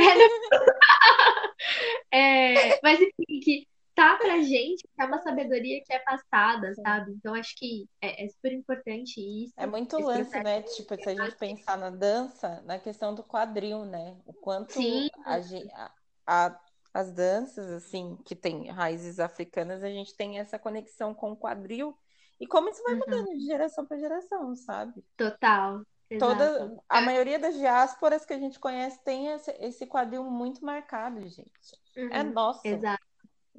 É, 2.11 2.69
é, 2.75 2.81
mas 2.83 3.01
enfim, 3.01 3.41
que 3.43 3.67
tá 3.99 4.17
pra 4.17 4.41
gente, 4.41 4.83
que 4.83 5.03
é 5.03 5.05
uma 5.05 5.21
sabedoria 5.21 5.83
que 5.85 5.93
é 5.93 5.99
passada, 5.99 6.73
sabe? 6.77 7.11
Então 7.13 7.35
acho 7.35 7.57
que 7.57 7.89
é, 8.01 8.25
é, 8.25 8.29
super 8.29 8.53
importante 8.53 9.21
isso. 9.21 9.53
É 9.57 9.67
muito 9.67 9.99
lance, 9.99 10.41
né? 10.41 10.63
Tipo, 10.63 10.95
se 10.95 11.09
a 11.09 11.15
gente 11.17 11.37
pensar 11.37 11.77
na 11.77 11.91
dança, 11.91 12.63
na 12.65 12.79
questão 12.79 13.13
do 13.13 13.25
quadril, 13.25 13.85
né? 13.85 14.17
O 14.25 14.33
quanto 14.33 14.79
a, 15.25 15.91
a, 16.25 16.61
as 16.95 17.11
danças, 17.11 17.69
assim, 17.73 18.17
que 18.25 18.37
tem 18.37 18.71
raízes 18.71 19.19
africanas, 19.19 19.83
a 19.83 19.91
gente 19.91 20.17
tem 20.17 20.39
essa 20.39 20.61
conexão 20.61 21.13
com 21.13 21.33
o 21.33 21.37
quadril 21.37 21.99
E 22.39 22.47
como 22.47 22.69
isso 22.69 22.83
vai 22.85 22.95
uhum. 22.95 23.01
mudando 23.01 23.37
de 23.37 23.47
geração 23.47 23.85
para 23.85 23.99
geração, 23.99 24.55
sabe? 24.55 25.05
Total. 25.17 25.83
Toda, 26.21 26.81
a 26.89 27.03
é. 27.03 27.05
maioria 27.05 27.39
das 27.39 27.55
diásporas 27.55 28.25
que 28.25 28.33
a 28.33 28.39
gente 28.39 28.61
conhece 28.61 29.03
tem 29.05 29.27
esse, 29.27 29.51
esse 29.59 29.87
quadril 29.87 30.25
muito 30.25 30.65
marcado, 30.65 31.21
gente. 31.29 31.51
É 31.97 32.01
uhum. 32.01 32.11
É 32.13 32.23
nosso. 32.23 32.61
Exato. 32.65 33.08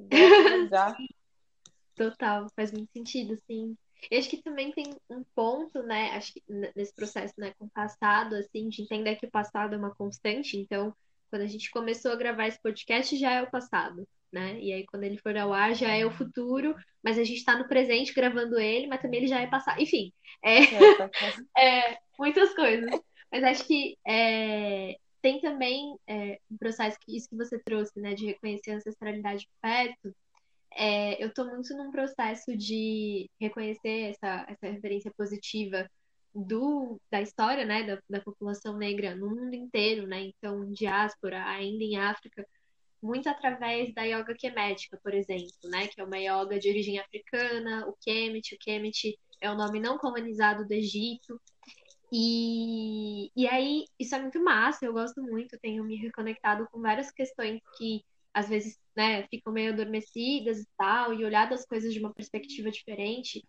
Total, 1.94 2.46
faz 2.56 2.72
muito 2.72 2.90
sentido, 2.92 3.36
sim. 3.46 3.76
E 4.10 4.16
acho 4.16 4.30
que 4.30 4.42
também 4.42 4.72
tem 4.72 4.94
um 5.10 5.22
ponto, 5.34 5.82
né, 5.82 6.12
acho 6.12 6.32
que 6.32 6.42
nesse 6.74 6.94
processo, 6.94 7.34
né, 7.36 7.52
com 7.58 7.66
o 7.66 7.70
passado, 7.70 8.34
assim, 8.34 8.68
de 8.68 8.82
entender 8.82 9.16
que 9.16 9.26
o 9.26 9.30
passado 9.30 9.74
é 9.74 9.78
uma 9.78 9.94
constante, 9.94 10.56
então, 10.56 10.94
quando 11.28 11.42
a 11.42 11.46
gente 11.46 11.70
começou 11.70 12.12
a 12.12 12.16
gravar 12.16 12.46
esse 12.46 12.60
podcast, 12.62 13.14
já 13.18 13.32
é 13.32 13.42
o 13.42 13.50
passado, 13.50 14.08
né, 14.32 14.58
e 14.58 14.72
aí 14.72 14.86
quando 14.86 15.04
ele 15.04 15.18
for 15.18 15.36
ao 15.36 15.52
ar, 15.52 15.74
já 15.74 15.90
é 15.94 16.06
o 16.06 16.10
futuro, 16.10 16.74
mas 17.02 17.18
a 17.18 17.24
gente 17.24 17.38
está 17.38 17.58
no 17.58 17.68
presente 17.68 18.14
gravando 18.14 18.58
ele, 18.58 18.86
mas 18.86 19.02
também 19.02 19.20
ele 19.20 19.28
já 19.28 19.40
é 19.40 19.46
passado, 19.46 19.82
enfim, 19.82 20.10
é, 20.42 20.62
é, 20.62 20.96
tá 20.96 21.10
é 21.58 21.98
muitas 22.18 22.54
coisas. 22.54 22.90
Mas 23.30 23.44
acho 23.44 23.66
que 23.66 23.96
é, 24.06 24.96
tem 25.22 25.40
também 25.40 25.96
é, 26.06 26.38
um 26.50 26.56
processo 26.56 26.98
que 27.00 27.16
isso 27.16 27.28
que 27.28 27.36
você 27.36 27.58
trouxe, 27.58 28.00
né, 28.00 28.14
de 28.14 28.26
reconhecer 28.26 28.72
a 28.72 28.76
ancestralidade 28.76 29.48
perto, 29.60 30.14
é, 30.72 31.22
eu 31.22 31.28
estou 31.28 31.46
muito 31.46 31.76
num 31.76 31.90
processo 31.90 32.56
de 32.56 33.28
reconhecer 33.40 34.12
essa, 34.12 34.46
essa 34.48 34.72
referência 34.72 35.12
positiva 35.16 35.88
do, 36.34 37.00
da 37.10 37.20
história 37.20 37.64
né, 37.64 37.82
da, 37.82 37.98
da 38.08 38.20
população 38.20 38.76
negra 38.76 39.16
no 39.16 39.30
mundo 39.30 39.54
inteiro, 39.54 40.06
né? 40.06 40.22
Então, 40.22 40.70
diáspora, 40.72 41.44
ainda 41.44 41.82
em 41.82 41.96
África, 41.96 42.46
muito 43.02 43.28
através 43.28 43.92
da 43.94 44.02
yoga 44.04 44.34
kemética, 44.34 44.98
por 45.02 45.14
exemplo, 45.14 45.48
né? 45.64 45.88
Que 45.88 46.00
é 46.00 46.04
uma 46.04 46.18
yoga 46.18 46.58
de 46.58 46.68
origem 46.68 46.98
africana, 46.98 47.86
o 47.88 47.94
Kemet. 48.00 48.54
O 48.54 48.58
Kemet 48.58 49.18
é 49.40 49.50
o 49.50 49.56
nome 49.56 49.80
não 49.80 49.98
colonizado 49.98 50.66
do 50.66 50.72
Egito. 50.72 51.40
E, 52.12 53.30
e 53.36 53.46
aí, 53.46 53.84
isso 53.98 54.14
é 54.14 54.20
muito 54.20 54.42
massa, 54.42 54.84
eu 54.84 54.92
gosto 54.92 55.22
muito, 55.22 55.58
tenho 55.60 55.84
me 55.84 55.96
reconectado 55.96 56.66
com 56.70 56.80
várias 56.80 57.10
questões 57.10 57.60
que 57.76 58.04
às 58.32 58.48
vezes 58.48 58.78
né, 58.96 59.26
ficam 59.28 59.52
meio 59.52 59.72
adormecidas 59.72 60.60
e 60.60 60.66
tal, 60.76 61.14
e 61.14 61.24
olhar 61.24 61.52
as 61.52 61.66
coisas 61.66 61.92
de 61.92 62.00
uma 62.00 62.12
perspectiva 62.12 62.70
diferente. 62.70 63.44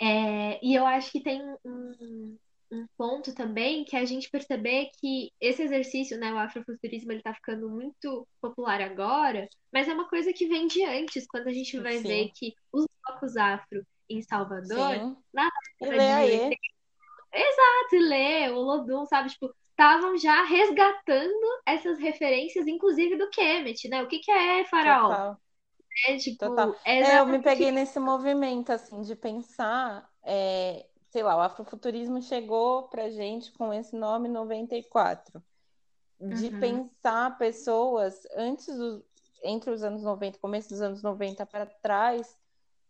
É, 0.00 0.64
e 0.64 0.74
eu 0.74 0.84
acho 0.86 1.12
que 1.12 1.22
tem 1.22 1.40
um, 1.64 2.36
um 2.72 2.86
ponto 2.96 3.34
também 3.34 3.84
que 3.84 3.96
é 3.96 4.00
a 4.00 4.04
gente 4.04 4.30
perceber 4.30 4.90
que 4.98 5.30
esse 5.40 5.62
exercício, 5.62 6.18
né, 6.18 6.32
o 6.32 6.38
afrofuturismo, 6.38 7.12
ele 7.12 7.22
tá 7.22 7.34
ficando 7.34 7.68
muito 7.68 8.26
popular 8.40 8.80
agora, 8.80 9.48
mas 9.72 9.86
é 9.88 9.94
uma 9.94 10.08
coisa 10.08 10.32
que 10.32 10.48
vem 10.48 10.66
de 10.66 10.82
antes, 10.84 11.26
quando 11.26 11.48
a 11.48 11.52
gente 11.52 11.78
vai 11.78 11.98
Sim. 11.98 12.08
ver 12.08 12.30
que 12.34 12.54
os 12.72 12.86
blocos 13.04 13.36
afro 13.36 13.86
em 14.08 14.22
Salvador, 14.22 14.94
Sim. 14.94 15.16
na 15.32 15.48
década 15.80 16.26
de... 16.26 16.56
Exato, 17.32 17.94
e 17.94 17.98
lê, 17.98 18.50
o 18.50 18.60
Lodum, 18.60 19.06
sabe, 19.06 19.30
tipo, 19.30 19.52
estavam 19.70 20.16
já 20.18 20.44
resgatando 20.44 21.62
essas 21.66 21.98
referências, 21.98 22.66
inclusive 22.66 23.16
do 23.16 23.30
Kemet, 23.30 23.88
né? 23.88 24.02
O 24.02 24.06
que, 24.06 24.18
que 24.18 24.30
é 24.30 24.64
faraó? 24.64 25.08
Total. 25.08 25.40
É, 26.06 26.16
tipo, 26.16 26.38
Total. 26.38 26.74
É, 26.84 27.00
é, 27.00 27.20
eu 27.20 27.26
me 27.26 27.40
peguei 27.40 27.70
nesse 27.70 27.98
movimento, 27.98 28.70
assim, 28.70 29.02
de 29.02 29.14
pensar, 29.14 30.08
é, 30.22 30.86
sei 31.10 31.22
lá, 31.22 31.36
o 31.36 31.40
afrofuturismo 31.40 32.20
chegou 32.22 32.84
pra 32.84 33.10
gente 33.10 33.52
com 33.52 33.72
esse 33.72 33.94
nome 33.96 34.28
94. 34.28 35.42
De 36.20 36.46
uhum. 36.46 36.60
pensar 36.60 37.36
pessoas 37.36 38.22
antes 38.36 38.66
do, 38.66 39.04
entre 39.42 39.70
os 39.70 39.82
anos 39.82 40.02
90, 40.02 40.38
começo 40.38 40.68
dos 40.68 40.80
anos 40.80 41.02
90 41.02 41.44
para 41.44 41.66
trás, 41.66 42.38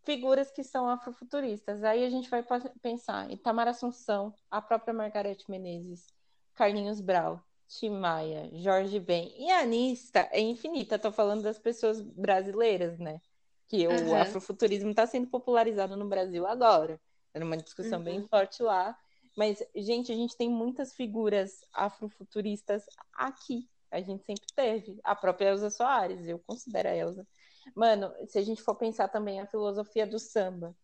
figuras 0.04 0.50
que 0.50 0.62
são 0.62 0.88
afrofuturistas. 0.88 1.82
Aí 1.84 2.04
a 2.04 2.10
gente 2.10 2.28
vai 2.28 2.44
pensar 2.80 3.30
Itamar 3.30 3.68
Assunção, 3.68 4.34
a 4.50 4.60
própria 4.60 4.94
Margarete 4.94 5.50
Menezes, 5.50 6.06
Carlinhos 6.54 7.00
Brau, 7.00 7.42
Tim 7.68 7.90
Maia, 7.90 8.50
Jorge 8.54 9.00
Ben. 9.00 9.32
E 9.38 9.50
a 9.50 9.64
lista 9.64 10.28
é 10.30 10.40
infinita. 10.40 10.96
Estou 10.96 11.12
falando 11.12 11.42
das 11.42 11.58
pessoas 11.58 12.00
brasileiras, 12.00 12.98
né? 12.98 13.20
Que 13.68 13.86
uhum. 13.86 14.10
o 14.10 14.14
afrofuturismo 14.14 14.90
está 14.90 15.06
sendo 15.06 15.28
popularizado 15.28 15.96
no 15.96 16.08
Brasil 16.08 16.46
agora. 16.46 17.00
Era 17.32 17.44
uma 17.44 17.56
discussão 17.56 17.98
uhum. 17.98 18.04
bem 18.04 18.26
forte 18.28 18.62
lá. 18.62 18.96
Mas, 19.36 19.62
gente, 19.74 20.12
a 20.12 20.14
gente 20.14 20.36
tem 20.36 20.50
muitas 20.50 20.92
figuras 20.92 21.64
afrofuturistas 21.72 22.84
aqui. 23.14 23.66
A 23.90 24.00
gente 24.00 24.24
sempre 24.24 24.46
teve. 24.54 25.00
A 25.02 25.14
própria 25.14 25.48
Elza 25.48 25.70
Soares, 25.70 26.26
eu 26.26 26.38
considero 26.38 26.88
a 26.88 26.94
Elza. 26.94 27.26
Mano, 27.74 28.12
se 28.26 28.38
a 28.38 28.42
gente 28.42 28.62
for 28.62 28.74
pensar 28.74 29.08
também 29.08 29.40
a 29.40 29.46
filosofia 29.46 30.06
do 30.06 30.18
samba, 30.18 30.76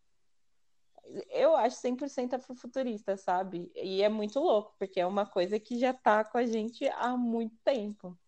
eu 1.31 1.57
acho 1.57 1.77
100% 1.77 2.35
afrofuturista, 2.35 3.17
sabe? 3.17 3.71
E 3.75 4.03
é 4.03 4.09
muito 4.09 4.39
louco, 4.39 4.75
porque 4.79 5.01
é 5.01 5.07
uma 5.07 5.27
coisa 5.27 5.59
que 5.59 5.79
já 5.79 5.93
tá 5.93 6.25
com 6.25 6.39
a 6.39 6.47
gente 6.47 6.87
há 6.89 7.17
muito 7.17 7.57
tempo. 7.65 8.19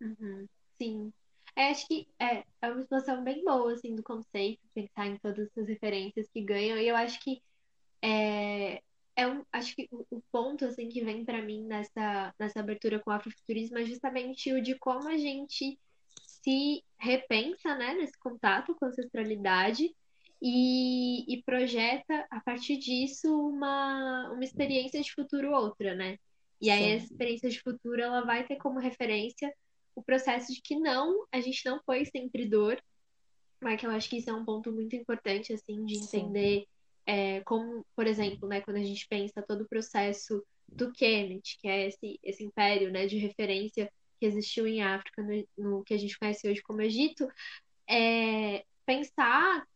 Uhum, 0.00 0.46
sim. 0.78 1.12
É, 1.54 1.70
acho 1.70 1.86
que 1.86 2.06
é, 2.18 2.44
é 2.60 2.70
uma 2.70 2.82
situação 2.82 3.24
bem 3.24 3.42
boa, 3.44 3.72
assim, 3.72 3.94
do 3.94 4.02
conceito, 4.02 4.60
pensar 4.74 5.06
em 5.06 5.18
todas 5.18 5.48
essas 5.48 5.66
referências 5.66 6.28
que 6.28 6.42
ganham, 6.42 6.78
e 6.78 6.86
eu 6.86 6.94
acho 6.94 7.18
que 7.20 7.42
é, 8.02 8.82
é 9.16 9.26
um, 9.26 9.42
acho 9.50 9.74
que 9.74 9.88
o, 9.90 10.04
o 10.10 10.22
ponto, 10.30 10.66
assim, 10.66 10.88
que 10.88 11.02
vem 11.02 11.24
para 11.24 11.42
mim 11.42 11.64
nessa, 11.64 12.34
nessa 12.38 12.60
abertura 12.60 13.00
com 13.00 13.10
o 13.10 13.14
afrofuturismo 13.14 13.78
é 13.78 13.84
justamente 13.86 14.52
o 14.52 14.62
de 14.62 14.78
como 14.78 15.08
a 15.08 15.16
gente 15.16 15.78
se 16.20 16.82
repensa, 16.98 17.74
né, 17.74 17.94
nesse 17.94 18.18
contato 18.18 18.74
com 18.74 18.84
a 18.84 18.88
ancestralidade, 18.88 19.94
e, 20.40 21.24
e 21.32 21.42
projeta 21.42 22.26
a 22.30 22.40
partir 22.40 22.76
disso 22.76 23.28
uma, 23.48 24.30
uma 24.32 24.44
experiência 24.44 25.00
de 25.00 25.12
futuro 25.12 25.52
outra, 25.52 25.94
né? 25.94 26.18
E 26.60 26.70
aí 26.70 26.84
Sim. 26.84 26.92
essa 26.92 27.06
experiência 27.06 27.48
de 27.48 27.60
futuro 27.60 28.00
ela 28.00 28.22
vai 28.22 28.46
ter 28.46 28.56
como 28.56 28.78
referência 28.78 29.52
o 29.94 30.02
processo 30.02 30.52
de 30.52 30.60
que 30.60 30.78
não, 30.78 31.26
a 31.32 31.40
gente 31.40 31.64
não 31.64 31.80
foi 31.84 32.04
sempre 32.04 32.46
dor, 32.46 32.78
mas 33.60 33.80
que 33.80 33.86
eu 33.86 33.90
acho 33.90 34.10
que 34.10 34.18
isso 34.18 34.28
é 34.28 34.34
um 34.34 34.44
ponto 34.44 34.70
muito 34.70 34.94
importante, 34.94 35.54
assim, 35.54 35.84
de 35.86 35.96
entender 35.96 36.66
é, 37.06 37.40
como, 37.40 37.84
por 37.94 38.06
exemplo, 38.06 38.46
né, 38.46 38.60
quando 38.60 38.76
a 38.76 38.82
gente 38.82 39.06
pensa 39.08 39.42
todo 39.42 39.62
o 39.62 39.68
processo 39.68 40.44
do 40.68 40.92
Kemet, 40.92 41.56
que 41.58 41.68
é 41.68 41.88
esse, 41.88 42.20
esse 42.22 42.44
império, 42.44 42.90
né, 42.90 43.06
de 43.06 43.16
referência 43.16 43.90
que 44.18 44.26
existiu 44.26 44.66
em 44.66 44.82
África, 44.82 45.22
no, 45.22 45.46
no 45.56 45.84
que 45.84 45.94
a 45.94 45.98
gente 45.98 46.18
conhece 46.18 46.48
hoje 46.48 46.62
como 46.62 46.82
Egito, 46.82 47.28
é, 47.88 48.64
pensar 48.84 49.66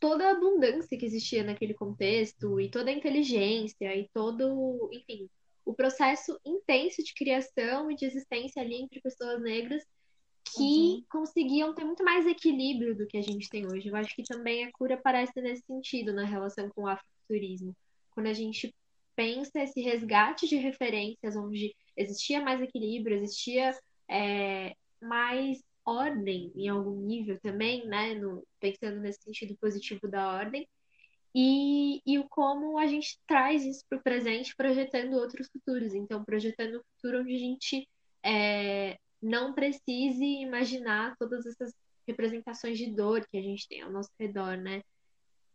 toda 0.00 0.26
a 0.26 0.32
abundância 0.32 0.98
que 0.98 1.06
existia 1.06 1.42
naquele 1.42 1.74
contexto 1.74 2.60
e 2.60 2.70
toda 2.70 2.90
a 2.90 2.94
inteligência 2.94 3.94
e 3.96 4.08
todo, 4.12 4.90
enfim, 4.92 5.28
o 5.64 5.72
processo 5.72 6.38
intenso 6.44 7.02
de 7.02 7.14
criação 7.14 7.90
e 7.90 7.96
de 7.96 8.04
existência 8.04 8.62
ali 8.62 8.82
entre 8.82 9.00
pessoas 9.00 9.40
negras 9.40 9.82
que 10.54 10.62
uhum. 10.62 11.04
conseguiam 11.10 11.74
ter 11.74 11.84
muito 11.84 12.04
mais 12.04 12.26
equilíbrio 12.26 12.94
do 12.94 13.06
que 13.06 13.16
a 13.16 13.22
gente 13.22 13.48
tem 13.48 13.66
hoje. 13.66 13.88
Eu 13.88 13.96
acho 13.96 14.14
que 14.14 14.22
também 14.22 14.64
a 14.64 14.72
cura 14.72 15.00
parece 15.02 15.40
nesse 15.40 15.62
sentido 15.66 16.12
na 16.12 16.24
relação 16.24 16.68
com 16.68 16.82
o 16.82 16.86
afrofuturismo. 16.86 17.74
Quando 18.10 18.26
a 18.26 18.32
gente 18.32 18.74
pensa 19.16 19.62
esse 19.62 19.80
resgate 19.80 20.46
de 20.46 20.56
referências 20.56 21.34
onde 21.34 21.74
existia 21.96 22.40
mais 22.42 22.60
equilíbrio, 22.60 23.16
existia 23.18 23.76
é, 24.08 24.74
mais 25.00 25.62
ordem 25.84 26.52
em 26.56 26.68
algum 26.68 27.00
nível 27.00 27.38
também, 27.40 27.86
né? 27.86 28.14
No, 28.14 28.46
pensando 28.60 29.00
nesse 29.00 29.22
sentido 29.22 29.56
positivo 29.56 30.08
da 30.08 30.32
ordem. 30.32 30.66
E, 31.34 32.00
e 32.06 32.22
como 32.28 32.78
a 32.78 32.86
gente 32.86 33.18
traz 33.26 33.64
isso 33.64 33.84
para 33.88 33.98
o 33.98 34.02
presente, 34.02 34.54
projetando 34.56 35.14
outros 35.14 35.48
futuros. 35.48 35.92
Então, 35.94 36.24
projetando 36.24 36.78
um 36.78 36.82
futuro 36.94 37.22
onde 37.22 37.34
a 37.34 37.38
gente 37.38 37.88
é, 38.24 38.96
não 39.20 39.52
precise 39.52 40.24
imaginar 40.24 41.16
todas 41.18 41.44
essas 41.44 41.74
representações 42.06 42.78
de 42.78 42.94
dor 42.94 43.26
que 43.28 43.36
a 43.36 43.42
gente 43.42 43.66
tem 43.66 43.82
ao 43.82 43.90
nosso 43.90 44.10
redor, 44.18 44.56
né? 44.56 44.82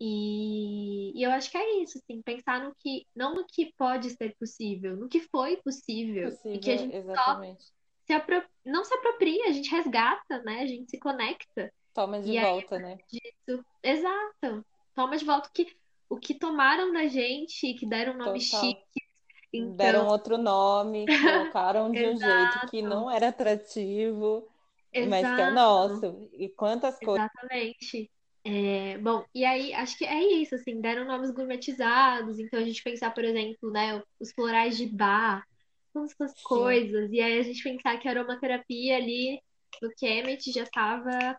E, 0.02 1.12
e, 1.14 1.24
eu 1.24 1.32
acho 1.32 1.52
que 1.52 1.58
é 1.58 1.82
isso, 1.82 1.98
assim, 1.98 2.22
pensar 2.22 2.64
no 2.64 2.74
que, 2.80 3.06
não 3.14 3.36
no 3.36 3.46
que 3.46 3.74
pode 3.78 4.10
ser 4.12 4.34
possível, 4.40 4.96
no 4.96 5.10
que 5.10 5.20
foi 5.20 5.58
possível, 5.58 6.30
possível 6.30 6.54
e 6.56 6.60
que 6.60 6.72
a 6.72 6.78
gente 6.78 6.96
exatamente. 6.96 7.64
só 7.64 7.74
se 8.08 8.14
apro... 8.14 8.44
não 8.66 8.86
se 8.86 8.94
apropria, 8.94 9.50
a 9.50 9.52
gente 9.52 9.70
resgata, 9.70 10.42
né? 10.44 10.62
A 10.62 10.66
gente 10.66 10.90
se 10.90 10.98
conecta. 10.98 11.72
Toma 11.94 12.22
de 12.22 12.32
e 12.32 12.40
volta, 12.40 12.78
aí, 12.78 12.82
né? 12.82 12.98
Disso... 13.12 13.66
Exato. 13.84 14.66
Toma 14.96 15.18
de 15.18 15.26
volta 15.26 15.50
que... 15.54 15.68
o 16.10 16.18
que 16.18 16.34
tomaram 16.34 16.94
da 16.94 17.06
gente, 17.08 17.74
que 17.74 17.86
deram 17.86 18.14
um 18.14 18.18
nome 18.18 18.40
Total. 18.40 18.62
chique. 18.62 19.10
Então... 19.52 19.76
Deram 19.76 20.08
outro 20.08 20.38
nome, 20.38 21.06
colocaram 21.52 21.92
de 21.92 22.08
um 22.08 22.18
jeito 22.18 22.68
que 22.70 22.82
não 22.82 23.12
era 23.12 23.30
atrativo, 23.30 24.48
Exato. 24.94 25.10
mas 25.10 25.36
que 25.36 25.42
é 25.42 25.52
nosso. 25.52 26.30
E 26.34 26.48
quantas 26.48 26.98
coisas. 27.00 27.30
Exatamente. 27.30 28.10
É, 28.44 28.98
bom, 29.00 29.26
e 29.36 29.44
aí 29.44 29.74
acho 29.74 29.98
que 29.98 30.06
é 30.06 30.24
isso, 30.42 30.56
assim, 30.56 30.80
deram 30.80 31.06
nomes 31.06 31.32
gourmetizados, 31.32 32.40
então 32.40 32.60
a 32.60 32.64
gente 32.64 32.82
pensar, 32.82 33.14
por 33.14 33.24
exemplo, 33.24 33.70
né, 33.70 34.02
os 34.20 34.32
florais 34.32 34.78
de 34.78 34.86
bar, 34.86 35.46
essas 35.96 36.32
Sim. 36.32 36.44
coisas. 36.44 37.12
E 37.12 37.20
aí 37.20 37.40
a 37.40 37.44
gente 37.44 37.62
pensar 37.62 37.98
que 38.00 38.08
a 38.08 38.12
aromaterapia 38.12 38.96
ali 38.96 39.42
no 39.82 39.90
Kemet 39.98 40.52
já 40.52 40.64
estava 40.64 41.38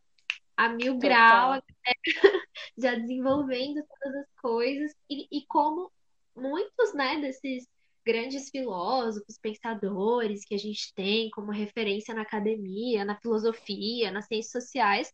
a 0.57 0.69
mil 0.69 0.99
graus, 0.99 1.63
já 2.77 2.95
desenvolvendo 2.95 3.83
todas 3.89 4.21
as 4.21 4.35
coisas, 4.43 4.93
e, 5.09 5.27
e 5.31 5.47
como 5.47 5.91
muitos, 6.37 6.93
né, 6.95 7.19
desses 7.19 7.67
grandes 8.05 8.51
filósofos, 8.51 9.39
pensadores 9.41 10.45
que 10.45 10.55
a 10.55 10.59
gente 10.59 10.93
tem 10.95 11.31
como 11.31 11.51
referência 11.53 12.15
na 12.15 12.23
academia, 12.23 13.05
na 13.05 13.19
filosofia, 13.21 14.11
nas 14.11 14.27
ciências 14.27 14.65
sociais, 14.65 15.13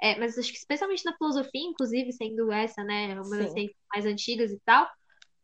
é, 0.00 0.18
mas 0.18 0.38
acho 0.38 0.52
que 0.52 0.58
especialmente 0.58 1.04
na 1.04 1.16
filosofia, 1.16 1.62
inclusive, 1.62 2.12
sendo 2.12 2.52
essa, 2.52 2.84
né, 2.84 3.20
uma 3.20 3.36
das 3.36 3.52
ciências 3.52 3.76
mais 3.92 4.06
antigas 4.06 4.50
e 4.50 4.60
tal, 4.64 4.88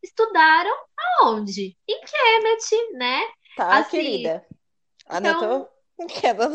estudaram 0.01 0.75
aonde? 1.19 1.75
Em 1.87 2.01
Kemet, 2.01 2.93
né? 2.93 3.21
Tá, 3.57 3.77
assim, 3.77 3.97
querida. 3.97 4.45
Anotou? 5.07 5.69
Então... 5.99 6.51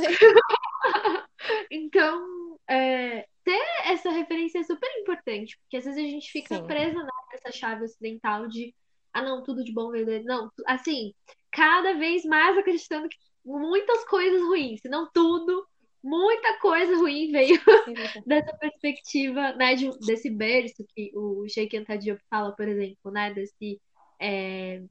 então, 1.70 2.58
é, 2.68 3.26
ter 3.44 3.62
essa 3.84 4.10
referência 4.10 4.60
é 4.60 4.62
super 4.62 4.88
importante, 5.00 5.58
porque 5.58 5.76
às 5.76 5.84
vezes 5.84 5.98
a 5.98 6.08
gente 6.08 6.30
fica 6.30 6.56
Sim. 6.56 6.66
presa 6.66 7.02
né, 7.02 7.10
nessa 7.32 7.52
chave 7.52 7.84
ocidental 7.84 8.46
de 8.48 8.74
ah, 9.12 9.22
não, 9.22 9.42
tudo 9.42 9.64
de 9.64 9.72
bom 9.72 9.90
dele. 9.90 10.22
Não, 10.22 10.50
assim, 10.66 11.12
cada 11.50 11.94
vez 11.94 12.24
mais 12.24 12.56
acreditando 12.56 13.08
que 13.08 13.16
muitas 13.44 14.04
coisas 14.04 14.40
ruins, 14.42 14.80
se 14.80 14.88
não 14.88 15.10
tudo, 15.12 15.66
muita 16.02 16.58
coisa 16.58 16.96
ruim 16.96 17.30
veio 17.30 17.60
dessa 18.26 18.56
perspectiva, 18.56 19.52
né, 19.52 19.74
de, 19.74 19.90
desse 20.00 20.30
berço 20.30 20.84
que 20.94 21.12
o 21.14 21.46
Sheikh 21.48 21.76
Anta 21.76 21.96
Diop 21.96 22.20
fala, 22.28 22.52
por 22.52 22.66
exemplo, 22.66 23.10
né, 23.10 23.32
desse, 23.32 23.80
é, 24.18 24.82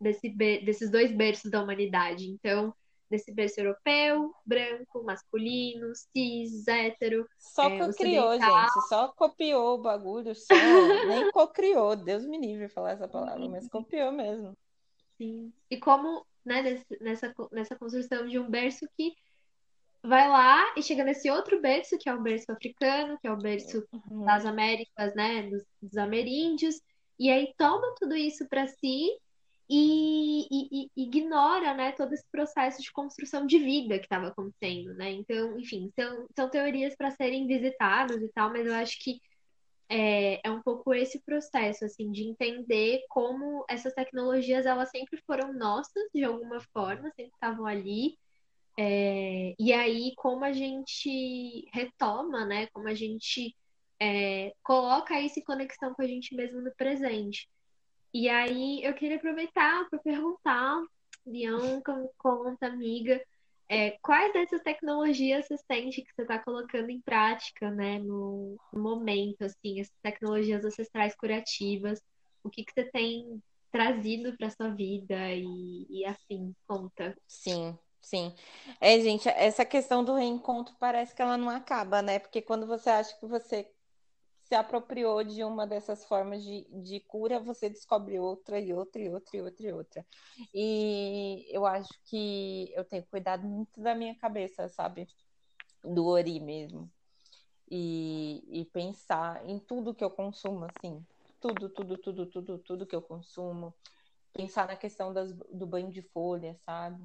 desse 0.00 0.28
desses 0.30 0.90
dois 0.90 1.12
berços 1.12 1.50
da 1.50 1.62
humanidade. 1.62 2.28
Então, 2.28 2.74
desse 3.10 3.32
berço 3.32 3.60
europeu, 3.60 4.34
branco, 4.44 5.02
masculino, 5.04 5.92
cis, 5.94 6.66
hétero. 6.66 7.26
Só 7.38 7.68
é, 7.68 7.78
cocriou, 7.78 8.32
gente. 8.32 8.88
Só 8.88 9.08
copiou 9.08 9.74
o 9.74 9.82
bagulho, 9.82 10.34
só. 10.34 10.54
nem 11.06 11.30
cocriou. 11.30 11.96
Deus 11.96 12.24
me 12.26 12.38
livre 12.38 12.68
falar 12.68 12.92
essa 12.92 13.08
palavra, 13.08 13.48
mas 13.48 13.68
copiou 13.68 14.12
mesmo. 14.12 14.56
Sim. 15.16 15.52
E 15.70 15.78
como, 15.78 16.26
né, 16.44 16.82
nessa, 17.00 17.34
nessa 17.52 17.76
construção 17.76 18.26
de 18.26 18.38
um 18.38 18.50
berço 18.50 18.86
que 18.96 19.14
vai 20.06 20.28
lá 20.28 20.74
e 20.76 20.82
chega 20.82 21.04
nesse 21.04 21.30
outro 21.30 21.60
berço, 21.60 21.98
que 21.98 22.08
é 22.08 22.14
o 22.14 22.22
berço 22.22 22.50
africano, 22.50 23.18
que 23.20 23.26
é 23.26 23.32
o 23.32 23.36
berço 23.36 23.86
uhum. 23.92 24.24
das 24.24 24.44
Américas, 24.44 25.14
né, 25.14 25.42
dos, 25.44 25.64
dos 25.82 25.96
ameríndios, 25.96 26.80
e 27.18 27.30
aí 27.30 27.52
toma 27.56 27.94
tudo 27.98 28.14
isso 28.14 28.46
para 28.48 28.66
si 28.66 29.08
e, 29.68 30.46
e, 30.50 30.90
e, 30.96 31.02
ignora 31.02 31.74
né, 31.74 31.92
todo 31.92 32.12
esse 32.12 32.26
processo 32.30 32.80
de 32.80 32.92
construção 32.92 33.46
de 33.46 33.58
vida 33.58 33.98
que 33.98 34.04
estava 34.04 34.28
acontecendo, 34.28 34.94
né? 34.94 35.10
Então, 35.12 35.58
enfim, 35.58 35.90
são, 35.98 36.26
são 36.36 36.48
teorias 36.48 36.94
para 36.94 37.10
serem 37.10 37.46
visitadas 37.46 38.22
e 38.22 38.28
tal, 38.28 38.50
mas 38.50 38.66
eu 38.66 38.74
acho 38.74 38.98
que 39.02 39.20
é, 39.88 40.40
é 40.46 40.50
um 40.50 40.62
pouco 40.62 40.94
esse 40.94 41.20
processo, 41.20 41.84
assim, 41.84 42.10
de 42.12 42.24
entender 42.24 43.02
como 43.08 43.64
essas 43.68 43.92
tecnologias, 43.92 44.66
elas 44.66 44.90
sempre 44.90 45.20
foram 45.26 45.52
nossas, 45.52 46.04
de 46.14 46.24
alguma 46.24 46.60
forma, 46.72 47.10
sempre 47.16 47.32
estavam 47.34 47.66
ali, 47.66 48.16
é, 48.76 49.54
e 49.58 49.72
aí 49.72 50.12
como 50.16 50.44
a 50.44 50.52
gente 50.52 51.66
retoma, 51.72 52.44
né, 52.44 52.66
como 52.68 52.88
a 52.88 52.94
gente 52.94 53.56
é, 54.00 54.52
coloca 54.62 55.18
isso 55.20 55.38
em 55.40 55.44
conexão 55.44 55.94
com 55.94 56.02
a 56.02 56.06
gente 56.06 56.34
mesmo 56.34 56.60
no 56.60 56.74
presente. 56.74 57.48
E 58.12 58.28
aí 58.28 58.82
eu 58.84 58.94
queria 58.94 59.16
aproveitar 59.16 59.88
para 59.88 59.98
perguntar, 59.98 60.82
Bianca, 61.24 61.92
conta, 62.18 62.66
amiga, 62.66 63.20
é, 63.68 63.92
quais 64.02 64.32
dessas 64.32 64.62
tecnologias 64.62 65.46
você 65.46 65.56
sente 65.58 66.02
que 66.02 66.14
você 66.14 66.22
está 66.22 66.38
colocando 66.38 66.90
em 66.90 67.00
prática, 67.00 67.70
né, 67.70 67.98
no, 67.98 68.56
no, 68.72 68.80
momento, 68.80 69.42
assim, 69.42 69.80
essas 69.80 69.96
tecnologias 70.02 70.64
ancestrais 70.64 71.16
curativas, 71.16 72.00
o 72.44 72.50
que, 72.50 72.64
que 72.64 72.72
você 72.72 72.84
tem 72.84 73.42
trazido 73.72 74.36
para 74.36 74.50
sua 74.50 74.68
vida 74.70 75.32
e, 75.34 75.86
e 75.90 76.04
assim, 76.04 76.54
conta. 76.66 77.16
Sim, 77.26 77.76
sim. 78.06 78.34
É, 78.80 79.00
gente, 79.00 79.28
essa 79.28 79.64
questão 79.64 80.04
do 80.04 80.14
reencontro 80.14 80.74
parece 80.78 81.14
que 81.14 81.22
ela 81.22 81.36
não 81.36 81.50
acaba, 81.50 82.02
né? 82.02 82.18
Porque 82.18 82.40
quando 82.40 82.66
você 82.66 82.88
acha 82.90 83.16
que 83.18 83.26
você 83.26 83.68
se 84.44 84.54
apropriou 84.54 85.24
de 85.24 85.42
uma 85.44 85.66
dessas 85.66 86.04
formas 86.06 86.42
de, 86.44 86.66
de 86.84 87.00
cura, 87.00 87.40
você 87.40 87.68
descobre 87.68 88.18
outra 88.18 88.60
e 88.60 88.72
outra 88.72 89.02
e 89.02 89.08
outra 89.10 89.36
e 89.36 89.42
outra 89.42 89.66
e 89.66 89.72
outra. 89.72 90.06
E 90.54 91.46
eu 91.50 91.66
acho 91.66 91.90
que 92.04 92.72
eu 92.74 92.84
tenho 92.84 93.04
cuidado 93.06 93.46
muito 93.46 93.80
da 93.80 93.94
minha 93.94 94.14
cabeça, 94.16 94.68
sabe? 94.68 95.08
Do 95.84 96.06
Ori 96.06 96.40
mesmo. 96.40 96.90
E, 97.70 98.44
e 98.60 98.64
pensar 98.66 99.44
em 99.48 99.58
tudo 99.58 99.94
que 99.94 100.04
eu 100.04 100.10
consumo, 100.10 100.64
assim. 100.66 101.04
Tudo, 101.40 101.68
tudo, 101.70 101.98
tudo, 101.98 102.26
tudo, 102.26 102.58
tudo 102.58 102.86
que 102.86 102.96
eu 102.96 103.02
consumo. 103.02 103.74
Pensar 104.32 104.68
na 104.68 104.76
questão 104.76 105.12
das, 105.12 105.32
do 105.34 105.66
banho 105.66 105.90
de 105.90 106.02
folha, 106.02 106.56
sabe? 106.64 107.02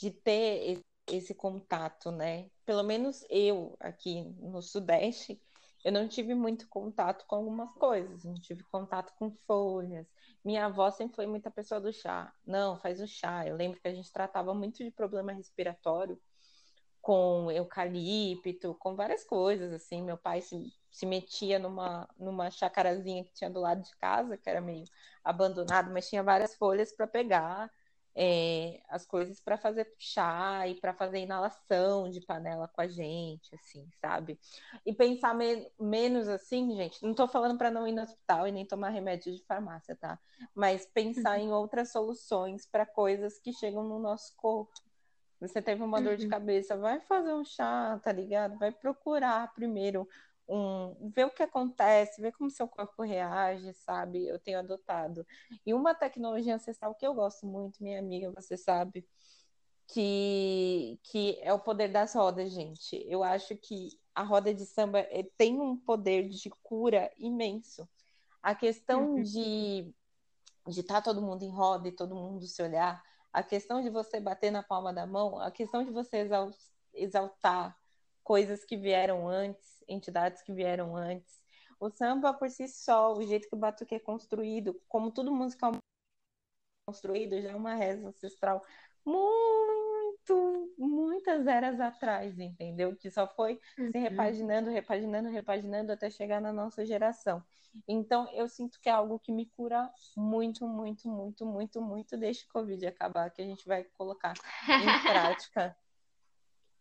De 0.00 0.10
ter 0.10 0.82
esse, 1.06 1.34
contato, 1.34 2.10
né? 2.10 2.50
Pelo 2.64 2.82
menos 2.82 3.24
eu, 3.28 3.76
aqui 3.80 4.22
no 4.38 4.62
Sudeste, 4.62 5.40
eu 5.84 5.92
não 5.92 6.08
tive 6.08 6.34
muito 6.34 6.68
contato 6.68 7.26
com 7.26 7.36
algumas 7.36 7.72
coisas, 7.74 8.24
não 8.24 8.34
tive 8.34 8.62
contato 8.64 9.12
com 9.18 9.30
folhas. 9.46 10.06
Minha 10.44 10.66
avó 10.66 10.90
sempre 10.90 11.16
foi 11.16 11.26
muita 11.26 11.50
pessoa 11.50 11.80
do 11.80 11.92
chá. 11.92 12.32
Não, 12.46 12.78
faz 12.78 13.00
o 13.00 13.06
chá. 13.06 13.46
Eu 13.46 13.56
lembro 13.56 13.80
que 13.80 13.88
a 13.88 13.94
gente 13.94 14.12
tratava 14.12 14.54
muito 14.54 14.82
de 14.82 14.90
problema 14.90 15.32
respiratório 15.32 16.18
com 17.00 17.50
eucalipto, 17.50 18.74
com 18.74 18.94
várias 18.94 19.24
coisas, 19.24 19.72
assim. 19.72 20.02
Meu 20.02 20.16
pai 20.16 20.40
se, 20.40 20.72
se 20.90 21.06
metia 21.06 21.58
numa, 21.58 22.08
numa 22.18 22.50
chacarazinha 22.50 23.24
que 23.24 23.32
tinha 23.32 23.50
do 23.50 23.60
lado 23.60 23.82
de 23.82 23.94
casa, 23.96 24.36
que 24.36 24.48
era 24.48 24.60
meio 24.60 24.84
abandonado, 25.24 25.90
mas 25.92 26.08
tinha 26.08 26.22
várias 26.22 26.54
folhas 26.54 26.92
para 26.92 27.06
pegar 27.06 27.70
é, 28.14 28.80
as 28.88 29.06
coisas 29.06 29.40
para 29.40 29.56
fazer 29.56 29.92
chá 29.98 30.66
e 30.66 30.74
para 30.74 30.92
fazer 30.92 31.20
inalação 31.20 32.10
de 32.10 32.20
panela 32.20 32.68
com 32.68 32.80
a 32.80 32.88
gente, 32.88 33.54
assim, 33.54 33.88
sabe? 34.00 34.38
E 34.84 34.92
pensar 34.92 35.34
me 35.34 35.70
menos 35.78 36.28
assim, 36.28 36.74
gente. 36.74 37.02
Não 37.02 37.12
estou 37.12 37.28
falando 37.28 37.56
para 37.56 37.70
não 37.70 37.86
ir 37.86 37.92
no 37.92 38.02
hospital 38.02 38.48
e 38.48 38.52
nem 38.52 38.66
tomar 38.66 38.90
remédio 38.90 39.32
de 39.34 39.44
farmácia, 39.44 39.96
tá? 39.96 40.18
Mas 40.54 40.86
pensar 40.86 41.38
uhum. 41.38 41.46
em 41.46 41.52
outras 41.52 41.92
soluções 41.92 42.66
para 42.66 42.84
coisas 42.84 43.38
que 43.38 43.52
chegam 43.52 43.84
no 43.84 43.98
nosso 43.98 44.34
corpo. 44.36 44.72
Você 45.40 45.62
teve 45.62 45.82
uma 45.82 46.02
dor 46.02 46.16
de 46.16 46.24
uhum. 46.24 46.30
cabeça, 46.30 46.76
vai 46.76 47.00
fazer 47.00 47.32
um 47.32 47.44
chá, 47.44 47.98
tá 48.02 48.12
ligado? 48.12 48.58
Vai 48.58 48.70
procurar 48.70 49.54
primeiro 49.54 50.06
um, 50.50 51.10
ver 51.10 51.26
o 51.26 51.30
que 51.30 51.42
acontece, 51.42 52.20
ver 52.20 52.32
como 52.32 52.50
seu 52.50 52.66
corpo 52.68 53.02
reage, 53.02 53.72
sabe? 53.74 54.26
Eu 54.26 54.38
tenho 54.38 54.58
adotado. 54.58 55.26
E 55.64 55.72
uma 55.72 55.94
tecnologia 55.94 56.54
ancestral 56.54 56.94
que 56.94 57.06
eu 57.06 57.14
gosto 57.14 57.46
muito, 57.46 57.82
minha 57.82 57.98
amiga, 57.98 58.32
você 58.32 58.56
sabe, 58.56 59.06
que, 59.86 60.98
que 61.04 61.38
é 61.42 61.52
o 61.52 61.58
poder 61.60 61.88
das 61.88 62.14
rodas, 62.14 62.52
gente. 62.52 63.04
Eu 63.08 63.22
acho 63.22 63.56
que 63.56 63.90
a 64.14 64.22
roda 64.22 64.52
de 64.52 64.66
samba 64.66 65.00
eh, 65.00 65.28
tem 65.36 65.60
um 65.60 65.76
poder 65.76 66.28
de 66.28 66.50
cura 66.62 67.10
imenso. 67.16 67.88
A 68.42 68.54
questão 68.54 69.14
uhum. 69.14 69.22
de 69.22 69.94
de 70.66 70.80
estar 70.80 70.96
tá 70.96 71.02
todo 71.02 71.22
mundo 71.22 71.42
em 71.42 71.50
roda 71.50 71.88
e 71.88 71.92
todo 71.92 72.14
mundo 72.14 72.46
se 72.46 72.62
olhar, 72.62 73.02
a 73.32 73.42
questão 73.42 73.80
de 73.80 73.90
você 73.90 74.20
bater 74.20 74.50
na 74.50 74.62
palma 74.62 74.92
da 74.92 75.06
mão, 75.06 75.40
a 75.40 75.50
questão 75.50 75.84
de 75.84 75.90
você 75.90 76.28
exaltar 76.92 77.76
coisas 78.22 78.64
que 78.64 78.76
vieram 78.76 79.28
antes, 79.28 79.79
entidades 79.90 80.42
que 80.42 80.52
vieram 80.52 80.96
antes. 80.96 81.42
O 81.78 81.90
samba 81.90 82.32
por 82.34 82.50
si 82.50 82.68
só, 82.68 83.14
o 83.14 83.22
jeito 83.22 83.48
que 83.48 83.54
o 83.54 83.58
batuque 83.58 83.94
é 83.94 83.98
construído, 83.98 84.80
como 84.88 85.10
tudo 85.10 85.32
musical 85.32 85.72
construído, 86.86 87.40
já 87.40 87.50
é 87.50 87.54
uma 87.54 87.74
reza 87.74 88.08
ancestral 88.08 88.62
muito, 89.04 90.74
muitas 90.78 91.46
eras 91.46 91.80
atrás, 91.80 92.38
entendeu? 92.38 92.94
Que 92.96 93.10
só 93.10 93.26
foi 93.26 93.58
uhum. 93.78 93.90
se 93.90 93.98
repaginando, 93.98 94.70
repaginando, 94.70 95.30
repaginando 95.30 95.92
até 95.92 96.10
chegar 96.10 96.40
na 96.40 96.52
nossa 96.52 96.84
geração. 96.84 97.42
Então, 97.86 98.28
eu 98.32 98.48
sinto 98.48 98.80
que 98.80 98.88
é 98.88 98.92
algo 98.92 99.18
que 99.18 99.32
me 99.32 99.46
cura 99.46 99.90
muito, 100.16 100.66
muito, 100.66 101.08
muito, 101.08 101.46
muito, 101.46 101.80
muito. 101.80 102.16
Deixa 102.16 102.44
o 102.46 102.52
Covid 102.52 102.86
acabar, 102.86 103.30
que 103.30 103.40
a 103.40 103.44
gente 103.44 103.66
vai 103.66 103.84
colocar 103.96 104.34
em 104.68 105.02
prática. 105.46 105.76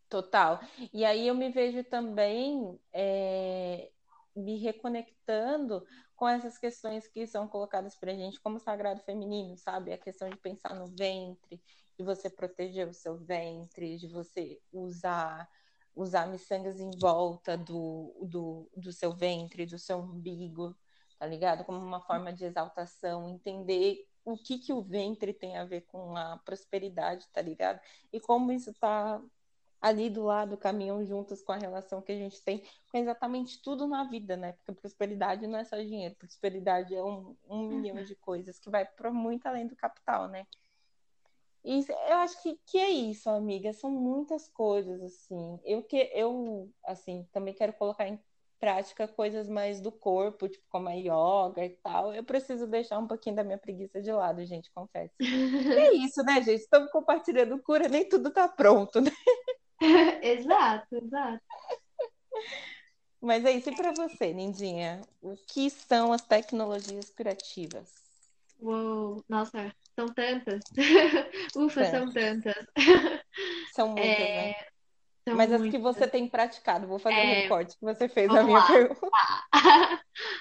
Total. 0.10 0.60
E 0.92 1.06
aí 1.06 1.28
eu 1.28 1.36
me 1.36 1.50
vejo 1.52 1.84
também 1.84 2.80
é, 2.92 3.92
me 4.36 4.58
reconectando 4.58 5.86
com 6.16 6.28
essas 6.28 6.58
questões 6.58 7.08
que 7.08 7.28
são 7.28 7.48
colocadas 7.48 7.96
para 7.96 8.12
a 8.12 8.16
gente 8.16 8.42
como 8.42 8.60
sagrado 8.60 9.02
feminino, 9.04 9.56
sabe? 9.56 9.94
A 9.94 9.98
questão 9.98 10.30
de 10.30 10.38
pensar 10.38 10.74
no 10.76 10.88
ventre, 10.88 11.62
de 11.98 12.04
você 12.04 12.30
proteger 12.30 12.88
o 12.88 12.94
seu 12.94 13.18
ventre, 13.18 13.98
de 13.98 14.08
você 14.08 14.60
usar 14.72 15.48
usar 15.96 16.28
miçangas 16.28 16.80
em 16.80 16.92
volta 16.98 17.58
do, 17.58 18.16
do, 18.22 18.70
do 18.76 18.94
seu 18.94 19.14
ventre, 19.14 19.66
do 19.66 19.78
seu 19.78 19.98
umbigo, 19.98 20.76
tá 21.18 21.26
ligado? 21.28 21.66
Como 21.66 21.78
uma 21.80 22.00
forma 22.00 22.32
de 22.32 22.46
exaltação, 22.46 23.28
entender 23.28 24.08
o 24.24 24.38
que, 24.38 24.60
que 24.60 24.72
o 24.72 24.82
ventre 24.82 25.34
tem 25.34 25.58
a 25.58 25.66
ver 25.66 25.82
com 25.82 26.16
a 26.16 26.38
prosperidade, 26.38 27.28
tá 27.34 27.42
ligado? 27.42 27.82
E 28.14 28.20
como 28.20 28.52
isso 28.52 28.74
tá 28.76 29.22
ali 29.82 30.10
do 30.10 30.24
lado, 30.24 30.58
caminham 30.58 31.04
juntas 31.06 31.42
com 31.42 31.52
a 31.52 31.58
relação 31.58 32.02
que 32.02 32.12
a 32.12 32.18
gente 32.18 32.44
tem 32.44 32.64
com 32.92 32.98
exatamente 32.98 33.62
tudo 33.62 33.88
na 33.88 34.04
vida, 34.04 34.36
né? 34.36 34.54
Porque 34.54 34.82
prosperidade 34.82 35.48
não 35.48 35.60
é 35.60 35.64
só 35.64 35.78
dinheiro, 35.78 36.16
prosperidade 36.16 36.94
é 36.94 37.04
um, 37.04 37.36
um 37.48 37.68
milhão 37.68 38.04
de 38.04 38.16
coisas 38.16 38.60
que 38.60 38.70
vai 38.70 38.86
para 38.86 39.12
muito 39.12 39.46
além 39.46 39.68
do 39.68 39.76
capital, 39.76 40.28
né? 40.28 40.46
E 41.64 41.86
eu 42.08 42.18
acho 42.18 42.42
que, 42.42 42.60
que 42.66 42.78
é 42.78 42.90
isso, 42.90 43.30
amiga. 43.30 43.74
São 43.74 43.92
muitas 43.92 44.48
coisas, 44.48 45.02
assim. 45.02 45.60
Eu 45.66 45.84
que 45.84 46.10
eu, 46.14 46.72
assim, 46.86 47.28
também 47.34 47.54
quero 47.54 47.74
colocar 47.74 48.08
em 48.08 48.20
prática 48.60 49.08
coisas 49.08 49.48
mais 49.48 49.80
do 49.80 49.92
corpo, 49.92 50.50
tipo 50.50 50.66
como 50.70 50.90
a 50.90 50.94
yoga 50.94 51.66
e 51.66 51.70
tal. 51.82 52.14
Eu 52.14 52.24
preciso 52.24 52.68
deixar 52.68 53.00
um 53.00 53.08
pouquinho 53.08 53.36
da 53.36 53.44
minha 53.44 53.58
preguiça 53.58 54.02
de 54.02 54.12
lado, 54.12 54.46
gente, 54.46 54.72
confesso. 54.72 55.14
É 55.80 55.94
isso, 55.94 56.22
né, 56.24 56.42
gente? 56.42 56.62
Estamos 56.62 56.92
compartilhando 56.92 57.62
cura, 57.62 57.88
nem 57.88 58.08
tudo 58.08 58.32
tá 58.32 58.48
pronto, 58.48 59.00
né? 59.02 59.12
exato, 60.22 60.96
exato. 60.96 61.44
Mas 63.22 63.44
é 63.46 63.52
isso. 63.52 63.70
E 63.70 63.76
para 63.76 63.92
você, 63.92 64.34
Nindinha? 64.34 65.02
O 65.22 65.36
que 65.36 65.70
são 65.70 66.14
as 66.14 66.22
tecnologias 66.22 67.10
curativas? 67.10 67.94
Uou, 68.62 69.24
nossa, 69.28 69.74
são 69.96 70.08
tantas. 70.08 70.62
Ufa, 71.56 71.86
são 71.86 72.12
tantas. 72.12 72.66
São 73.74 73.90
muitas, 73.90 74.20
é... 74.20 74.36
né? 74.36 74.54
São 75.24 75.36
Mas 75.36 75.50
muitas. 75.50 75.68
as 75.68 75.72
que 75.72 75.78
você 75.78 76.08
tem 76.08 76.28
praticado, 76.28 76.88
vou 76.88 77.00
fazer 77.00 77.16
é... 77.16 77.24
um 77.24 77.42
recorte 77.42 77.78
que 77.78 77.86
você 77.86 78.10
fez 78.10 78.28
Vamos 78.28 78.42
a 78.42 78.46
minha 78.46 78.60
lá. 78.60 78.68
pergunta. 78.68 79.10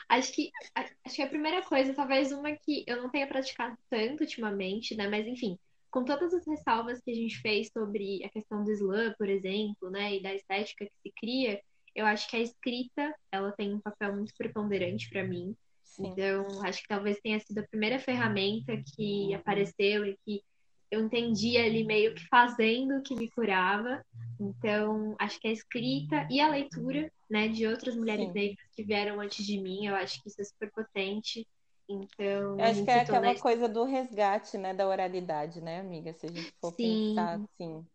acho 0.08 0.32
que 0.32 0.50
acho 0.74 1.14
que 1.14 1.22
a 1.22 1.28
primeira 1.28 1.62
coisa, 1.62 1.94
talvez 1.94 2.32
uma 2.32 2.50
que 2.52 2.84
eu 2.88 2.96
não 2.96 3.08
tenha 3.08 3.26
praticado 3.28 3.76
tanto 3.88 4.22
ultimamente, 4.22 4.96
né? 4.96 5.06
Mas 5.06 5.26
enfim, 5.26 5.56
com 5.90 6.04
todas 6.04 6.32
as 6.34 6.46
ressalvas 6.46 7.00
que 7.00 7.10
a 7.10 7.14
gente 7.14 7.40
fez 7.40 7.70
sobre 7.72 8.24
a 8.24 8.28
questão 8.28 8.64
do 8.64 8.70
slam, 8.72 9.14
por 9.18 9.28
exemplo, 9.28 9.90
né, 9.90 10.16
e 10.16 10.22
da 10.22 10.34
estética 10.34 10.84
que 10.84 10.92
se 11.02 11.12
cria, 11.18 11.60
eu 11.94 12.06
acho 12.06 12.28
que 12.28 12.36
a 12.36 12.40
escrita, 12.40 13.14
ela 13.32 13.52
tem 13.52 13.74
um 13.74 13.80
papel 13.80 14.14
muito 14.14 14.32
preponderante 14.36 15.08
para 15.08 15.24
mim. 15.24 15.56
Sim. 15.82 16.08
Então, 16.08 16.46
acho 16.62 16.82
que 16.82 16.88
talvez 16.88 17.18
tenha 17.20 17.40
sido 17.40 17.58
a 17.58 17.66
primeira 17.66 17.98
ferramenta 17.98 18.80
que 18.94 19.34
apareceu 19.34 20.04
e 20.04 20.16
que 20.24 20.42
eu 20.90 21.00
entendi 21.00 21.56
ali 21.56 21.84
meio 21.84 22.14
que 22.14 22.26
fazendo 22.28 23.02
que 23.02 23.14
me 23.14 23.28
curava. 23.30 24.04
Então, 24.40 25.16
acho 25.18 25.40
que 25.40 25.48
a 25.48 25.52
escrita 25.52 26.26
e 26.30 26.40
a 26.40 26.48
leitura, 26.48 27.10
né, 27.28 27.48
de 27.48 27.66
outras 27.66 27.96
mulheres 27.96 28.28
Sim. 28.28 28.32
negras 28.32 28.68
que 28.74 28.84
vieram 28.84 29.20
antes 29.20 29.44
de 29.44 29.60
mim, 29.60 29.86
eu 29.86 29.94
acho 29.94 30.22
que 30.22 30.28
isso 30.28 30.40
é 30.40 30.44
super 30.44 30.70
potente. 30.70 31.46
Então, 31.88 32.58
eu 32.58 32.60
acho 32.60 32.84
que 32.84 32.90
é 32.90 33.00
aquela 33.00 33.34
coisa 33.38 33.66
do 33.66 33.84
resgate, 33.84 34.58
né, 34.58 34.74
da 34.74 34.86
oralidade, 34.86 35.60
né, 35.62 35.80
amiga? 35.80 36.12
Se 36.12 36.26
a 36.26 36.28
gente 36.28 36.52
for 36.60 36.72
Sim. 36.74 37.14
pensar 37.14 37.40
assim. 37.40 37.86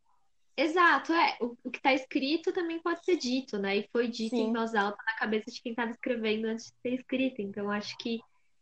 Exato, 0.57 1.13
é. 1.13 1.37
O, 1.39 1.55
o 1.63 1.71
que 1.71 1.77
está 1.77 1.93
escrito 1.93 2.51
também 2.51 2.79
pode 2.79 3.03
ser 3.05 3.17
dito, 3.17 3.57
né? 3.57 3.77
E 3.77 3.89
foi 3.91 4.07
dito 4.07 4.35
Sim. 4.35 4.49
em 4.49 4.53
voz 4.53 4.73
alta 4.73 4.97
na 5.05 5.15
cabeça 5.15 5.51
de 5.51 5.61
quem 5.61 5.71
estava 5.71 5.91
escrevendo 5.91 6.45
antes 6.45 6.65
de 6.65 6.73
ser 6.81 6.95
escrito. 6.95 7.41
Então, 7.41 7.69
acho 7.69 7.95
que 7.97 8.19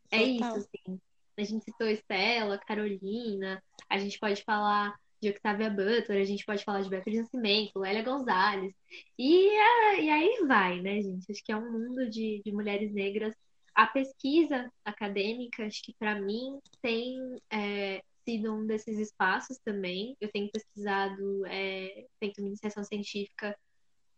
é 0.10 0.20
Total. 0.20 0.34
isso, 0.34 0.58
assim. 0.58 1.00
A 1.38 1.44
gente 1.44 1.64
citou 1.64 1.88
Estela, 1.88 2.58
Carolina, 2.60 3.64
a 3.90 3.98
gente 3.98 4.20
pode 4.20 4.44
falar 4.44 4.96
de 5.22 5.30
Octavia 5.30 5.70
Butler, 5.70 6.22
a 6.22 6.26
gente 6.26 6.46
pode 6.46 6.64
falar 6.64 6.82
de 6.82 6.90
Beto 6.90 7.10
de 7.10 7.20
Nascimento, 7.20 7.80
Lélia 7.80 8.04
Gonzalez. 8.04 8.74
E, 9.18 9.48
é, 9.48 10.04
e 10.04 10.10
aí 10.10 10.46
vai, 10.48 10.82
né, 10.82 11.02
gente? 11.02 11.32
Acho 11.32 11.44
que 11.44 11.52
é 11.52 11.58
um 11.58 11.72
mundo 11.72 12.10
de, 12.10 12.42
de 12.44 12.52
mulheres 12.52 12.92
negras 12.94 13.36
a 13.74 13.88
pesquisa 13.88 14.72
acadêmica, 14.84 15.65
acho 15.65 15.82
que 15.84 15.93
para 15.97 16.19
mim 16.19 16.59
tem 16.82 17.17
é, 17.49 18.01
sido 18.26 18.53
um 18.53 18.65
desses 18.65 18.97
espaços 18.97 19.57
também. 19.59 20.15
Eu 20.19 20.30
tenho 20.32 20.51
pesquisado, 20.51 21.45
é, 21.47 22.05
feito 22.19 22.41
iniciação 22.41 22.84
científica 22.84 23.57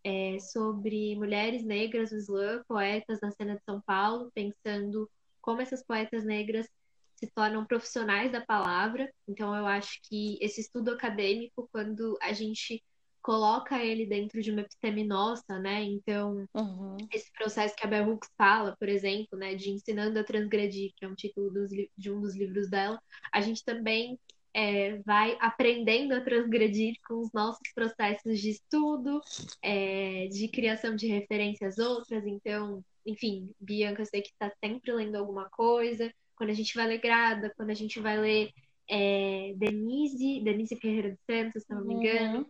é, 0.03 0.37
sobre 0.39 1.15
mulheres 1.15 1.63
negras 1.63 2.09
do 2.09 2.17
slam, 2.17 2.63
poetas 2.67 3.19
na 3.21 3.31
cena 3.31 3.55
de 3.55 3.63
São 3.63 3.81
Paulo, 3.81 4.31
pensando 4.33 5.09
como 5.41 5.61
essas 5.61 5.83
poetas 5.83 6.23
negras 6.23 6.67
se 7.15 7.27
tornam 7.27 7.65
profissionais 7.65 8.31
da 8.31 8.41
palavra. 8.41 9.09
Então, 9.27 9.55
eu 9.55 9.65
acho 9.65 9.99
que 10.03 10.37
esse 10.41 10.61
estudo 10.61 10.91
acadêmico, 10.91 11.69
quando 11.71 12.17
a 12.21 12.33
gente 12.33 12.83
coloca 13.23 13.81
ele 13.81 14.05
dentro 14.05 14.41
de 14.41 14.51
uma 14.51 14.61
episteme 14.61 15.03
nossa, 15.05 15.57
né? 15.57 15.81
Então, 15.81 16.45
uhum. 16.53 16.97
esse 17.11 17.31
processo 17.31 17.73
que 17.75 17.85
a 17.85 17.89
Bell 17.89 18.09
Hooks 18.09 18.29
fala, 18.37 18.75
por 18.77 18.89
exemplo, 18.89 19.39
né, 19.39 19.55
de 19.55 19.71
Ensinando 19.71 20.19
a 20.19 20.23
Transgredir, 20.23 20.91
que 20.97 21.05
é 21.05 21.07
um 21.07 21.15
título 21.15 21.49
dos, 21.49 21.71
de 21.97 22.11
um 22.11 22.19
dos 22.19 22.35
livros 22.35 22.69
dela, 22.69 23.01
a 23.31 23.39
gente 23.39 23.63
também 23.63 24.19
é, 24.53 24.97
vai 24.99 25.37
aprendendo 25.39 26.13
a 26.13 26.21
transgredir 26.21 26.95
com 27.07 27.21
os 27.21 27.31
nossos 27.33 27.61
processos 27.73 28.39
de 28.39 28.51
estudo, 28.51 29.21
é, 29.61 30.27
de 30.27 30.49
criação 30.49 30.93
de 30.93 31.07
referências 31.07 31.77
outras. 31.77 32.27
Então, 32.27 32.83
enfim, 33.05 33.49
Bianca, 33.59 34.01
eu 34.01 34.05
sei 34.05 34.21
que 34.21 34.29
está 34.29 34.51
sempre 34.63 34.91
lendo 34.91 35.15
alguma 35.15 35.49
coisa. 35.49 36.13
Quando 36.35 36.49
a 36.49 36.53
gente 36.53 36.75
vai 36.75 36.87
ler 36.87 36.99
Grada, 36.99 37.53
quando 37.55 37.69
a 37.69 37.75
gente 37.75 37.99
vai 38.01 38.19
ler 38.19 38.51
é, 38.89 39.53
Denise, 39.55 40.41
Denise 40.43 40.75
Ferreira 40.75 41.11
de 41.11 41.19
Santos, 41.25 41.63
se 41.63 41.73
não 41.73 41.85
me 41.85 41.93
engano, 41.95 42.39
uhum 42.39 42.45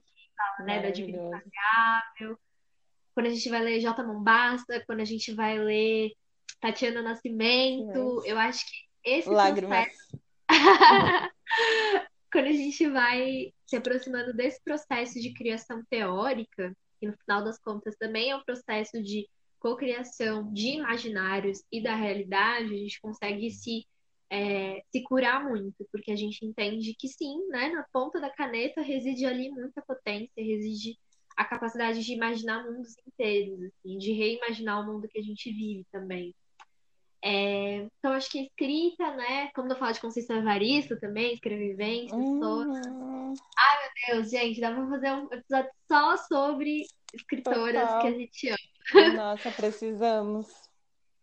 fala, 0.55 0.67
né, 0.67 0.81
da 0.81 0.89
dívida 0.89 1.17
impagável. 1.17 2.39
Quando 3.13 3.27
a 3.27 3.29
gente 3.29 3.49
vai 3.49 3.61
ler 3.61 3.79
J. 3.79 4.03
Mombassa, 4.03 4.83
quando 4.85 5.01
a 5.01 5.05
gente 5.05 5.33
vai 5.33 5.59
ler 5.59 6.11
Tatiana 6.59 7.01
Nascimento, 7.01 8.23
eu 8.25 8.37
acho 8.37 8.65
que 8.65 8.75
esse 9.03 9.29
Lágrimas. 9.29 9.87
processo... 9.87 10.23
quando 12.31 12.47
a 12.47 12.51
gente 12.51 12.89
vai 12.89 13.53
se 13.67 13.75
aproximando 13.75 14.33
desse 14.33 14.61
processo 14.63 15.19
de 15.19 15.33
criação 15.33 15.83
teórica, 15.89 16.75
que 16.99 17.05
no 17.05 17.13
final 17.17 17.43
das 17.43 17.59
contas 17.59 17.95
também 17.95 18.31
é 18.31 18.35
um 18.35 18.43
processo 18.43 19.01
de 19.03 19.29
cocriação 19.59 20.51
de 20.51 20.69
imaginários 20.69 21.63
e 21.71 21.81
da 21.81 21.95
realidade, 21.95 22.73
a 22.73 22.77
gente 22.77 22.99
consegue 22.99 23.49
se 23.51 23.85
é, 24.34 24.81
se 24.91 25.03
curar 25.03 25.47
muito, 25.47 25.88
porque 25.91 26.11
a 26.11 26.15
gente 26.15 26.43
entende 26.43 26.95
que 26.97 27.07
sim, 27.07 27.47
né, 27.49 27.69
na 27.69 27.84
ponta 27.93 28.19
da 28.19 28.31
caneta 28.31 28.81
reside 28.81 29.27
ali 29.27 29.51
muita 29.51 29.79
potência, 29.84 30.31
reside 30.43 30.97
a 31.38 31.45
capacidade 31.45 32.03
de 32.03 32.13
imaginar 32.13 32.65
mundos 32.65 32.95
inteiros, 33.07 33.61
assim, 33.61 33.99
de 33.99 34.11
reimaginar 34.11 34.81
o 34.81 34.91
mundo 34.91 35.07
que 35.07 35.19
a 35.19 35.21
gente 35.21 35.51
vive 35.51 35.86
também. 35.91 36.34
É, 37.23 37.88
então, 37.99 38.11
acho 38.11 38.29
que 38.31 38.39
a 38.39 38.43
escrita, 38.43 39.15
né? 39.15 39.49
Como 39.55 39.71
eu 39.71 39.77
falo 39.77 39.93
de 39.93 40.01
Conceição 40.01 40.38
Evaristo 40.38 40.99
também, 40.99 41.36
escrevivência, 41.36 42.17
uhum. 42.17 43.34
Ai, 43.55 43.77
meu 44.07 44.15
Deus, 44.15 44.31
gente, 44.31 44.59
dá 44.59 44.73
pra 44.73 44.89
fazer 44.89 45.11
um 45.11 45.27
episódio 45.31 45.71
só 45.88 46.17
sobre 46.17 46.88
escritoras 47.13 47.81
Total. 47.84 48.01
que 48.01 48.07
a 48.07 48.11
gente 48.11 48.49
ama. 48.49 49.13
Nossa, 49.13 49.51
precisamos. 49.51 50.47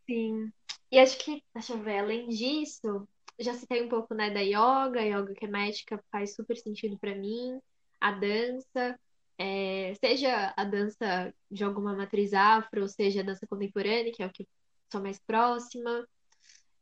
Sim. 0.06 0.50
E 0.91 0.99
acho 0.99 1.18
que, 1.18 1.43
deixa 1.55 1.72
eu 1.72 1.78
ver, 1.82 1.99
além 1.99 2.28
disso, 2.28 3.09
já 3.38 3.55
citei 3.55 3.82
um 3.82 3.88
pouco, 3.88 4.14
né, 4.14 4.30
da 4.30 4.41
yoga, 4.41 5.01
yoga 5.03 5.49
médica 5.49 6.03
faz 6.11 6.34
super 6.34 6.57
sentido 6.57 6.99
para 6.99 7.14
mim, 7.14 7.61
a 8.01 8.12
dança, 8.12 8.99
é, 9.38 9.95
seja 9.95 10.53
a 10.57 10.64
dança 10.64 11.32
de 11.51 11.64
alguma 11.64 11.95
matriz 11.95 12.34
afro, 12.34 12.82
ou 12.82 12.88
seja 12.88 13.20
a 13.20 13.24
dança 13.24 13.47
contemporânea, 13.47 14.12
que 14.12 14.22
é 14.22 14.26
o 14.26 14.32
que 14.32 14.47
sou 14.91 15.01
mais 15.01 15.18
próxima. 15.20 16.07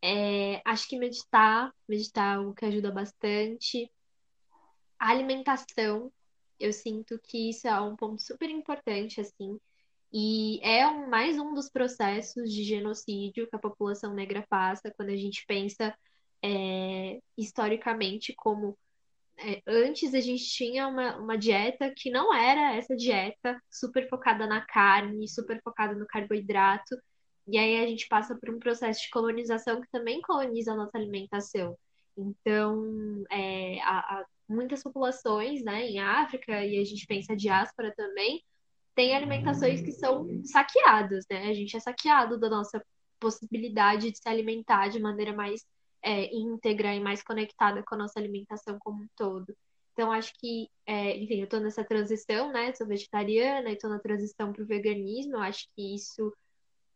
É, 0.03 0.61
acho 0.65 0.89
que 0.89 0.99
meditar, 0.99 1.73
meditar 1.89 2.35
é 2.35 2.39
algo 2.39 2.55
que 2.55 2.65
ajuda 2.65 2.91
bastante. 2.91 3.91
A 4.99 5.11
alimentação, 5.11 6.11
eu 6.59 6.73
sinto 6.73 7.19
que 7.23 7.51
isso 7.51 7.69
é 7.69 7.81
um 7.81 7.95
ponto 7.95 8.21
super 8.21 8.49
importante, 8.51 9.21
assim, 9.21 9.61
e 10.13 10.61
é 10.63 10.87
um, 10.87 11.09
mais 11.09 11.39
um 11.39 11.55
dos 11.55 11.69
processos 11.71 12.53
de 12.53 12.65
genocídio 12.65 13.49
que 13.49 13.57
a 13.57 13.59
população 13.59 14.15
negra 14.15 14.45
passa 14.49 14.93
quando 14.97 15.11
a 15.11 15.17
gente 15.17 15.45
pensa 15.47 15.95
é, 16.43 17.21
historicamente 17.37 18.35
como 18.37 18.77
é, 19.41 19.63
antes 19.67 20.15
a 20.15 20.21
gente 20.21 20.45
tinha 20.45 20.89
uma, 20.89 21.17
uma 21.17 21.39
dieta 21.39 21.93
que 21.97 22.11
não 22.11 22.35
era 22.35 22.75
essa 22.77 22.97
dieta 22.97 23.61
super 23.71 24.09
focada 24.09 24.47
na 24.47 24.61
carne, 24.61 25.29
super 25.29 25.61
focada 25.63 25.95
no 25.95 26.07
carboidrato, 26.07 26.97
e 27.47 27.57
aí 27.57 27.83
a 27.83 27.87
gente 27.87 28.09
passa 28.09 28.37
por 28.37 28.51
um 28.51 28.59
processo 28.59 29.03
de 29.03 29.11
colonização 29.11 29.81
que 29.81 29.89
também 29.91 30.21
coloniza 30.21 30.73
a 30.73 30.77
nossa 30.77 30.99
alimentação. 30.99 31.79
Então, 32.17 33.25
é, 33.31 33.81
a, 33.83 34.19
a, 34.19 34.27
muitas 34.49 34.83
populações 34.83 35.63
né, 35.63 35.87
em 35.87 36.01
África, 36.01 36.65
e 36.65 36.79
a 36.79 36.85
gente 36.85 37.07
pensa 37.07 37.37
diáspora 37.37 37.95
também, 37.97 38.43
tem 38.99 39.14
alimentações 39.14 39.80
que 39.80 39.92
são 39.92 40.26
saqueadas, 40.42 41.24
né? 41.30 41.46
A 41.49 41.55
gente 41.55 41.76
é 41.76 41.78
saqueado 41.78 42.36
da 42.36 42.51
nossa 42.51 42.84
possibilidade 43.20 44.11
de 44.11 44.18
se 44.18 44.28
alimentar 44.28 44.88
de 44.88 44.99
maneira 44.99 45.32
mais 45.32 45.64
é, 46.03 46.34
íntegra 46.34 46.92
e 46.92 46.99
mais 46.99 47.22
conectada 47.22 47.80
com 47.84 47.94
a 47.94 47.99
nossa 47.99 48.18
alimentação 48.18 48.76
como 48.80 49.05
um 49.05 49.09
todo. 49.14 49.57
Então, 49.92 50.11
acho 50.11 50.32
que, 50.40 50.68
é, 50.84 51.16
enfim, 51.16 51.36
eu 51.36 51.44
estou 51.44 51.61
nessa 51.61 51.84
transição, 51.84 52.51
né? 52.51 52.74
Sou 52.74 52.88
vegetariana 52.88 53.70
e 53.70 53.74
estou 53.74 53.88
na 53.88 54.01
transição 54.01 54.53
para 54.53 54.64
o 54.64 54.66
veganismo. 54.66 55.34
Eu 55.34 55.42
acho 55.42 55.68
que 55.76 55.94
isso 55.94 56.34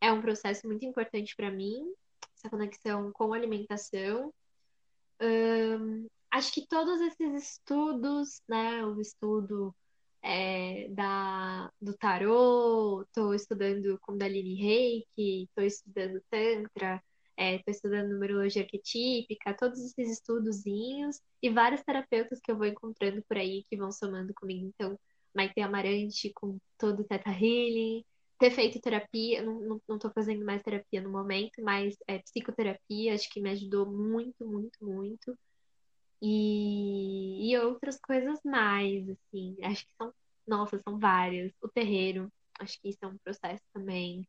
é 0.00 0.10
um 0.10 0.20
processo 0.20 0.66
muito 0.66 0.84
importante 0.84 1.36
para 1.36 1.52
mim, 1.52 1.84
essa 2.36 2.50
conexão 2.50 3.12
com 3.12 3.32
a 3.32 3.36
alimentação. 3.36 4.34
acho 6.32 6.52
que 6.52 6.66
todos 6.66 7.00
esses 7.00 7.44
estudos, 7.44 8.42
né? 8.48 8.84
O 8.84 9.00
estudo 9.00 9.72
é, 10.22 10.88
da, 10.90 11.70
do 11.80 11.96
tarô, 11.96 13.02
estou 13.02 13.34
estudando 13.34 13.98
Kundalini 14.00 14.54
Reiki, 14.54 15.44
estou 15.44 15.64
estudando 15.64 16.22
Tantra, 16.30 17.02
estou 17.36 17.70
é, 17.70 17.70
estudando 17.70 18.10
numerologia 18.10 18.62
arquetípica, 18.62 19.54
todos 19.54 19.80
esses 19.80 20.12
estudozinhos 20.18 21.20
e 21.42 21.50
vários 21.50 21.82
terapeutas 21.82 22.40
que 22.40 22.52
eu 22.52 22.56
vou 22.56 22.66
encontrando 22.66 23.22
por 23.28 23.36
aí 23.36 23.64
que 23.68 23.76
vão 23.76 23.90
somando 23.90 24.32
comigo. 24.34 24.66
Então, 24.66 24.98
Maite 25.34 25.60
Amarante 25.60 26.30
com 26.34 26.58
todo 26.78 27.00
o 27.00 27.04
Theta 27.04 27.30
Healing, 27.30 28.04
ter 28.38 28.50
feito 28.50 28.80
terapia, 28.80 29.42
não, 29.42 29.98
tô 29.98 30.10
fazendo 30.10 30.44
mais 30.44 30.62
terapia 30.62 31.00
no 31.00 31.10
momento, 31.10 31.62
mas 31.62 31.96
é, 32.08 32.18
psicoterapia, 32.18 33.14
acho 33.14 33.30
que 33.30 33.40
me 33.40 33.50
ajudou 33.50 33.86
muito, 33.86 34.44
muito, 34.44 34.84
muito. 34.84 35.38
E, 36.24 37.50
e 37.50 37.58
outras 37.58 37.98
coisas 37.98 38.38
mais, 38.44 39.08
assim, 39.08 39.56
acho 39.64 39.84
que 39.84 39.92
são, 39.98 40.14
nossa, 40.46 40.80
são 40.86 40.96
várias. 40.96 41.52
O 41.60 41.68
terreiro, 41.68 42.32
acho 42.60 42.80
que 42.80 42.90
isso 42.90 42.98
é 43.02 43.08
um 43.08 43.18
processo 43.18 43.62
também. 43.72 44.26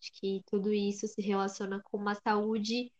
Acho 0.00 0.12
que 0.12 0.42
tudo 0.46 0.72
isso 0.72 1.08
se 1.08 1.20
relaciona 1.20 1.82
com 1.82 1.96
uma 1.96 2.14
saúde 2.14 2.92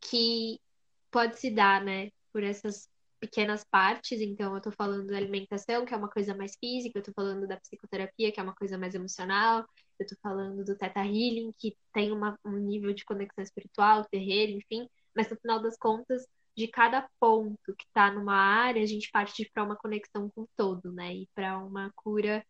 que 0.00 0.60
pode 1.08 1.38
se 1.38 1.50
dar, 1.50 1.84
né, 1.84 2.10
por 2.32 2.42
essas 2.42 2.88
pequenas 3.20 3.62
partes. 3.64 4.20
Então, 4.20 4.56
eu 4.56 4.60
tô 4.60 4.72
falando 4.72 5.06
da 5.06 5.16
alimentação, 5.16 5.84
que 5.84 5.94
é 5.94 5.96
uma 5.96 6.10
coisa 6.10 6.34
mais 6.34 6.56
física, 6.56 6.98
eu 6.98 7.02
tô 7.02 7.12
falando 7.12 7.46
da 7.46 7.58
psicoterapia, 7.58 8.32
que 8.32 8.40
é 8.40 8.42
uma 8.42 8.54
coisa 8.56 8.76
mais 8.76 8.94
emocional, 8.96 9.64
eu 10.00 10.06
tô 10.06 10.16
falando 10.20 10.64
do 10.64 10.76
Teta 10.76 11.00
Healing, 11.04 11.52
que 11.56 11.76
tem 11.92 12.10
uma, 12.10 12.36
um 12.44 12.56
nível 12.56 12.92
de 12.92 13.04
conexão 13.04 13.42
espiritual, 13.44 14.04
terreiro, 14.04 14.52
enfim. 14.52 14.88
Mas 15.14 15.30
no 15.30 15.36
final 15.36 15.60
das 15.60 15.76
contas, 15.76 16.26
de 16.58 16.66
cada 16.66 17.08
ponto 17.20 17.72
que 17.76 17.84
está 17.84 18.10
numa 18.10 18.34
área, 18.34 18.82
a 18.82 18.86
gente 18.86 19.12
parte 19.12 19.48
para 19.54 19.62
uma 19.62 19.76
conexão 19.76 20.28
com 20.30 20.42
o 20.42 20.48
todo, 20.56 20.90
né? 20.92 21.14
E 21.14 21.28
para 21.32 21.56
uma 21.58 21.92
cura 21.94 22.44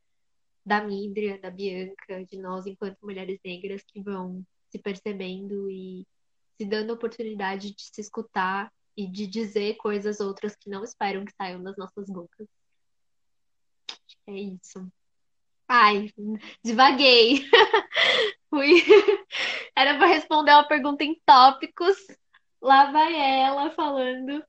da 0.65 0.83
Mídria, 0.83 1.39
da 1.39 1.51
Bianca, 1.51 2.25
de 2.25 2.39
nós 2.39 2.67
enquanto 2.67 2.97
mulheres 3.03 3.39
negras 3.45 3.83
que 3.87 4.01
vão 4.03 4.43
se 4.71 4.79
percebendo 4.79 5.71
e 5.71 6.07
se 6.57 6.65
dando 6.65 6.91
a 6.91 6.95
oportunidade 6.95 7.75
de 7.75 7.83
se 7.83 8.01
escutar 8.01 8.73
e 8.97 9.07
de 9.07 9.27
dizer 9.27 9.77
coisas 9.77 10.21
outras 10.21 10.57
que 10.57 10.71
não 10.71 10.83
esperam 10.83 11.27
que 11.27 11.35
saiam 11.35 11.63
das 11.63 11.77
nossas 11.77 12.07
bocas. 12.07 12.49
É 14.27 14.33
isso. 14.33 14.91
Ai, 15.69 16.11
devaguei. 16.65 17.45
Fui. 18.49 18.73
Era 19.77 19.99
para 19.99 20.07
responder 20.07 20.53
uma 20.53 20.67
pergunta 20.67 21.05
em 21.05 21.21
tópicos. 21.27 21.97
Lá 22.61 22.91
vai 22.91 23.15
ela 23.15 23.71
falando. 23.71 24.45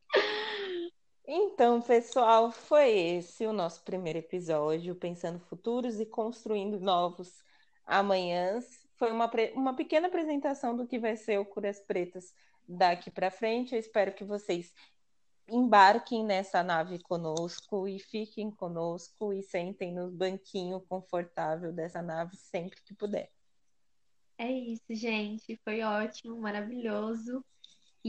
Então, 1.27 1.79
pessoal, 1.79 2.51
foi 2.51 2.89
esse 2.89 3.45
o 3.45 3.53
nosso 3.53 3.83
primeiro 3.83 4.17
episódio, 4.17 4.95
pensando 4.95 5.39
futuros 5.39 5.99
e 5.99 6.05
construindo 6.05 6.79
novos 6.79 7.43
amanhãs. 7.85 8.65
Foi 8.95 9.11
uma, 9.11 9.29
uma 9.53 9.75
pequena 9.75 10.07
apresentação 10.07 10.75
do 10.75 10.87
que 10.87 10.97
vai 10.97 11.15
ser 11.15 11.39
o 11.39 11.45
Curas 11.45 11.79
Pretas 11.79 12.33
daqui 12.67 13.11
para 13.11 13.29
frente. 13.29 13.75
Eu 13.75 13.79
espero 13.79 14.11
que 14.11 14.23
vocês 14.23 14.73
embarquem 15.47 16.25
nessa 16.25 16.63
nave 16.63 16.97
conosco 16.97 17.87
e 17.87 17.99
fiquem 17.99 18.49
conosco 18.49 19.31
e 19.31 19.43
sentem 19.43 19.93
no 19.93 20.09
banquinho 20.09 20.81
confortável 20.81 21.71
dessa 21.71 22.01
nave 22.01 22.35
sempre 22.37 22.81
que 22.81 22.95
puder. 22.95 23.29
É 24.35 24.51
isso, 24.51 24.95
gente. 24.95 25.59
Foi 25.63 25.81
ótimo, 25.83 26.39
maravilhoso 26.41 27.45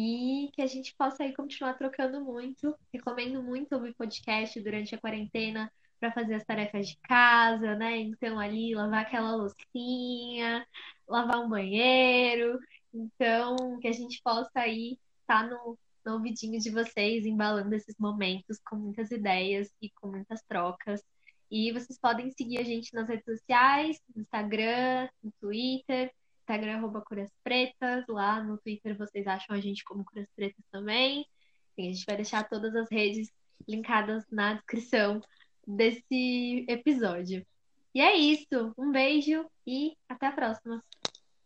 e 0.02 0.50
que 0.52 0.62
a 0.62 0.66
gente 0.66 0.94
possa 0.96 1.22
aí 1.22 1.34
continuar 1.34 1.74
trocando 1.74 2.24
muito. 2.24 2.74
Recomendo 2.92 3.42
muito 3.42 3.74
ouvir 3.74 3.94
podcast 3.94 4.58
durante 4.60 4.94
a 4.94 4.98
quarentena 4.98 5.70
para 5.98 6.10
fazer 6.12 6.34
as 6.36 6.44
tarefas 6.44 6.88
de 6.88 6.96
casa, 7.02 7.74
né? 7.74 7.98
Então 7.98 8.38
ali 8.38 8.74
lavar 8.74 9.02
aquela 9.02 9.36
loucinha, 9.36 10.66
lavar 11.06 11.40
um 11.40 11.50
banheiro. 11.50 12.58
Então, 12.94 13.78
que 13.78 13.88
a 13.88 13.92
gente 13.92 14.22
possa 14.22 14.50
aí 14.60 14.98
estar 15.20 15.42
tá 15.42 15.46
no, 15.46 15.78
no 16.06 16.14
ouvidinho 16.14 16.58
de 16.58 16.70
vocês, 16.70 17.26
embalando 17.26 17.74
esses 17.74 17.94
momentos 17.98 18.58
com 18.64 18.76
muitas 18.76 19.10
ideias 19.10 19.70
e 19.82 19.90
com 19.90 20.08
muitas 20.08 20.42
trocas. 20.44 21.02
E 21.50 21.72
vocês 21.72 21.98
podem 21.98 22.30
seguir 22.30 22.58
a 22.58 22.64
gente 22.64 22.94
nas 22.94 23.06
redes 23.06 23.26
sociais, 23.26 24.00
no 24.14 24.22
Instagram, 24.22 25.10
no 25.22 25.30
Twitter, 25.40 26.10
Instagram, 26.50 26.78
arroba 26.78 27.00
Curas 27.00 27.30
Pretas. 27.44 28.04
Lá 28.08 28.42
no 28.42 28.58
Twitter 28.58 28.96
vocês 28.98 29.26
acham 29.26 29.54
a 29.54 29.60
gente 29.60 29.84
como 29.84 30.04
Curas 30.04 30.28
Pretas 30.34 30.64
também. 30.70 31.24
a 31.78 31.82
gente 31.82 32.04
vai 32.04 32.16
deixar 32.16 32.48
todas 32.48 32.74
as 32.74 32.90
redes 32.90 33.30
linkadas 33.68 34.24
na 34.30 34.54
descrição 34.54 35.20
desse 35.64 36.66
episódio. 36.68 37.46
E 37.94 38.00
é 38.00 38.16
isso. 38.16 38.74
Um 38.76 38.90
beijo 38.90 39.48
e 39.64 39.96
até 40.08 40.26
a 40.26 40.32
próxima. 40.32 40.82